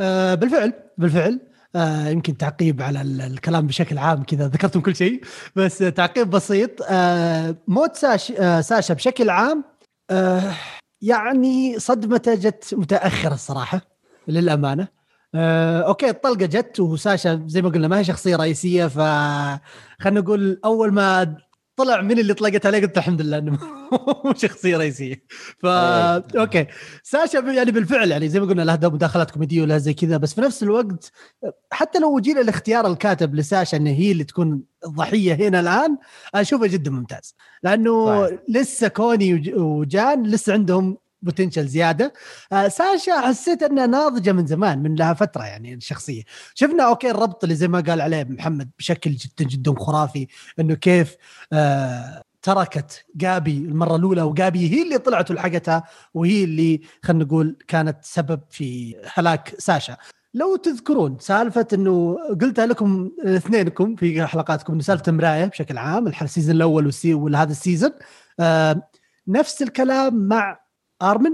آه 0.00 0.34
بالفعل 0.34 0.72
بالفعل 0.98 1.40
آه 1.76 2.08
يمكن 2.08 2.36
تعقيب 2.36 2.82
على 2.82 3.00
ال- 3.02 3.20
الكلام 3.20 3.66
بشكل 3.66 3.98
عام 3.98 4.22
كذا 4.22 4.48
ذكرتم 4.48 4.80
كل 4.80 4.96
شيء. 4.96 5.20
بس 5.56 5.78
تعقيب 5.78 6.30
بسيط. 6.30 6.70
آه 6.90 7.56
موت 7.68 7.96
ساش 7.96 8.32
آه 8.32 8.60
ساشا 8.60 8.94
بشكل 8.94 9.30
عام 9.30 9.64
يعني 11.02 11.78
صدمته 11.78 12.34
جت 12.34 12.74
متأخرة 12.74 13.34
الصراحة 13.34 13.80
للأمانة. 14.28 14.88
أوكي 15.34 16.10
الطلقة 16.10 16.46
جت 16.46 16.80
وساشا 16.80 17.44
زي 17.46 17.62
ما 17.62 17.68
قلنا 17.68 17.88
ما 17.88 17.98
هي 17.98 18.04
شخصية 18.04 18.36
رئيسية 18.36 18.86
ف 18.86 18.98
خلينا 20.02 20.20
نقول 20.20 20.60
أول 20.64 20.92
ما 20.92 21.36
طلع 21.84 22.00
من 22.00 22.18
اللي 22.18 22.34
طلقت 22.34 22.66
عليه 22.66 22.80
قلت 22.80 22.98
الحمد 22.98 23.20
لله 23.22 23.38
إنه 23.38 23.58
مو 24.24 24.34
شخصية 24.36 24.76
رئيسية 24.76 25.24
ف 25.58 25.66
أيه. 25.66 26.22
okay 26.36 26.66
ساشا 27.02 27.38
يعني 27.38 27.70
بالفعل 27.70 28.10
يعني 28.10 28.28
زي 28.28 28.40
ما 28.40 28.46
قلنا 28.46 28.62
لها 28.62 28.78
مداخلات 28.82 29.30
كوميديه 29.30 29.62
ولها 29.62 29.78
زي 29.78 29.94
كذا 29.94 30.16
بس 30.16 30.34
في 30.34 30.40
نفس 30.40 30.62
الوقت 30.62 31.12
حتى 31.72 31.98
لو 31.98 32.20
جينا 32.20 32.40
لاختيار 32.40 32.86
الكاتب 32.86 33.34
لساشا 33.34 33.76
ان 33.76 33.86
هي 33.86 34.12
اللي 34.12 34.24
تكون 34.24 34.62
الضحيه 34.86 35.34
هنا 35.34 35.60
الآن 35.60 35.96
أشوفه 36.34 36.66
جدا 36.66 36.90
ممتاز 36.90 37.34
لأنه 37.62 38.26
صحيح. 38.26 38.38
لسه 38.48 38.88
كوني 38.88 39.34
وج- 39.34 39.54
وجان 39.54 40.22
لسه 40.22 40.52
عندهم 40.52 40.96
potential 41.22 41.66
زيادة. 41.66 42.12
آه، 42.52 42.68
ساشا 42.68 43.20
حسيت 43.20 43.62
انها 43.62 43.86
ناضجة 43.86 44.32
من 44.32 44.46
زمان 44.46 44.78
من 44.82 44.94
لها 44.94 45.14
فترة 45.14 45.44
يعني 45.44 45.74
الشخصية. 45.74 46.22
شفنا 46.54 46.84
okay 46.84 47.10
الربط 47.10 47.44
اللي 47.44 47.54
زي 47.56 47.68
ما 47.68 47.80
قال 47.80 48.00
عليه 48.00 48.24
محمد 48.24 48.70
بشكل 48.78 49.10
جدا 49.10 49.44
جدا 49.44 49.74
خرافي 49.78 50.26
إنه 50.60 50.74
كيف 50.74 51.16
آه 51.52 52.22
تركت 52.42 53.04
جابي 53.16 53.58
المرة 53.58 53.96
الأولى 53.96 54.22
وجابي 54.22 54.70
هي 54.74 54.82
اللي 54.82 54.98
طلعت 54.98 55.30
ولحقتها 55.30 55.82
وهي 56.14 56.44
اللي 56.44 56.80
خلينا 57.02 57.24
نقول 57.24 57.56
كانت 57.68 57.98
سبب 58.02 58.40
في 58.50 58.96
هلاك 59.14 59.54
ساشا. 59.58 59.96
لو 60.34 60.56
تذكرون 60.56 61.16
سالفة 61.20 61.66
إنه 61.72 62.16
قلتها 62.40 62.66
لكم 62.66 63.10
اثنينكم 63.24 63.96
في 63.96 64.26
حلقاتكم 64.26 64.72
إنه 64.72 64.82
سالفة 64.82 65.12
مراية 65.12 65.44
بشكل 65.44 65.78
عام 65.78 66.06
ال 66.22 66.27
season 66.27 66.56
الأول 66.56 66.90
وهذا 67.06 67.50
ال 67.50 67.56
season 67.56 67.90
آه 68.40 68.88
نفس 69.28 69.62
الكلام 69.62 70.14
مع 70.28 70.61
ارمن 71.02 71.30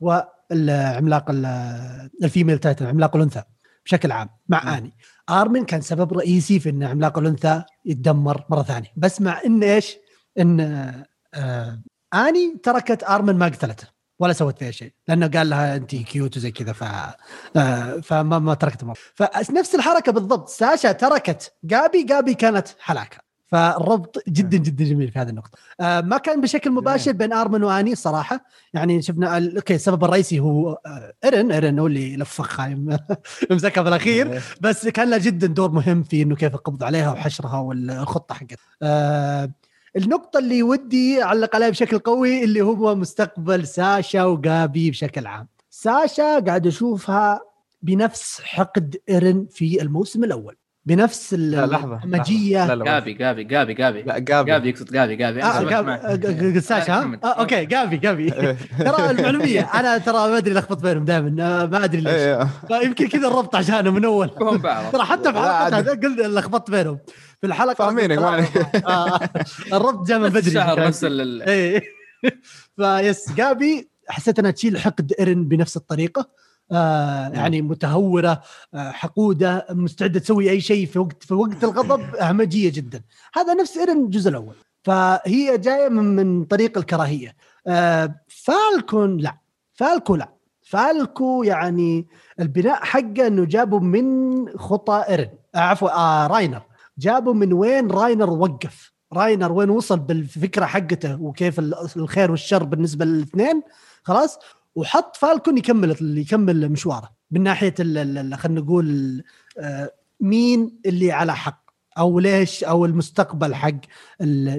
والعملاق 0.00 1.30
ال- 1.30 2.10
ال 2.24 2.29
female 2.29 2.58
titan 2.58 2.86
عملاق 2.86 3.16
الأنثى 3.16 3.42
بشكل 3.84 4.12
عام 4.12 4.28
مع 4.48 4.78
آني 4.78 4.96
ارمن 5.30 5.64
كان 5.64 5.80
سبب 5.80 6.12
رئيسي 6.12 6.60
في 6.60 6.68
إن 6.70 6.82
عملاق 6.82 7.18
الأنثى 7.18 7.62
يتدمر 7.84 8.44
مرة 8.50 8.62
ثانية 8.62 8.88
بس 8.96 9.20
مع 9.20 9.40
إن 9.46 9.62
إيش؟ 9.62 9.96
إن 10.38 10.60
آه 11.34 11.82
آني 12.14 12.56
تركت 12.62 13.04
ارمن 13.04 13.36
ما 13.36 13.46
قتلته 13.46 13.88
ولا 14.18 14.32
سوت 14.32 14.58
فيها 14.58 14.70
شيء 14.70 14.92
لأنه 15.08 15.26
قال 15.28 15.50
لها 15.50 15.76
أنت 15.76 15.94
cute 15.96 16.36
وزي 16.36 16.50
كذا 16.50 16.72
ف 16.72 16.84
آه 17.56 18.00
فما 18.02 18.38
ما 18.38 18.54
تركت 18.54 18.84
مرة. 18.84 18.96
فنفس 19.14 19.74
الحركة 19.74 20.12
بالضبط 20.12 20.48
ساشا 20.48 20.92
تركت 20.92 21.52
جابي 21.64 22.02
جابي 22.02 22.34
كانت 22.34 22.68
حلاكة 22.80 23.18
فالربط 23.52 24.22
جدا 24.28 24.56
جدا 24.56 24.84
جميل 24.84 25.10
في 25.10 25.18
هذه 25.18 25.28
النقطة. 25.28 25.58
آه 25.80 26.00
ما 26.00 26.18
كان 26.18 26.40
بشكل 26.40 26.70
مباشر 26.70 27.12
بين 27.12 27.32
آرمن 27.32 27.64
وآني 27.64 27.94
صراحة. 27.94 28.44
يعني 28.74 29.02
شفنا 29.02 29.36
okay 29.56 29.74
السبب 29.74 30.04
الرئيسي 30.04 30.40
هو 30.40 30.78
آه 30.86 31.12
إيرن. 31.24 31.52
إيرن 31.52 31.78
هو 31.78 31.86
اللي 31.86 32.16
لفخها 32.16 32.68
مسكها 33.50 33.82
في 33.82 33.88
الأخير. 33.88 34.42
بس 34.60 34.88
كان 34.88 35.10
له 35.10 35.18
جدا 35.18 35.46
دور 35.46 35.70
مهم 35.70 36.02
في 36.02 36.22
إنه 36.22 36.36
كيف 36.36 36.54
القبض 36.54 36.84
عليها 36.84 37.12
وحشرها 37.12 37.58
والخطة 37.58 38.34
حقتها. 38.34 38.56
آه 38.82 39.50
النقطة 39.96 40.38
اللي 40.38 40.62
ودي 40.62 41.22
أعلق 41.22 41.56
عليها 41.56 41.70
بشكل 41.70 41.98
قوي 41.98 42.44
اللي 42.44 42.60
هو 42.60 42.94
مستقبل 42.94 43.66
ساشا 43.66 44.24
وجابي 44.24 44.90
بشكل 44.90 45.26
عام. 45.26 45.48
ساشا 45.70 46.38
قاعد 46.38 46.66
اشوفها 46.66 47.40
بنفس 47.82 48.40
حقد 48.40 48.96
إيرن 49.08 49.46
في 49.50 49.82
الموسم 49.82 50.24
الأول. 50.24 50.56
بنفس 50.86 51.34
لا 51.34 51.66
لحظة 51.66 52.00
لا 52.04 52.24
جابي 52.84 53.12
جابي 53.12 53.44
جابي 53.44 53.74
جابي 53.74 54.02
لا 54.02 54.18
جابي 54.18 54.50
جابي 54.50 54.68
يقصد 54.68 54.92
جابي 54.92 55.16
جابي 55.16 55.42
آه 55.42 55.58
أنا 55.58 55.70
جاب 55.70 55.84
سمعت 55.84 56.04
آه، 56.04 56.14
ج- 56.14 56.58
ساشا 56.58 56.92
ها؟ 56.92 57.18
آه 57.24 57.26
okay 57.26 57.64
جابي 57.64 57.96
جابي 57.96 58.30
ترى 58.78 59.10
المعلومية 59.10 59.60
أنا 59.74 59.98
ترى 59.98 60.14
ما 60.30 60.38
أدري 60.38 60.54
لخبط 60.54 60.82
بينهم 60.82 61.04
دائما 61.04 61.44
آه، 61.62 61.66
ما 61.66 61.84
أدري 61.84 62.00
ليش. 62.00 62.12
إيه. 62.14 62.48
فيمكن 62.68 63.08
كذا 63.08 63.28
الربط 63.28 63.56
عشانه 63.56 63.90
من 63.90 64.04
أول. 64.04 64.30
ترى 64.92 65.04
حتى 65.04 65.32
في 65.32 65.38
عادي. 65.38 65.90
قلت 65.90 66.18
لخبطت 66.20 66.70
بينهم. 66.70 66.98
في 67.40 67.46
الحلقة 67.46 67.74
فاهمينك، 67.74 68.18
ما. 68.18 68.46
آه، 68.86 69.20
الربط 69.72 70.06
جاء 70.08 70.18
من 70.18 70.28
بدري. 70.28 70.46
الشهر 70.46 70.86
نفس 70.86 71.04
إيه. 71.04 71.82
فبس 72.76 73.32
جابي 73.32 73.88
حسيت 74.08 74.38
انها 74.38 74.50
تشيل 74.50 74.78
حقد 74.78 75.12
ايرن 75.18 75.44
بنفس 75.48 75.76
الطريقة. 75.76 76.28
آه 76.72 77.28
يعني 77.28 77.62
متهورة 77.62 78.42
آه 78.74 78.90
حقودة 78.90 79.66
مستعدة 79.70 80.20
تسوي 80.20 80.50
أي 80.50 80.60
شيء 80.60 80.86
في 80.86 80.98
وقت 80.98 81.22
في 81.24 81.34
وقت 81.34 81.64
الغضب 81.64 82.00
همجيه 82.30 82.70
جدا. 82.72 83.02
هذا 83.34 83.54
نفس 83.54 83.76
إيرن 83.78 84.04
الجزء 84.04 84.30
الأول. 84.30 84.54
فهي 84.84 85.58
جاية 85.58 85.88
من, 85.88 86.16
من 86.16 86.44
طريق 86.44 86.78
الكراهية. 86.78 87.34
آه 87.66 88.14
فالكون 88.28 89.16
لا. 89.16 89.36
فالكو 89.74 90.16
لا. 90.16 90.28
فالكو 90.62 91.42
يعني 91.42 92.06
البناء 92.40 92.84
حقه 92.84 93.26
إنه 93.26 93.44
جابوا 93.44 93.80
من 93.80 94.04
خطى 94.58 95.04
إيرن. 95.08 95.28
آه 95.54 95.58
عفوا 95.58 95.90
آه 95.90 96.26
راينر. 96.26 96.62
جابوا 96.98 97.34
من 97.34 97.52
وين 97.52 97.90
راينر 97.90 98.30
وقف. 98.30 98.92
راينر 99.12 99.52
وين 99.52 99.70
وصل 99.70 99.98
بالفكرة 99.98 100.64
حقته 100.64 101.22
وكيف 101.22 101.58
ال- 101.58 101.74
الخير 101.96 102.30
والشر 102.30 102.64
بالنسبة 102.64 103.04
للاثنين. 103.04 103.62
خلاص؟ 104.02 104.38
وحط 104.74 105.16
فالكون 105.16 105.58
يكمل 105.58 106.18
يكمل 106.18 106.68
مشواره. 106.68 107.10
من 107.30 107.42
ناحية 107.42 107.74
خلينا 108.36 108.60
نقول 108.60 109.22
آه، 109.58 109.92
مين 110.20 110.78
اللي 110.86 111.12
على 111.12 111.36
حق؟ 111.36 111.62
أو 111.98 112.18
ليش؟ 112.18 112.64
أو 112.64 112.84
المستقبل 112.84 113.54
حق 113.54 113.70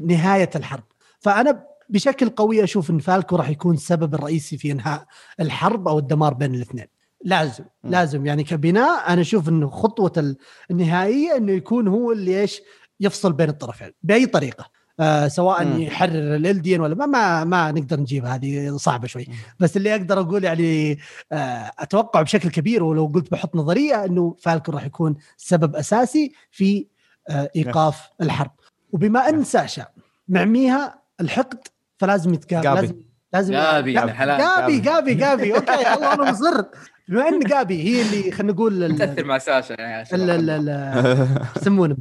نهاية 0.03 0.49
الحرب. 0.55 0.83
فأنا 1.19 1.63
بشكل 1.89 2.29
قوي 2.29 2.63
أشوف 2.63 2.89
إن 2.89 2.99
فالكو 2.99 3.35
راح 3.35 3.49
يكون 3.49 3.75
السبب 3.75 4.13
الرئيسي 4.15 4.57
في 4.57 4.71
إنهاء 4.71 5.05
الحرب 5.39 5.87
أو 5.87 5.99
الدمار 5.99 6.33
بين 6.33 6.55
الاثنين. 6.55 6.85
لازم 7.25 7.63
م. 7.83 7.89
لازم. 7.89 8.25
يعني 8.25 8.43
كبناء 8.43 9.13
أنا 9.13 9.21
أشوف 9.21 9.49
انه 9.49 9.69
خطوة 9.69 10.11
ال- 10.17 10.37
النهائية 10.71 11.37
إنه 11.37 11.51
يكون 11.51 11.87
هو 11.87 12.11
اللي 12.11 12.41
إيش؟ 12.41 12.61
يفصل 12.99 13.33
بين 13.33 13.49
الطرفين 13.49 13.91
بأي 14.03 14.25
طريقة. 14.25 14.65
آه 14.99 15.27
سواء 15.27 15.65
مم. 15.65 15.79
يحرر 15.79 16.35
الالدين 16.35 16.81
ولا 16.81 16.95
ما 16.95 17.05
ما, 17.05 17.43
ما 17.43 17.71
نقدر 17.71 17.99
نجيب 17.99 18.25
هذه 18.25 18.77
صعبة 18.77 19.07
شوي. 19.07 19.27
بس 19.59 19.77
اللي 19.77 19.95
أقدر 19.95 20.19
أقول 20.19 20.43
يعني 20.43 20.99
آه 21.31 21.71
أتوقع 21.79 22.21
بشكل 22.21 22.49
كبير 22.49 22.83
ولو 22.83 23.05
قلت 23.05 23.31
بحط 23.31 23.55
نظرية 23.55 24.05
إنه 24.05 24.35
فالكون 24.39 24.75
راح 24.75 24.85
يكون 24.85 25.15
سبب 25.37 25.75
أساسي 25.75 26.33
في 26.51 26.87
آه 27.29 27.49
إيقاف 27.55 28.09
الحرب 28.21 28.51
وبما 28.91 29.29
أن 29.29 29.43
ساشا 29.43 29.85
معميها 30.27 31.01
الحقد 31.21 31.59
فلازم 31.97 32.33
يتقابل. 32.33 32.81
لازم 32.81 33.12
لازم 33.33 33.53
جابي 33.53 33.93
لا، 33.93 34.01
يا 34.01 34.13
حلال 34.13 34.37
جابي 34.37 34.79
جابي. 34.79 35.13
جابي 35.13 35.55
أوكي 35.55 35.93
الله 35.93 36.13
أنا 36.13 36.31
مصر. 36.31 36.63
بما 37.07 37.29
ان 37.29 37.39
جابي؟ 37.39 37.83
هي 37.83 38.01
اللي 38.01 38.31
خلينا 38.31 38.53
نقول 38.53 38.83
ال- 38.83 38.97
تاثر 38.97 39.23
مع 39.25 39.37
ساشا 39.37 39.73
يعني 39.73 39.93
عشان 39.93 40.21
ال- 40.21 40.49
ال- 40.49 40.69
ال- 40.69 41.41
يسمونه. 41.61 41.97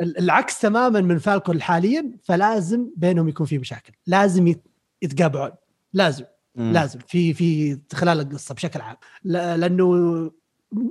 ال- 0.00 0.18
العكس 0.18 0.58
تماما 0.60 1.00
من 1.00 1.18
فالكون 1.18 1.62
حاليا 1.62 2.10
فلازم 2.24 2.86
بينهم 2.96 3.28
يكون 3.28 3.46
في 3.46 3.58
مشاكل. 3.58 3.92
لازم 4.06 4.46
يت- 4.46 4.64
يتقابعون. 5.02 5.50
لازم 5.92 6.24
مم. 6.54 6.72
لازم. 6.72 6.98
في 7.08 7.34
في 7.34 7.78
خلال 7.94 8.20
القصة 8.20 8.54
بشكل 8.54 8.80
عام. 8.80 8.96
ل- 9.24 9.60
لأنه 9.60 10.30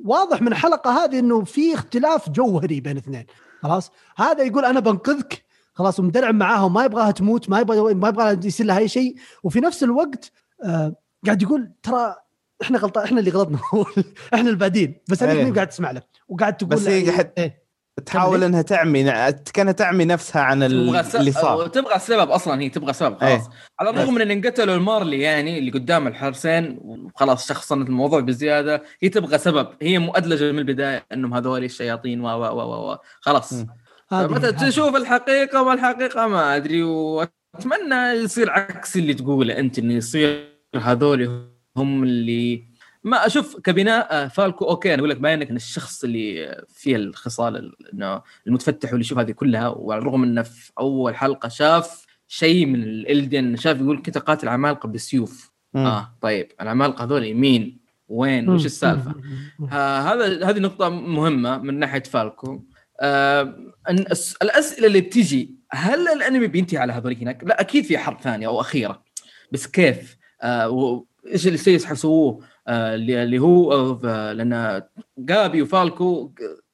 واضح 0.05 0.41
من 0.41 0.47
الحلقة 0.47 1.03
هذه 1.03 1.19
إنه 1.19 1.43
في 1.43 1.73
اختلاف 1.73 2.29
جوهري 2.29 2.79
بين 2.81 2.97
اثنين. 2.97 3.25
خلاص؟ 3.61 3.91
هذا 4.17 4.43
يقول 4.43 4.65
أنا 4.65 4.79
بنقذك 4.79 5.43
خلاص 5.73 5.99
ومدرعم 5.99 6.35
معاها 6.35 6.63
وما 6.63 6.85
يبغاها 6.85 7.11
تموت 7.11 7.49
ما 7.49 7.59
يبغى 7.59 7.93
ما 7.93 8.09
يبغى 8.09 8.39
يصير 8.47 8.65
لها 8.65 8.77
أي 8.77 8.87
شيء 8.87 9.15
وفي 9.43 9.59
نفس 9.59 9.83
الوقت 9.83 10.31
آه 10.63 10.95
قاعد 11.25 11.41
يقول 11.41 11.71
ترى 11.83 12.15
إحنا 12.61 12.77
غلطان 12.79 13.03
إحنا 13.03 13.19
اللي 13.19 13.31
غلطنا 13.31 13.59
إحنا 14.33 14.49
البادين 14.49 15.01
بس 15.09 15.23
أنا 15.23 15.31
إيه. 15.31 15.53
قاعد 15.53 15.67
تسمع 15.67 15.91
له 15.91 16.01
وقاعد 16.27 16.57
تقول 16.57 16.69
بس 16.69 16.87
هي 16.87 17.09
قاعد- 17.09 17.31
إيه. 17.37 17.63
تحاول 18.05 18.43
إنها 18.43 18.61
تعمي 18.61 19.03
كأنها 19.53 19.71
تعمي 19.73 20.05
نفسها 20.05 20.41
عن. 20.41 20.63
اللي 20.63 21.31
صار 21.31 21.67
تبغى 21.67 21.95
السبب 21.95 22.29
أصلا 22.31 22.61
هي 22.61 22.69
تبغى 22.69 22.93
سبب 22.93 23.17
خلاص 23.17 23.47
إيه. 23.47 23.49
على 23.79 23.89
الرغم 23.89 24.13
من 24.13 24.21
إن 24.21 24.31
انقتلوا 24.31 24.75
المارلي 24.75 25.21
يعني 25.21 25.59
اللي 25.59 25.71
قدام 25.71 26.07
الحرسين 26.07 26.77
وخلاص 26.81 27.47
شخصنت 27.47 27.89
الموضوع 27.89 28.19
بزيادة 28.19 28.83
هي 29.01 29.09
تبغى 29.09 29.37
سبب 29.37 29.67
هي 29.81 29.99
مؤدلجة 29.99 30.51
من 30.51 30.59
البداية 30.59 31.05
إنهم 31.11 31.33
هذول 31.33 31.63
الشياطين 31.63 32.21
و 32.21 32.27
و 32.27 32.45
و 32.45 32.91
و 32.91 32.97
خلاص 33.21 33.53
مم. 33.53 33.67
تشوف 34.51 34.95
الحقيقة 34.95 35.63
ما 35.63 35.73
الحقيقة 35.73 36.27
ما 36.27 36.55
أدري 36.55 36.83
اتمنى 37.55 37.95
يصير 38.23 38.49
عكس 38.49 38.97
اللي 38.97 39.13
تقوله 39.13 39.59
أنت 39.59 39.79
انه 39.79 39.93
يصير 39.93 40.47
هذول 40.75 41.47
هم 41.77 42.03
اللي 42.03 42.63
ما 43.03 43.25
أشوف 43.25 43.57
كبناء 43.59 44.07
آه، 44.11 44.27
فالكو 44.27 44.65
أوكي 44.65 44.89
أنا 44.93 44.99
أقول 44.99 45.09
لك 45.09 45.17
باين 45.17 45.41
انك 45.41 45.51
الشخص 45.51 46.03
اللي 46.03 46.55
فيه 46.69 46.95
الخصال 46.95 47.71
إنه 47.93 48.21
المتفتح 48.47 48.89
واللي 48.89 49.01
يشوف 49.05 49.17
هذه 49.17 49.31
كلها 49.31 49.67
وعلى 49.67 50.01
الرغم 50.01 50.23
إنه 50.23 50.41
في 50.41 50.71
أول 50.79 51.15
حلقة 51.15 51.49
شاف 51.49 52.05
شيء 52.27 52.65
من 52.65 52.83
الالدن 52.83 53.55
شاف 53.55 53.81
يقول 53.81 54.01
كنت 54.01 54.17
قاتل 54.17 54.47
عمالقه 54.49 54.87
بالسيوف 54.87 55.51
مم. 55.73 55.85
آه 55.85 56.15
طيب 56.21 56.47
العمالقه 56.61 57.03
هذول 57.03 57.33
مين؟ 57.33 57.79
وين؟ 58.07 58.49
وش 58.49 58.65
السالفة؟ 58.65 59.15
ها- 59.71 60.13
هذا 60.13 60.45
هذه 60.49 60.59
نقطة 60.59 60.89
مهمة 60.89 61.57
من 61.57 61.79
ناحية 61.79 62.03
فالكو 62.03 62.61
آه 63.01 63.55
الأسئلة 64.41 64.87
اللي 64.87 65.01
بتجي 65.01 65.55
هل 65.71 66.07
الأنمي 66.07 66.47
بينتهي 66.47 66.77
على 66.77 66.93
هذول 66.93 67.15
هناك؟ 67.15 67.43
لا 67.43 67.61
أكيد 67.61 67.85
في 67.85 67.97
حرب 67.97 68.21
ثانية 68.21 68.47
أو 68.47 68.61
أخيرة 68.61 69.03
بس 69.51 69.67
كيف؟ 69.67 70.17
آه 70.41 70.69
وإيش 70.69 71.47
اللي 71.47 71.57
سيس 71.57 71.85
حيسووه؟ 71.85 72.45
آه 72.67 72.95
اللي 72.95 73.23
اللي 73.23 73.39
هو 73.39 73.73
آه 74.05 74.33
لأن 74.33 74.83
جابي 75.17 75.61
وفالكو 75.61 76.33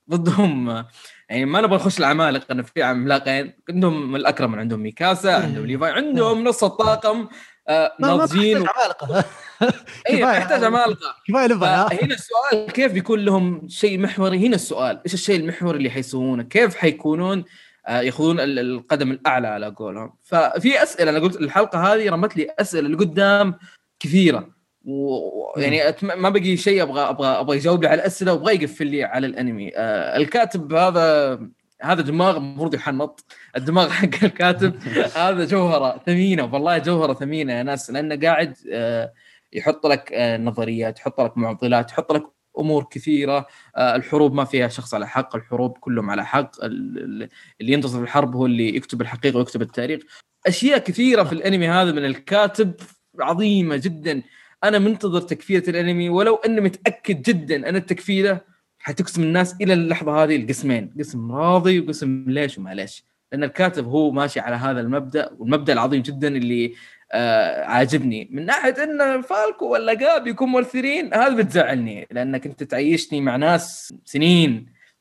ضدهم 0.09 0.85
يعني 1.29 1.45
ما 1.45 1.61
نبغى 1.61 1.75
نخش 1.75 1.99
العمالقة 1.99 2.51
إنه 2.51 2.63
في 2.63 2.83
عملاقين 2.83 3.53
عندهم 3.69 4.15
الأكرمان 4.15 4.55
عندهم 4.55 4.79
ميكاسا 4.79 5.29
عندهم 5.29 5.65
ليفاي 5.65 5.91
عندهم 5.91 6.43
نص 6.43 6.63
الطاقم 6.63 7.27
ناضجين 7.99 8.57
عمالقة. 8.57 9.23
اي. 10.09 10.19
يحتاج 10.19 10.63
عمالقة. 10.63 11.15
كفاية 11.27 11.45
لبا 11.47 11.87
فهنا 11.87 12.13
السؤال 12.15 12.71
كيف 12.71 12.91
بيكون 12.91 13.19
لهم 13.19 13.67
شيء 13.67 13.99
محوري؟ 13.99 14.47
هنا 14.47 14.55
السؤال 14.55 14.99
إيش 15.05 15.13
الشيء 15.13 15.39
المحوري 15.39 15.77
اللي 15.77 15.89
حيسوونه؟ 15.89 16.43
كيف 16.43 16.75
حيكونون 16.75 17.43
آه، 17.87 18.01
يأخذون 18.01 18.39
ال- 18.39 18.59
القدم 18.59 19.11
الأعلى 19.11 19.47
على 19.47 19.73
قولهم؟ 19.77 20.13
ففي 20.23 20.83
أسئلة 20.83 21.11
أنا 21.11 21.19
قلت 21.19 21.35
الحلقة 21.41 21.93
هذه 21.93 22.09
رمت 22.09 22.37
لي 22.37 22.47
أسئلة 22.59 22.89
لقدام 22.89 23.55
كثيرة. 23.99 24.49
ويعني 24.85 25.81
ما 26.01 26.29
بقي 26.29 26.57
شيء 26.57 26.81
أبغى 26.83 27.01
أبغى 27.01 27.27
أبغى 27.27 27.57
يجاوب 27.57 27.81
لي 27.83 27.87
على 27.89 28.01
الأسئلة 28.01 28.33
وأبغى 28.33 28.55
يقفل 28.55 28.87
لي 28.87 29.03
على 29.03 29.27
الأنمي. 29.27 29.71
آه، 29.75 30.17
الكاتب 30.17 30.73
هذا 30.73 31.39
هذا 31.81 32.01
دماغ 32.01 32.37
المفروض 32.37 32.73
يحنط. 32.75 33.25
الدماغ 33.57 33.89
حق 33.99 34.23
الكاتب 34.23 34.75
هذا 35.15 35.45
جوهرة 35.45 36.01
ثمينة 36.05 36.53
والله 36.53 36.77
جوهرة 36.77 37.13
ثمينة 37.13 37.53
يا 37.53 37.63
ناس 37.63 37.89
لأنه 37.91 38.15
قاعد 38.15 38.55
آه، 38.71 39.13
يحط 39.53 39.85
لك 39.87 40.13
آه، 40.13 40.37
نظريات 40.37 40.99
يحط 40.99 41.21
لك 41.21 41.37
معضلات 41.37 41.91
يحط 41.91 42.11
لك 42.11 42.23
أمور 42.59 42.83
كثيرة. 42.91 43.47
آه، 43.75 43.95
الحروب 43.95 44.33
ما 44.33 44.43
فيها 44.45 44.67
شخص 44.67 44.93
على 44.93 45.07
حق 45.07 45.35
الحروب 45.35 45.77
كلهم 45.77 46.09
على 46.09 46.25
حق. 46.25 46.63
ال- 46.63 46.97
ال- 47.23 47.29
اللي 47.61 47.71
ينتصر 47.73 47.97
في 47.97 48.03
الحرب 48.03 48.35
هو 48.35 48.45
اللي 48.45 48.75
يكتب 48.75 49.01
الحقيقة 49.01 49.37
ويكتب 49.37 49.61
التاريخ. 49.61 50.01
أشياء 50.47 50.77
كثيرة 50.77 51.23
في 51.23 51.33
الأنمي 51.33 51.67
هذا 51.69 51.91
من 51.91 52.05
الكاتب 52.05 52.73
عظيمة 53.19 53.75
جدا. 53.75 54.23
أنا 54.63 54.79
منتظر 54.79 55.21
تكفيله 55.21 55.63
الأنمي 55.67 56.09
ولو 56.09 56.35
أني 56.35 56.61
متأكد 56.61 57.21
جدا 57.21 57.69
أن 57.69 57.75
التكفيله 57.75 58.41
حتقسم 58.89 59.23
الناس 59.23 59.55
إلى 59.61 59.73
اللحظة 59.73 60.23
هذه 60.23 60.35
القسمين 60.35 60.93
قسم 60.99 61.31
راضي 61.31 61.79
وقسم 61.79 62.25
ليش 62.27 62.57
وما 62.57 62.73
ليش. 62.73 63.05
لأن 63.31 63.43
الكاتب 63.43 63.85
هو 63.85 64.11
ماشي 64.11 64.39
على 64.39 64.55
هذا 64.55 64.81
المبدأ 64.81 65.29
والمبدأ 65.37 65.73
العظيم 65.73 66.01
جدا 66.01 66.27
اللي 66.27 66.73
آه 67.11 67.63
عاجبني. 67.65 68.27
من 68.31 68.45
ناحية 68.45 68.83
إن 68.83 69.21
فالكو 69.21 69.65
ولا 69.65 69.93
جاب 69.93 70.27
يكون 70.27 70.49
مؤثرين 70.49 71.13
هذا 71.13 71.35
بتزعلني. 71.35 72.07
لأنك 72.11 72.45
أنت 72.45 72.63
تعيشني 72.63 73.21
مع 73.21 73.35
ناس 73.35 73.93
سنين 74.05 74.51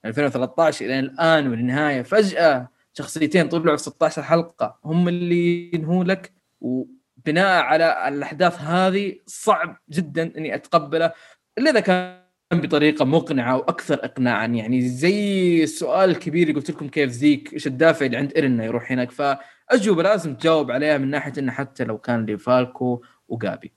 من 0.04 0.10
2013 0.10 0.84
إلى 0.84 0.98
الآن 0.98 1.48
والنهاية 1.48 2.02
فجأة 2.02 2.68
شخصيتين 2.92 3.48
طلعوا 3.48 3.76
في 3.76 3.82
16 3.82 4.22
حلقة 4.22 4.78
هم 4.84 5.08
اللي 5.08 5.74
ينهوا 5.74 6.04
لك. 6.04 6.32
وبناء 6.60 7.62
على 7.62 8.08
الأحداث 8.08 8.60
هذه 8.60 9.14
صعب 9.26 9.76
جدا 9.90 10.32
إني 10.38 10.54
أتقبله 10.54 11.12
إلا 11.58 11.70
إذا 11.70 11.80
كان 11.80 12.27
بطريقة 12.52 13.04
مقنعة 13.04 13.56
وأكثر 13.56 13.94
اقناعا. 14.04 14.46
يعني 14.46 14.88
زي 14.88 15.62
السؤال 15.62 16.10
الكبير 16.10 16.48
اللي 16.48 16.60
قلت 16.60 16.70
لكم 16.70 16.88
كيف 16.88 17.10
زيك 17.10 17.52
إيش 17.52 17.66
الدافع 17.66 18.06
اللي 18.06 18.16
عند 18.16 18.32
ايرن 18.32 18.60
يروح 18.60 18.92
هناك؟ 18.92 19.10
فأجوبة 19.10 20.02
لازم 20.02 20.34
تجاوب 20.34 20.70
عليها 20.70 20.98
من 20.98 21.10
ناحية 21.10 21.32
إنه 21.38 21.52
حتى 21.52 21.84
لو 21.84 21.98
كان 21.98 22.26
لفالكو 22.26 23.02
وجابي. 23.28 23.72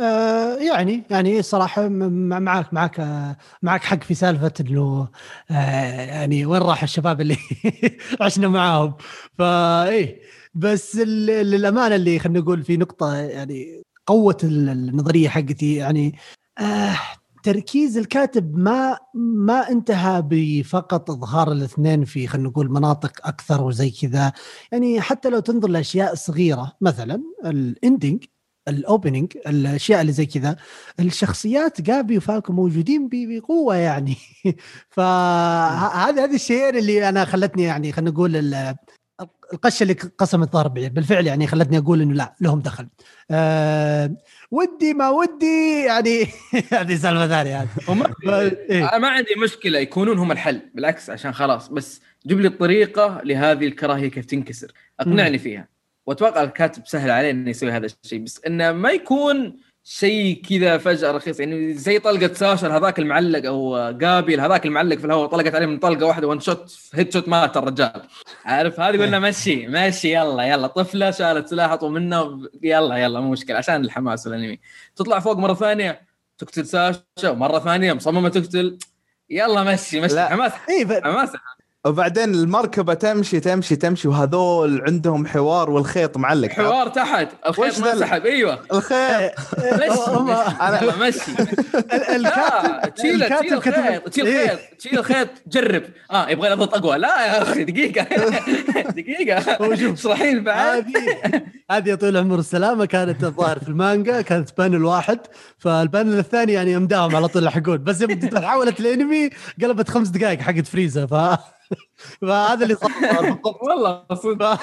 آه، 0.00 0.56
يعني 0.56 1.02
يعني 1.10 1.42
صراحة 1.42 1.88
معك 1.88 2.74
معك 2.74 3.00
معك 3.62 3.84
حق 3.84 4.02
في 4.02 4.14
سالفة 4.14 4.52
إنه 4.60 5.08
آه، 5.50 5.54
يعني 6.00 6.46
وين 6.46 6.62
راح 6.62 6.82
الشباب 6.82 7.20
اللي 7.20 7.36
عشنا 8.20 8.48
معاهم. 8.48 8.94
فايه 9.38 10.20
بس 10.54 10.96
للأمانة 10.96 11.94
اللي 11.94 12.18
خلينا 12.18 12.40
نقول 12.40 12.62
في 12.62 12.76
نقطة 12.76 13.14
يعني 13.16 13.82
قوة 14.06 14.36
ال- 14.44 14.68
النظرية 14.68 15.28
حقتي 15.28 15.74
يعني 15.74 16.14
آه 16.60 16.98
تركيز 17.42 17.98
الكاتب 17.98 18.56
ما 18.56 18.98
ما 19.14 19.68
انتهى 19.70 20.22
بفقط 20.26 21.10
إظهار 21.10 21.52
الاثنين 21.52 22.04
في 22.04 22.26
خلينا 22.26 22.48
نقول 22.48 22.70
مناطق 22.70 23.26
أكثر 23.26 23.62
وزي 23.62 23.90
كذا. 23.90 24.32
يعني 24.72 25.00
حتى 25.00 25.30
لو 25.30 25.40
تنظر 25.40 25.68
لأشياء 25.68 26.14
صغيرة 26.14 26.76
مثلا 26.80 27.22
ال 27.44 27.55
ending 27.55 28.24
ال 28.68 28.76
opening 28.76 29.32
الأشياء 29.46 30.00
اللي 30.00 30.12
زي 30.12 30.26
كذا 30.26 30.56
الشخصيات 31.00 31.80
جابي 31.80 32.16
وفالكو 32.18 32.52
موجودين 32.52 33.08
بقوة 33.12 33.76
يعني. 33.76 34.16
فهذا 34.96 36.24
هذا 36.24 36.34
الشيئين 36.34 36.76
اللي 36.76 37.08
أنا 37.08 37.24
خلتني 37.24 37.62
يعني 37.62 37.92
خلينا 37.92 38.10
نقول 38.10 38.36
ال- 38.36 38.74
القشة 39.52 39.82
اللي 39.82 39.94
قسمت 39.94 40.56
بعيد 40.56 40.94
بالفعل 40.94 41.26
يعني 41.26 41.46
خلتني 41.46 41.78
أقول 41.78 42.02
إنه 42.02 42.14
لا 42.14 42.34
لهم 42.40 42.60
دخل. 42.60 42.88
أه 43.30 44.16
ودي 44.50 44.94
ما 44.94 45.08
ودي 45.08 45.84
يعني 45.84 46.26
هذه 46.72 46.94
سالفة 46.96 47.28
ثانية 47.28 47.60
هذه. 47.60 47.68
إيه. 48.70 48.88
أنا 48.88 48.98
ما 48.98 49.08
عندي 49.08 49.34
مشكلة 49.44 49.78
يكونون 49.78 50.18
هم 50.18 50.32
الحل 50.32 50.60
بالعكس 50.74 51.10
عشان 51.10 51.32
خلاص. 51.32 51.68
بس 51.68 52.00
جيب 52.26 52.40
لي 52.40 52.48
الطريقة 52.48 53.20
لهذه 53.24 53.66
الكراهية 53.66 54.08
كيف 54.08 54.24
تنكسر. 54.24 54.72
أقنعني 55.00 55.38
فيها. 55.38 55.68
وأتوقع 56.06 56.42
الكاتب 56.42 56.86
سهل 56.86 57.10
عليه 57.10 57.30
إنه 57.30 57.50
يسوي 57.50 57.70
هذا 57.70 57.86
الشيء 58.04 58.18
بس 58.18 58.40
إنه 58.46 58.72
ما 58.72 58.90
يكون 58.90 59.56
شيء 59.92 60.42
كذا 60.50 60.78
فجأة 60.78 61.10
رخيص. 61.12 61.40
يعني 61.40 61.74
زي 61.74 61.98
طلقة 61.98 62.32
ساشا 62.34 62.76
هذاك 62.76 62.98
المعلق 62.98 63.46
أو 63.46 63.90
جابيل 63.90 64.40
هذاك 64.40 64.66
المعلق 64.66 64.96
في 64.96 65.04
الهواء 65.04 65.28
طلقت 65.28 65.54
عليه 65.54 65.66
من 65.66 65.78
طلقة 65.78 66.06
واحدة 66.06 66.26
وان 66.26 66.40
شوت 66.40 66.78
هيد 66.94 67.12
شوت 67.12 67.28
مات 67.28 67.56
الرجال. 67.56 68.02
عارف 68.44 68.80
هذه؟ 68.80 69.02
قلنا 69.02 69.18
مشي 69.18 69.66
مشي 69.66 70.14
يلا 70.14 70.42
يلا. 70.42 70.66
طفلة 70.66 71.10
شالت 71.10 71.48
سلاح 71.48 71.72
أطول 71.72 71.92
منه 71.92 72.48
يلا 72.62 72.96
يلا 72.96 73.20
مو 73.20 73.30
مشكلة 73.30 73.56
عشان 73.56 73.84
الحماس 73.84 74.26
والأنمي. 74.26 74.60
تطلع 74.96 75.20
فوق 75.20 75.36
مرة 75.36 75.54
ثانية 75.54 76.02
تقتل 76.38 76.66
ساشا 76.66 77.30
ومرة 77.30 77.58
ثانية 77.58 77.92
مصممة 77.92 78.28
تقتل. 78.28 78.78
يلا 79.30 79.62
مشي 79.62 80.00
مشي. 80.00 80.14
لا. 80.14 80.28
حماس 80.28 80.52
اي 80.68 81.02
حماس. 81.02 81.30
وبعدين 81.86 82.34
المركبة 82.34 82.94
تمشي 82.94 83.40
تمشي 83.40 83.76
تمشي 83.76 84.08
وهذول 84.08 84.82
عندهم 84.86 85.26
حوار 85.26 85.70
والخيط 85.70 86.16
معلق. 86.16 86.48
حوار 86.48 86.88
تحت 86.88 87.28
الخيط 87.48 87.78
ما 87.78 87.96
سحب 87.96 88.26
أيوه. 88.26 88.58
الخيط. 88.72 89.32
مشي. 89.80 90.00
هم- 90.10 90.36
مشي. 91.00 91.30
الكاتب 92.16 92.94
تشيل 92.94 93.20
تشيل 93.28 93.54
الخيط 93.54 94.08
تشيل 94.08 94.26
إيه. 94.26 94.44
الخيط 94.44 94.58
تشيل 94.78 94.98
الخيط 94.98 95.28
جرب. 95.46 95.82
آه 96.10 96.28
يبغى 96.28 96.52
اضغط 96.52 96.74
أقوى. 96.74 96.98
لا 96.98 97.26
يا 97.26 97.42
أخي 97.42 97.64
دقيقة. 97.64 98.02
دقيقة. 99.00 99.56
هو 99.66 99.74
شوف. 99.74 99.92
اشرحي 99.92 100.34
لي 100.34 100.40
بعد. 100.40 100.84
هذه 100.86 101.42
هذه 101.70 101.88
يا 101.88 101.94
طويل 101.94 102.16
العمر 102.16 102.38
السلامة 102.38 102.84
كانت 102.84 103.24
الظاهر 103.24 103.58
في 103.58 103.68
المانجا 103.68 104.20
كانت 104.20 104.58
بانل 104.58 104.84
واحد. 104.84 105.18
فالبانل 105.58 106.18
الثاني 106.18 106.52
يعني 106.52 106.76
امداهم 106.76 107.16
على 107.16 107.28
طول 107.28 107.42
يلحقون 107.42 107.84
بس 107.84 108.00
يوم 108.00 108.10
تحولت 108.18 108.80
الانمي 108.80 109.30
قلبت 109.62 109.88
خمس 109.88 110.08
دقائق 110.08 110.40
حقت 110.40 110.66
فريزا 110.66 111.06
ف 111.06 111.14
فهذا 112.22 112.62
اللي 112.62 112.74
صار 112.74 112.90
والله 113.68 114.04
صدق. 114.14 114.60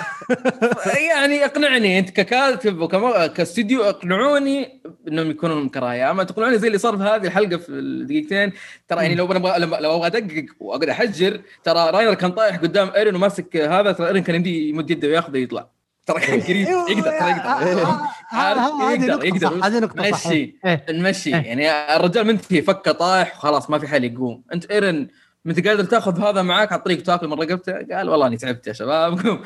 يعني 1.10 1.46
اقنعني 1.46 2.00
انت 2.00 2.10
ككاتب 2.10 2.80
وكما 2.82 3.28
كاستديو 3.28 3.84
اقنعوني 3.84 4.82
انهم 5.08 5.30
يكونون 5.32 5.70
كراهية. 5.70 6.12
أما 6.12 6.24
تقنعوني 6.24 6.58
زي 6.58 6.68
اللي 6.68 6.78
صار 6.78 6.98
في 6.98 7.04
هذه 7.04 7.28
الحلقة 7.28 7.58
في 7.58 7.70
الدقيقتين 7.70 8.52
ترى 8.88 9.02
يعني 9.02 9.16
لو 9.16 9.34
لما- 9.34 9.58
لو 9.80 9.96
أبغى 9.96 10.08
أدقق 10.08 10.46
وأقعد 10.60 10.90
أحجر 10.90 11.42
ترى 11.64 11.90
راينر 11.90 12.14
كان 12.14 12.32
طايح 12.32 12.56
قدام 12.58 12.90
ايرن 12.96 13.16
وماسك 13.16 13.58
هذا 13.58 13.92
ترى 13.92 14.08
ايرن 14.08 14.24
كان 14.24 14.36
يمدي 14.36 14.70
يمد 14.70 14.92
يده 14.92 15.08
وياخذه 15.08 15.38
يطلع 15.38 15.68
ترى 16.06 16.20
كان 16.20 16.42
قريب. 16.42 16.68
أيوة، 16.68 16.90
يقدر 16.92 17.02
ترى 17.20 17.30
يقدر. 17.30 17.98
هذه 18.30 18.94
يقدر 18.94 19.14
نقطة 19.16 19.26
يقدر. 19.26 19.60
صح، 19.60 19.66
هذه 19.66 19.80
نقطة 19.80 20.12
صح. 20.12 20.28
مشي. 20.28 20.56
إيه. 20.66 20.86
نمشي 20.90 21.30
إيه. 21.36 21.42
يعني 21.42 21.96
الرجال 21.96 22.28
منتهي 22.28 22.62
فكه 22.62 22.92
طايح 22.92 23.36
وخلاص 23.38 23.70
ما 23.70 23.80
في 23.80 23.88
حل 23.88 24.04
يقوم. 24.04 24.44
أنت 24.54 24.66
ايرن 24.66 25.08
أنت 25.48 25.68
قادر 25.68 25.84
تاخذ 25.84 26.22
هذا 26.22 26.42
معاك 26.42 26.72
على 26.72 26.80
الطريق 26.80 27.04
تاكل 27.04 27.28
من 27.28 27.34
رقبته 27.34 27.74
قال 27.74 28.10
والله 28.10 28.28
أني 28.28 28.38
تعبت 28.38 28.68
يا 28.68 28.74
شباب. 28.74 29.20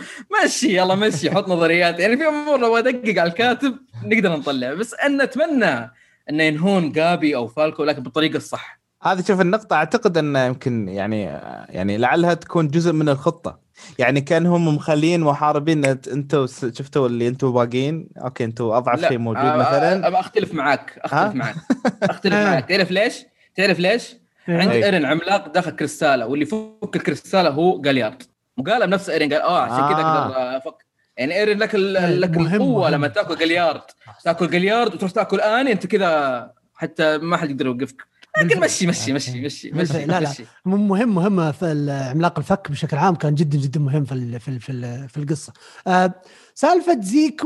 مشي 0.46 0.78
يلا 0.78 0.96
مشي 0.96 1.32
حط 1.32 1.50
نظريات. 1.50 2.00
يعني 2.00 2.18
في 2.18 2.24
أمور 2.28 2.60
لو 2.60 2.78
أدقق 2.78 3.20
على 3.20 3.30
الكاتب 3.30 3.76
نقدر 4.04 4.38
نطلع. 4.38 4.74
بس 4.74 4.94
أن 4.94 5.22
أتمنى 5.22 5.92
انه 6.30 6.44
ينهون 6.44 6.92
جابي 6.92 7.36
أو 7.36 7.48
فالكو 7.48 7.84
لكن 7.84 8.04
بالطريقة 8.04 8.38
الصح. 8.38 8.82
هذه 9.04 9.24
شوف 9.28 9.42
النقطة 9.42 9.76
أعتقد 9.76 10.18
أن 10.18 10.36
يمكن 10.36 10.88
يعني 10.88 11.24
يعني 11.70 11.98
لعلها 11.98 12.34
تكون 12.34 12.68
جزء 12.68 12.94
من 12.94 13.10
الخطة. 13.10 13.60
يعني 14.00 14.22
كان 14.22 14.46
هم 14.46 14.76
مخلين 14.76 15.22
محاربين. 15.22 15.86
أنتوا 15.86 16.46
شفتوا 16.48 17.08
اللي 17.08 17.28
أنتوا 17.28 17.52
باقيين؟ 17.52 18.10
أوكي 18.18 18.44
أنتوا 18.44 18.78
أضعف 18.78 19.08
شيء 19.08 19.18
موجود 19.18 19.44
مثلا. 19.44 20.20
أختلف 20.20 20.54
معاك 20.54 21.00
أختلف 21.04 21.36
معاك. 21.36 21.56
أختلف 22.04 22.34
معاك. 22.34 22.70
تعرف 22.70 22.92
ليش؟ 22.92 23.26
تعرف 23.56 23.80
ليش؟ 23.80 24.21
عند 24.60 24.72
ايرن 24.72 25.06
عملاق 25.06 25.48
داخل 25.54 25.72
كريستاله 25.72 26.26
واللي 26.28 26.46
فوق 26.46 26.92
الكريستاله 26.96 27.50
هو 27.50 27.82
جاليارد. 27.82 28.24
وقالها 28.58 28.88
بنفس 28.88 29.10
ايرن 29.10 29.34
قال 29.34 29.42
آه 29.42 29.62
عشان 29.62 29.84
آه. 29.84 29.94
كذا 29.94 30.02
أقدر 30.02 30.58
أفك. 30.58 30.86
يعني 31.18 31.36
ايرن 31.36 31.58
لك 31.58 31.76
لك 31.76 32.38
القوة 32.38 32.90
لما 32.90 33.08
تاكل 33.08 33.38
جاليارد. 33.38 33.82
تاكل 34.24 34.50
جاليارد 34.50 34.94
وتروح 34.94 35.12
تاكل 35.12 35.42
آني 35.42 35.72
أنت 35.72 35.88
كذا 35.88 36.52
حتى 36.74 37.18
ما 37.18 37.38
حد 37.38 37.50
يقدر 37.50 37.66
يوقفك. 37.66 38.12
لكن 38.44 38.60
مشي 38.60 38.88
مشي 38.88 39.14
مشي 39.14 39.42
مشي 39.42 39.72
مشي 39.72 40.06
لا 40.06 40.20
لا. 40.20 40.30
مهم 40.66 41.16
مهم 41.16 41.52
في 41.52 41.92
عملاق 42.12 42.40
الفك 42.40 42.72
بشكل 42.72 42.98
عام 42.98 43.16
كان 43.16 43.36
جدا 43.36 43.58
جدا 43.58 43.80
مهم 43.80 44.06
في 44.06 44.40
في 44.40 44.60
في, 44.60 45.08
في 45.08 45.18
القصة. 45.18 45.54
آه 45.88 46.14
سالفة 46.56 47.02
زيك 47.02 47.42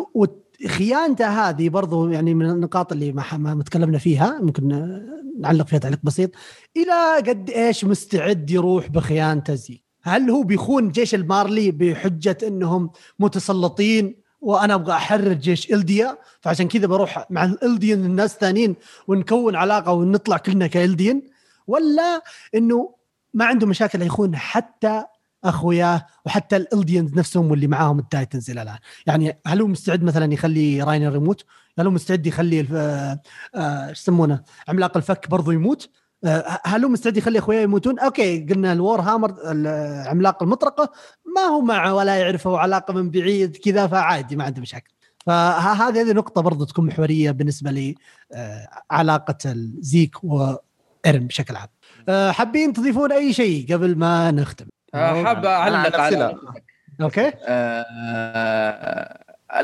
وخيانته 0.66 1.28
هذه 1.28 1.70
برضو 1.70 2.10
يعني 2.10 2.34
من 2.34 2.50
النقاط 2.50 2.92
اللي 2.92 3.12
ما 3.12 3.24
ما 3.38 3.64
تكلمنا 3.64 3.98
فيها 3.98 4.40
ممكن 4.42 4.68
نعلق 5.40 5.68
فيها 5.68 5.80
تعليق 5.80 6.00
بسيط. 6.04 6.32
إلى 6.78 7.16
قد 7.30 7.50
إيش 7.50 7.86
مستعد 7.86 8.52
يروح 8.52 8.88
بخيانته 8.88 9.56
زيك 9.56 9.86
هل 10.04 10.30
هو 10.30 10.44
بيخون 10.44 10.92
جيش 10.92 11.16
المارلي 11.16 11.72
بحجة 11.72 12.38
إنهم 12.44 12.90
متسلطين 13.20 14.16
وأنا 14.42 14.74
أبغى 14.74 14.94
أحرر 14.94 15.34
جيش 15.34 15.74
إلديا؟ 15.74 16.18
فعشان 16.42 16.68
كذا 16.68 16.88
بروح 16.88 17.26
مع 17.30 17.46
الالديان 17.46 18.06
الناس 18.06 18.34
الثانيين 18.34 18.76
ونكون 19.08 19.56
علاقة 19.56 19.92
ونطلع 19.92 20.38
كلنا 20.38 20.68
كإلديان؟ 20.68 21.22
ولا 21.68 22.22
إنه 22.56 22.96
ما 23.34 23.46
عنده 23.46 23.68
مشاكل 23.68 24.02
يخون 24.02 24.36
حتى 24.36 25.04
اخوياه 25.50 26.06
وحتى 26.26 26.56
الألديانز 26.56 27.14
نفسهم 27.14 27.52
واللي 27.52 27.68
معاهم 27.68 28.00
التايتنز 28.00 28.52
إلى 28.52 28.62
الآن 28.62 28.78
يعني 29.08 29.40
هل 29.48 29.62
هو 29.62 29.68
مستعد 29.68 30.04
مثلا 30.04 30.34
يخلي 30.34 30.84
راينر 30.84 31.16
يموت 31.16 31.46
هل 31.80 31.86
هو 31.86 31.92
مستعد 31.92 32.28
يخلي 32.28 32.60
إيش 32.60 32.68
آه، 32.74 33.22
آه، 33.56 33.90
يسمونه 33.90 34.44
عملاق 34.68 34.98
الفك 34.98 35.30
برضه 35.30 35.54
يموت 35.54 35.90
آه، 36.26 36.60
هل 36.66 36.84
هو 36.84 36.90
مستعد 36.90 37.18
يخلي 37.18 37.40
اخوياه 37.40 37.62
يموتون؟ 37.62 38.00
okay 38.00 38.40
قلنا 38.40 38.74
ال 38.74 38.81
war 38.81 39.02
hammer 39.02 39.36
عملاق 40.08 40.44
المطرقة 40.44 40.92
ما 41.36 41.42
هو 41.42 41.62
معه 41.62 41.94
ولا 41.94 42.16
يعرفه 42.16 42.58
علاقه 42.58 42.94
من 42.94 43.10
بعيد 43.10 43.58
كذا 43.58 43.88
فعادي 43.88 44.36
ما 44.36 44.44
عنده 44.44 44.62
مشاكل. 44.62 44.92
فهذه 45.26 46.02
هذه 46.02 46.12
نقطة 46.12 46.42
برضو 46.42 46.66
تكون 46.66 46.86
محورية 46.86 47.32
بالنسبة 47.32 47.72
لي 47.72 47.96
علاقة 48.92 49.54
زيك 49.80 50.24
وايرن 50.24 51.28
بشكل 51.28 51.56
عام. 51.56 51.70
حابين 52.32 52.74
تضيفون 52.74 53.12
أي 53.12 53.34
شيء 53.34 53.74
قبل 53.74 53.96
ما 53.96 54.32
نختم؟ 54.32 54.66
حاب 54.96 55.46
اعلق 55.46 56.00
على 56.00 56.38
okay. 57.02 57.32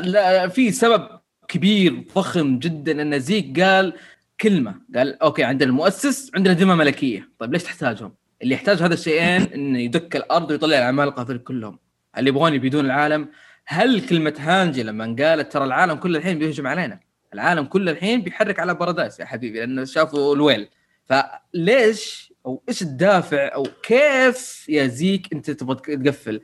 لا 0.00 0.48
في 0.48 0.70
سبب 0.70 1.08
كبير 1.48 2.04
ضخم 2.14 2.58
جدا 2.58 3.02
أن 3.02 3.20
زيك 3.20 3.60
قال 3.60 3.92
كلمة. 4.40 4.74
قال 4.96 5.22
okay 5.22 5.44
عندنا 5.44 5.70
المؤسس 5.70 6.30
عندنا 6.34 6.54
دماء 6.54 6.74
ملكية. 6.74 7.28
طيب 7.38 7.52
ليش 7.52 7.62
تحتاجهم؟ 7.62 8.14
اللي 8.42 8.54
يحتاج 8.54 8.82
هذا 8.82 8.94
الشيئين 8.94 9.42
انه 9.42 9.78
يدك 9.78 10.16
الأرض 10.16 10.50
ويطلع 10.50 10.78
العمالقه 10.78 11.36
كلهم 11.36 11.78
اللي 12.18 12.30
يبغون 12.30 12.54
يبيدون 12.54 12.84
العالم. 12.84 13.28
هل 13.66 14.06
كلمة 14.06 14.34
هانجي 14.38 14.82
لما 14.82 15.16
قالت 15.18 15.52
ترى 15.52 15.64
العالم 15.64 15.94
كله 15.94 16.18
الحين 16.18 16.38
بيهجم 16.38 16.66
علينا. 16.66 17.00
العالم 17.34 17.64
كله 17.64 17.92
الحين 17.92 18.22
بيحرك 18.22 18.58
على 18.58 18.74
بارادايس 18.74 19.20
يا 19.20 19.24
حبيبي 19.24 19.58
لأنه 19.58 19.84
شافوا 19.84 20.34
الويل. 20.34 20.68
فليش 21.04 22.31
أو 22.46 22.62
إيش 22.68 22.82
الدافع 22.82 23.54
أو 23.54 23.66
كيف 23.82 24.68
يا 24.68 24.86
زيك 24.86 25.32
أنت 25.32 25.50
تبغى 25.50 25.74
تقفل؟ 25.74 26.40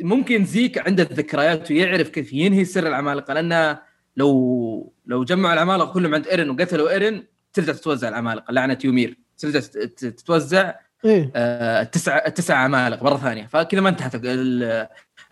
ممكن 0.00 0.44
زيك 0.44 0.78
عنده 0.78 1.02
الذكريات 1.02 1.70
ويعرف 1.70 2.08
كيف 2.08 2.32
ينهي 2.32 2.64
سر 2.64 2.86
العمالقة 2.86 3.34
لأنه 3.34 3.78
لو 4.16 4.92
لو 5.06 5.24
جمعوا 5.24 5.54
العمالقة 5.54 5.92
كلهم 5.92 6.14
عند 6.14 6.26
إيرن 6.26 6.50
وقتلوا 6.50 6.90
إيرن 6.90 7.22
ترجع 7.52 7.72
تتوزع 7.72 8.08
العمالقة 8.08 8.52
لعنة 8.52 8.78
يومير. 8.84 9.18
ترجع 9.38 9.60
تتوزع 9.96 10.74
إيه؟ 11.04 11.30
آه 11.36 11.82
التسع 11.82 12.26
التسع 12.26 12.54
عمالقة 12.54 13.04
مرة 13.04 13.16
ثانية. 13.16 13.46
فكذا 13.46 13.80
ما 13.80 13.88
انتهت 13.88 14.14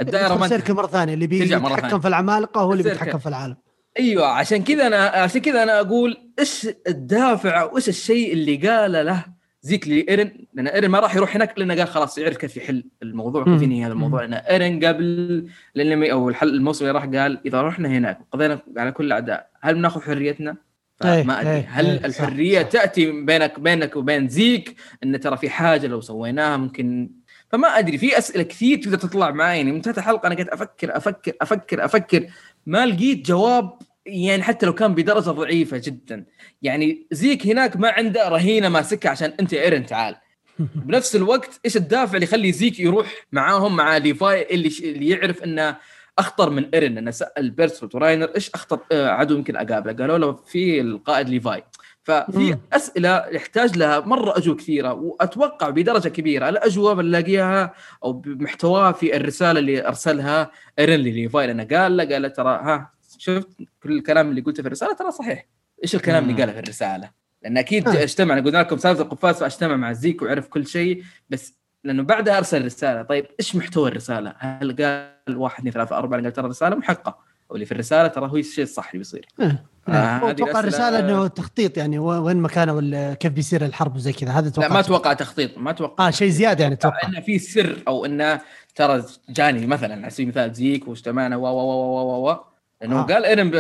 الدائرة 0.01 0.35
ما 0.35 0.45
انتهت. 0.45 0.71
مرة 0.71 0.87
ثانية 0.87 1.15
اللي 1.15 1.27
بيتحكم 1.27 2.01
في 2.01 2.09
العمالقة 2.09 2.61
هو 2.61 2.73
اللي 2.73 2.83
بيتحكم 2.83 3.19
في 3.19 3.29
العالم. 3.29 3.57
أيوه 3.99 4.27
عشان 4.27 4.65
كذا 4.65 4.87
أنا 4.87 5.07
عشان 5.07 5.41
كذا 5.41 5.63
أنا 5.63 5.81
أقول 5.81 6.33
إيش 6.39 6.69
الدافع 6.89 7.61
أو 7.61 7.77
إيش 7.77 7.89
الشيء 7.89 8.33
اللي 8.33 8.57
قاله 8.57 9.03
له 9.03 9.25
زيك 9.65 9.89
لايرن 9.89 10.31
لأن 10.55 10.67
إيرن 10.67 10.89
ما 10.89 11.01
راح 11.01 11.17
يروح 11.17 11.37
هناك 11.37 11.59
لأنه 11.59 11.75
قال 11.75 11.89
خلاص 11.89 12.19
يعرف 12.19 12.37
كيف 12.37 12.57
يحل 12.57 12.85
الموضوع 13.03 13.45
كيف 13.45 13.62
ينهي 13.62 13.85
هذا 13.85 13.93
الموضوع. 13.93 14.25
لأن 14.25 14.35
إيرن 14.35 14.85
قبل 14.85 15.47
لأن 15.75 16.11
أو 16.11 16.29
الحل 16.29 16.49
الموسم 16.49 16.87
اللي 16.87 16.99
راح 16.99 17.05
قال 17.05 17.41
إذا 17.47 17.62
رحنا 17.62 17.89
هناك 17.89 18.21
وقضينا 18.21 18.59
على 18.77 18.93
كل 18.93 19.05
الاعداء 19.05 19.51
هل 19.61 19.75
بناخذ 19.75 20.01
حريتنا؟ 20.01 20.57
إيه، 21.05 21.23
ما 21.23 21.41
أدري. 21.41 21.53
إيه، 21.53 21.69
هل 21.71 21.87
إيه 21.87 22.07
الحرية 22.07 22.62
صح. 22.62 22.69
تأتي 22.69 23.11
بينك 23.11 23.61
بينك 23.61 23.97
وبين 23.97 24.29
زيك؟ 24.29 24.77
إن 25.05 25.21
ترى 25.21 25.37
في 25.37 25.51
حاجة 25.51 25.87
لو 25.87 26.01
سويناها 26.01 26.57
ممكن. 26.57 27.11
فما 27.49 27.69
أدري 27.69 27.99
في 27.99 28.19
أسئلة 28.19 28.43
كثير 28.43 28.83
تقدر 28.83 28.97
تطلع 28.99 29.31
معي. 29.31 29.57
يعني 29.57 29.73
منتهى 29.73 29.93
الحلقة 29.93 30.27
أنا 30.27 30.35
قاعد 30.35 30.49
أفكر 30.49 30.97
أفكر 30.97 31.33
أفكر 31.43 31.85
أفكر. 31.85 32.27
ما 32.67 32.87
لقيت 32.87 33.27
جواب 33.27 33.79
يعني 34.07 34.43
حتى 34.43 34.67
لو 34.67 34.75
كان 34.75 34.95
بدرجة 34.95 35.31
ضعيفة 35.31 35.81
جدا. 35.85 36.25
يعني 36.63 37.07
زيك 37.13 37.47
هناك 37.47 37.77
ما 37.77 37.89
عنده 37.89 38.29
رهينة 38.29 38.69
ماسكها 38.69 39.11
عشان 39.11 39.33
أنت 39.41 39.53
يا 39.53 39.63
إيرن 39.63 39.87
تعال. 39.87 40.17
بنفس 40.87 41.17
الوقت 41.17 41.61
إيش 41.65 41.77
الدافع 41.77 42.15
اللي 42.15 42.25
يخلي 42.25 42.53
زيك 42.53 42.81
يروح 42.81 43.27
معاهم 43.33 43.77
مع 43.77 43.97
ليفاي 43.97 44.47
اللي 44.51 44.71
اللي 44.83 45.09
يعرف 45.09 45.43
إنه 45.43 45.77
أخطر 46.19 46.51
من 46.51 46.75
إيرن 46.75 46.99
لما 46.99 47.11
سأل 47.11 47.51
بيرتولت 47.51 47.95
وراينر 47.95 48.31
إيش 48.35 48.51
أخطر 48.51 48.79
آه، 48.93 49.09
عدو 49.09 49.37
يمكن 49.37 49.57
أقابله. 49.57 49.93
قالوا 49.93 50.19
له 50.19 50.33
في 50.33 50.81
القائد 50.81 51.29
ليفاي. 51.29 51.65
ففي 52.03 52.57
أسئلة 52.73 53.27
يحتاج 53.31 53.79
لها 53.79 54.01
مرة 54.01 54.39
أجوبة 54.39 54.59
كثيرة 54.59 54.93
وأتوقع 54.93 55.71
بدرجة 55.71 56.09
كبيرة. 56.09 56.49
الاجوبه 56.49 57.01
اللي 57.01 57.21
لاقيها 57.21 57.75
أو 58.05 58.13
بمحتواها 58.13 58.93
في 58.93 59.17
الرسالة 59.17 59.61
اللي 59.61 59.89
أرسلها 59.89 60.51
إيرن 60.79 61.01
لليفاي 61.01 61.47
لأنه 61.47 61.65
قال 61.65 61.97
له 61.97 62.05
قال 62.05 62.23
له 62.23 62.29
ترى 62.29 62.61
ها 62.63 62.94
شفت 63.19 63.49
كل 63.83 63.93
الكلام 63.93 64.31
اللي 64.31 64.41
قلته 64.41 64.62
في 64.62 64.67
الرسالة؟ 64.67 64.95
ترى 64.95 65.11
صحيح. 65.11 65.47
إيش 65.83 65.95
الكلام 65.95 66.31
اللي 66.31 66.41
قاله 66.41 66.53
في 66.53 66.59
الرسالة؟ 66.59 67.11
لأن 67.43 67.59
أكيد 67.59 67.89
آه. 67.89 68.03
أجتمع 68.03 68.41
قلنا 68.41 68.59
لكم 68.59 68.77
سالفه 68.77 69.03
القفاز 69.03 69.37
فأجتمع 69.37 69.77
مع 69.77 69.93
زيك 69.93 70.23
وعرف 70.23 70.49
كل 70.49 70.67
شيء 70.67 71.03
بس 71.31 71.55
لأنه 71.85 72.03
بعدها 72.03 72.39
أرسل 72.39 72.65
رساله 72.65 73.03
طيب 73.03 73.27
إيش 73.41 73.57
محتوى 73.57 73.89
الرسالة؟ 73.89 74.35
هل 74.39 74.77
قال 74.77 75.37
واحد 75.37 75.59
اثنين 75.59 75.73
ثلاثة 75.73 75.97
أربعة 75.97 76.23
قال 76.23 76.33
ترى 76.33 76.45
الرسالة 76.45 76.77
محقة؟ 76.77 77.19
واللي 77.49 77.67
في 77.67 77.73
الرسالة 77.73 78.09
ترى 78.09 78.31
هو 78.31 78.37
الشيء 78.37 78.65
الصح 78.65 78.87
اللي 78.87 78.99
بيصير. 78.99 79.29
آه. 79.41 79.65
آه. 79.89 80.31
أتوقع 80.31 80.61
الرسالة 80.61 80.99
إنه 80.99 81.27
تخطيط 81.27 81.77
يعني 81.77 81.99
وين 81.99 82.37
مكانه 82.37 82.73
ولا 82.75 83.15
كيف 83.15 83.33
بيصير 83.33 83.65
الحرب 83.65 83.97
وزي 83.97 84.12
كذا. 84.12 84.31
هذا 84.31 84.53
لا 84.59 84.69
ما 84.69 84.81
أتوقع 84.81 85.12
تخطيط 85.12 85.59
ما 85.59 85.71
أتوقع 85.71 86.09
آه 86.09 86.11
شيء 86.11 86.29
زيادة 86.29 86.62
يعني 86.62 86.75
أتوقع 86.75 87.09
إنه 87.09 87.21
في 87.21 87.39
سر 87.39 87.83
أو 87.89 88.07
إنه 88.07 88.41
ترى 88.75 89.05
جاني 89.29 89.67
مثلا 89.67 89.95
على 89.95 90.11
سبيل 90.11 90.27
المثال 90.27 90.53
زيك 90.53 90.89
واجتمعنا 90.89 91.37
و 91.37 91.47
و 91.47 91.47
و 91.47 92.25
و 92.25 92.31
و 92.31 92.54
لأنه 92.81 93.01
آه. 93.01 93.03
قال 93.03 93.25
إيرن 93.25 93.51
ب... 93.51 93.55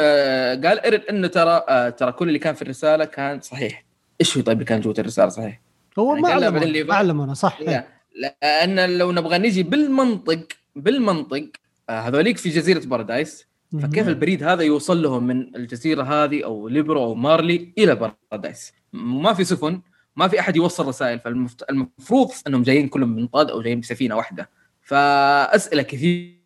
قال 0.66 0.80
إيرن 0.80 1.00
إنه 1.10 1.28
ترى 1.28 1.64
آه 1.68 1.88
ترى 1.88 2.12
كل 2.12 2.28
اللي 2.28 2.38
كان 2.38 2.54
في 2.54 2.62
الرسالة 2.62 3.04
كان 3.04 3.40
صحيح 3.40 3.84
إيش 4.20 4.36
هو 4.36 4.42
طيب 4.42 4.56
اللي 4.56 4.64
كان 4.64 4.80
جوة 4.80 4.94
الرسالة 4.98 5.28
صحيح؟ 5.28 5.60
هو 5.98 6.10
يعني 6.10 6.22
ما 6.22 6.28
علمنا 6.28 6.94
علمنا 6.94 7.34
صح 7.34 7.60
لا. 7.60 7.86
لأن 8.14 8.98
لو 8.98 9.12
نبغى 9.12 9.38
نجي 9.38 9.62
بالمنطق 9.62 10.48
بالمنطق 10.76 11.46
آه 11.88 12.00
هذوليك 12.00 12.38
في 12.38 12.48
جزيرة 12.48 12.86
بارادايس 12.86 13.46
فكيف 13.82 14.08
البريد 14.08 14.42
هذا 14.42 14.62
يوصل 14.62 15.02
لهم 15.02 15.26
من 15.26 15.56
الجزيرة 15.56 16.02
هذه 16.02 16.44
أو 16.44 16.68
ليبيريو 16.68 17.04
أو 17.04 17.14
مارلي 17.14 17.72
إلى 17.78 18.12
بارادايس 18.30 18.72
ما 18.92 19.34
في 19.34 19.44
سفن 19.44 19.80
ما 20.16 20.28
في 20.28 20.40
أحد 20.40 20.56
يوصل 20.56 20.86
رسائل 20.86 21.20
فالمفروض 21.20 22.30
إنهم 22.46 22.62
جايين 22.62 22.88
كلهم 22.88 23.16
منطاد 23.16 23.50
أو 23.50 23.62
جايين 23.62 23.80
بسفينة 23.80 24.16
واحدة 24.16 24.50
فأسئلة 24.82 25.82
كثير 25.82 26.38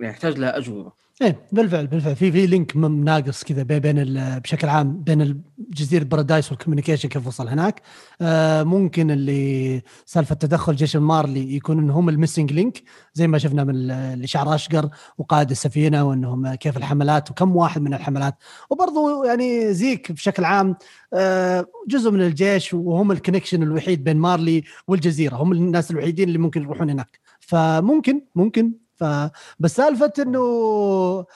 يحتاج 0.00 0.38
لها 0.38 0.58
أجوبة 0.58 0.92
إيه 1.22 1.46
بالفعل 1.52 1.86
بالفعل. 1.86 2.16
في 2.16 2.32
في 2.32 2.46
link 2.46 2.76
ناقص 2.76 3.44
كذا 3.44 3.62
بين 3.62 4.04
بشكل 4.38 4.68
عام 4.68 5.02
بين 5.02 5.42
جزيرة 5.58 6.04
بارادايس 6.04 6.50
وال 6.52 6.60
communication 6.60 7.08
كيف 7.08 7.26
وصل 7.26 7.48
هناك. 7.48 7.82
آه 8.20 8.62
ممكن 8.62 9.10
اللي 9.10 9.82
سالفة 10.06 10.34
تدخل 10.34 10.76
جيش 10.76 10.96
المارلي 10.96 11.56
يكون 11.56 11.78
انهم 11.78 11.96
هم 11.96 12.08
ال 12.08 12.14
missing 12.14 12.52
link 12.52 12.82
زي 13.14 13.26
ما 13.26 13.38
شفنا 13.38 13.64
من 13.64 13.90
اللي 13.90 14.26
شعر 14.26 14.54
أشقر 14.54 14.88
وقائد 15.18 15.50
السفينة 15.50 16.04
وإنهم 16.04 16.54
كيف 16.54 16.76
الحملات 16.76 17.30
وكم 17.30 17.56
واحد 17.56 17.80
من 17.82 17.94
الحملات. 17.94 18.34
وبرضه 18.70 19.26
يعني 19.26 19.72
زيك 19.74 20.12
بشكل 20.12 20.44
عام 20.44 20.76
آه 21.12 21.66
جزء 21.88 22.10
من 22.10 22.20
الجيش 22.20 22.74
وهم 22.74 23.12
الكونكشن 23.12 23.62
الوحيد 23.62 24.04
بين 24.04 24.16
مارلي 24.16 24.64
والجزيرة. 24.88 25.36
هم 25.36 25.52
الناس 25.52 25.90
الوحيدين 25.90 26.28
اللي 26.28 26.38
ممكن 26.38 26.62
يروحون 26.62 26.90
هناك. 26.90 27.18
فممكن 27.40 28.20
ممكن 28.34 28.72
فبس 28.96 29.76
سالفة 29.76 30.12
إنه 30.18 31.26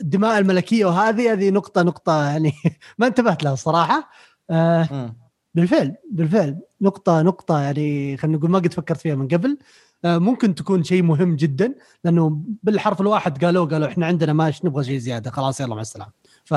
الدماء 0.00 0.38
الملكية 0.38 0.84
وهذه 0.84 1.32
هذه 1.32 1.50
نقطة 1.50 1.82
نقطة 1.82 2.24
يعني 2.30 2.52
ما 2.98 3.06
انتبهت 3.06 3.44
لها 3.44 3.52
الصراحه 3.52 4.10
آه 4.50 5.14
بالفعل 5.54 5.96
بالفعل. 6.10 6.60
نقطة 6.80 7.22
نقطة 7.22 7.60
يعني 7.60 8.16
خلينا 8.16 8.38
نقول 8.38 8.50
ما 8.50 8.58
قد 8.58 8.72
فكرت 8.72 9.00
فيها 9.00 9.14
من 9.14 9.28
قبل. 9.28 9.58
آه، 10.04 10.18
ممكن 10.18 10.54
تكون 10.54 10.84
شيء 10.84 11.02
مهم 11.02 11.36
جدا 11.36 11.74
لأنه 12.04 12.42
بالحرف 12.62 13.00
الواحد 13.00 13.44
قالوا 13.44 13.66
قالوا 13.66 13.88
إحنا 13.88 14.06
عندنا 14.06 14.32
ماش 14.32 14.64
نبغى 14.64 14.84
شيء 14.84 14.98
زيادة. 14.98 15.30
خلاص 15.30 15.60
يلا 15.60 15.74
مع 15.74 15.80
السلامة. 15.80 16.12
ف 16.44 16.54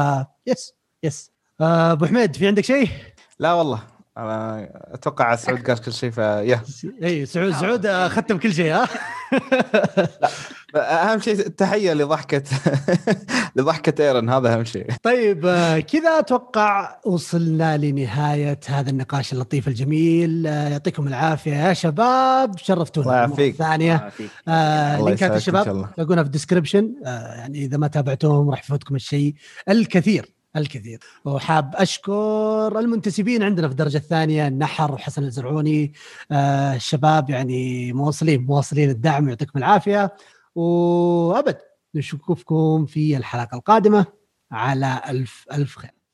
yes 0.47 0.73
yes. 1.03 1.31
آه، 1.61 1.91
أبو 1.91 2.05
حميد 2.05 2.35
في 2.35 2.47
عندك 2.47 2.63
شيء؟ 2.65 2.89
لا 3.39 3.53
والله. 3.53 3.92
أنا 4.17 4.69
أتوقع 4.93 5.35
سعود 5.35 5.67
قال 5.67 5.81
كل 5.81 5.93
شيء 5.93 6.11
فيا 6.11 6.61
اي 7.03 7.25
سعود 7.25 7.51
سعود 7.51 7.87
ختم 7.87 8.37
كل 8.37 8.53
شيء 8.53 8.73
ها؟ 8.73 8.87
أهم 10.75 11.19
شيء 11.19 11.39
التحية 11.39 11.93
لضحكة 11.93 12.43
لضحكة 13.55 14.03
إيرن 14.03 14.29
هذا 14.29 14.53
أهم 14.53 14.63
شيء. 14.63 14.87
طيب 15.03 15.41
كذا 15.91 16.19
أتوقع 16.19 16.99
وصلنا 17.05 17.77
لنهاية 17.77 18.59
هذا 18.67 18.89
النقاش 18.89 19.33
اللطيف 19.33 19.67
الجميل. 19.67 20.45
يعطيكم 20.45 21.07
العافية 21.07 21.53
يا 21.53 21.73
شباب 21.73 22.57
شرفتونا. 22.57 23.07
الله 23.07 23.17
يعافيك. 23.17 23.55
ثانية. 23.55 24.11
آه، 24.47 25.01
لينكات 25.01 25.35
الشباب. 25.35 25.89
تلاقونها 25.95 26.23
في 26.23 26.27
ال 26.27 26.33
description 26.33 26.93
آه 27.05 27.33
يعني 27.33 27.65
إذا 27.65 27.77
ما 27.77 27.87
تابعتوهم 27.87 28.49
راح 28.49 28.59
يفوتكم 28.63 28.95
الشيء 28.95 29.33
الكثير. 29.69 30.33
الكثير. 30.55 30.99
وحاب 31.25 31.75
أشكر 31.75 32.79
المنتسبين 32.79 33.43
عندنا 33.43 33.67
في 33.67 33.71
الدرجة 33.71 33.97
الثانية 33.97 34.47
النحر 34.47 34.91
وحسن 34.93 35.23
الزرعوني 35.23 35.93
آه 36.31 36.75
الشباب 36.75 37.29
يعني 37.29 37.93
مواصلين 37.93 38.45
مواصلين 38.45 38.89
الدعم 38.89 39.29
يعطيكم 39.29 39.59
العافية. 39.59 40.15
وأبد 40.55 41.57
نشوفكم 41.95 42.85
في 42.85 43.17
الحلقة 43.17 43.55
القادمة 43.57 44.05
على 44.51 45.01
ألف 45.09 45.45
ألف 45.53 45.77
خير. 45.77 45.92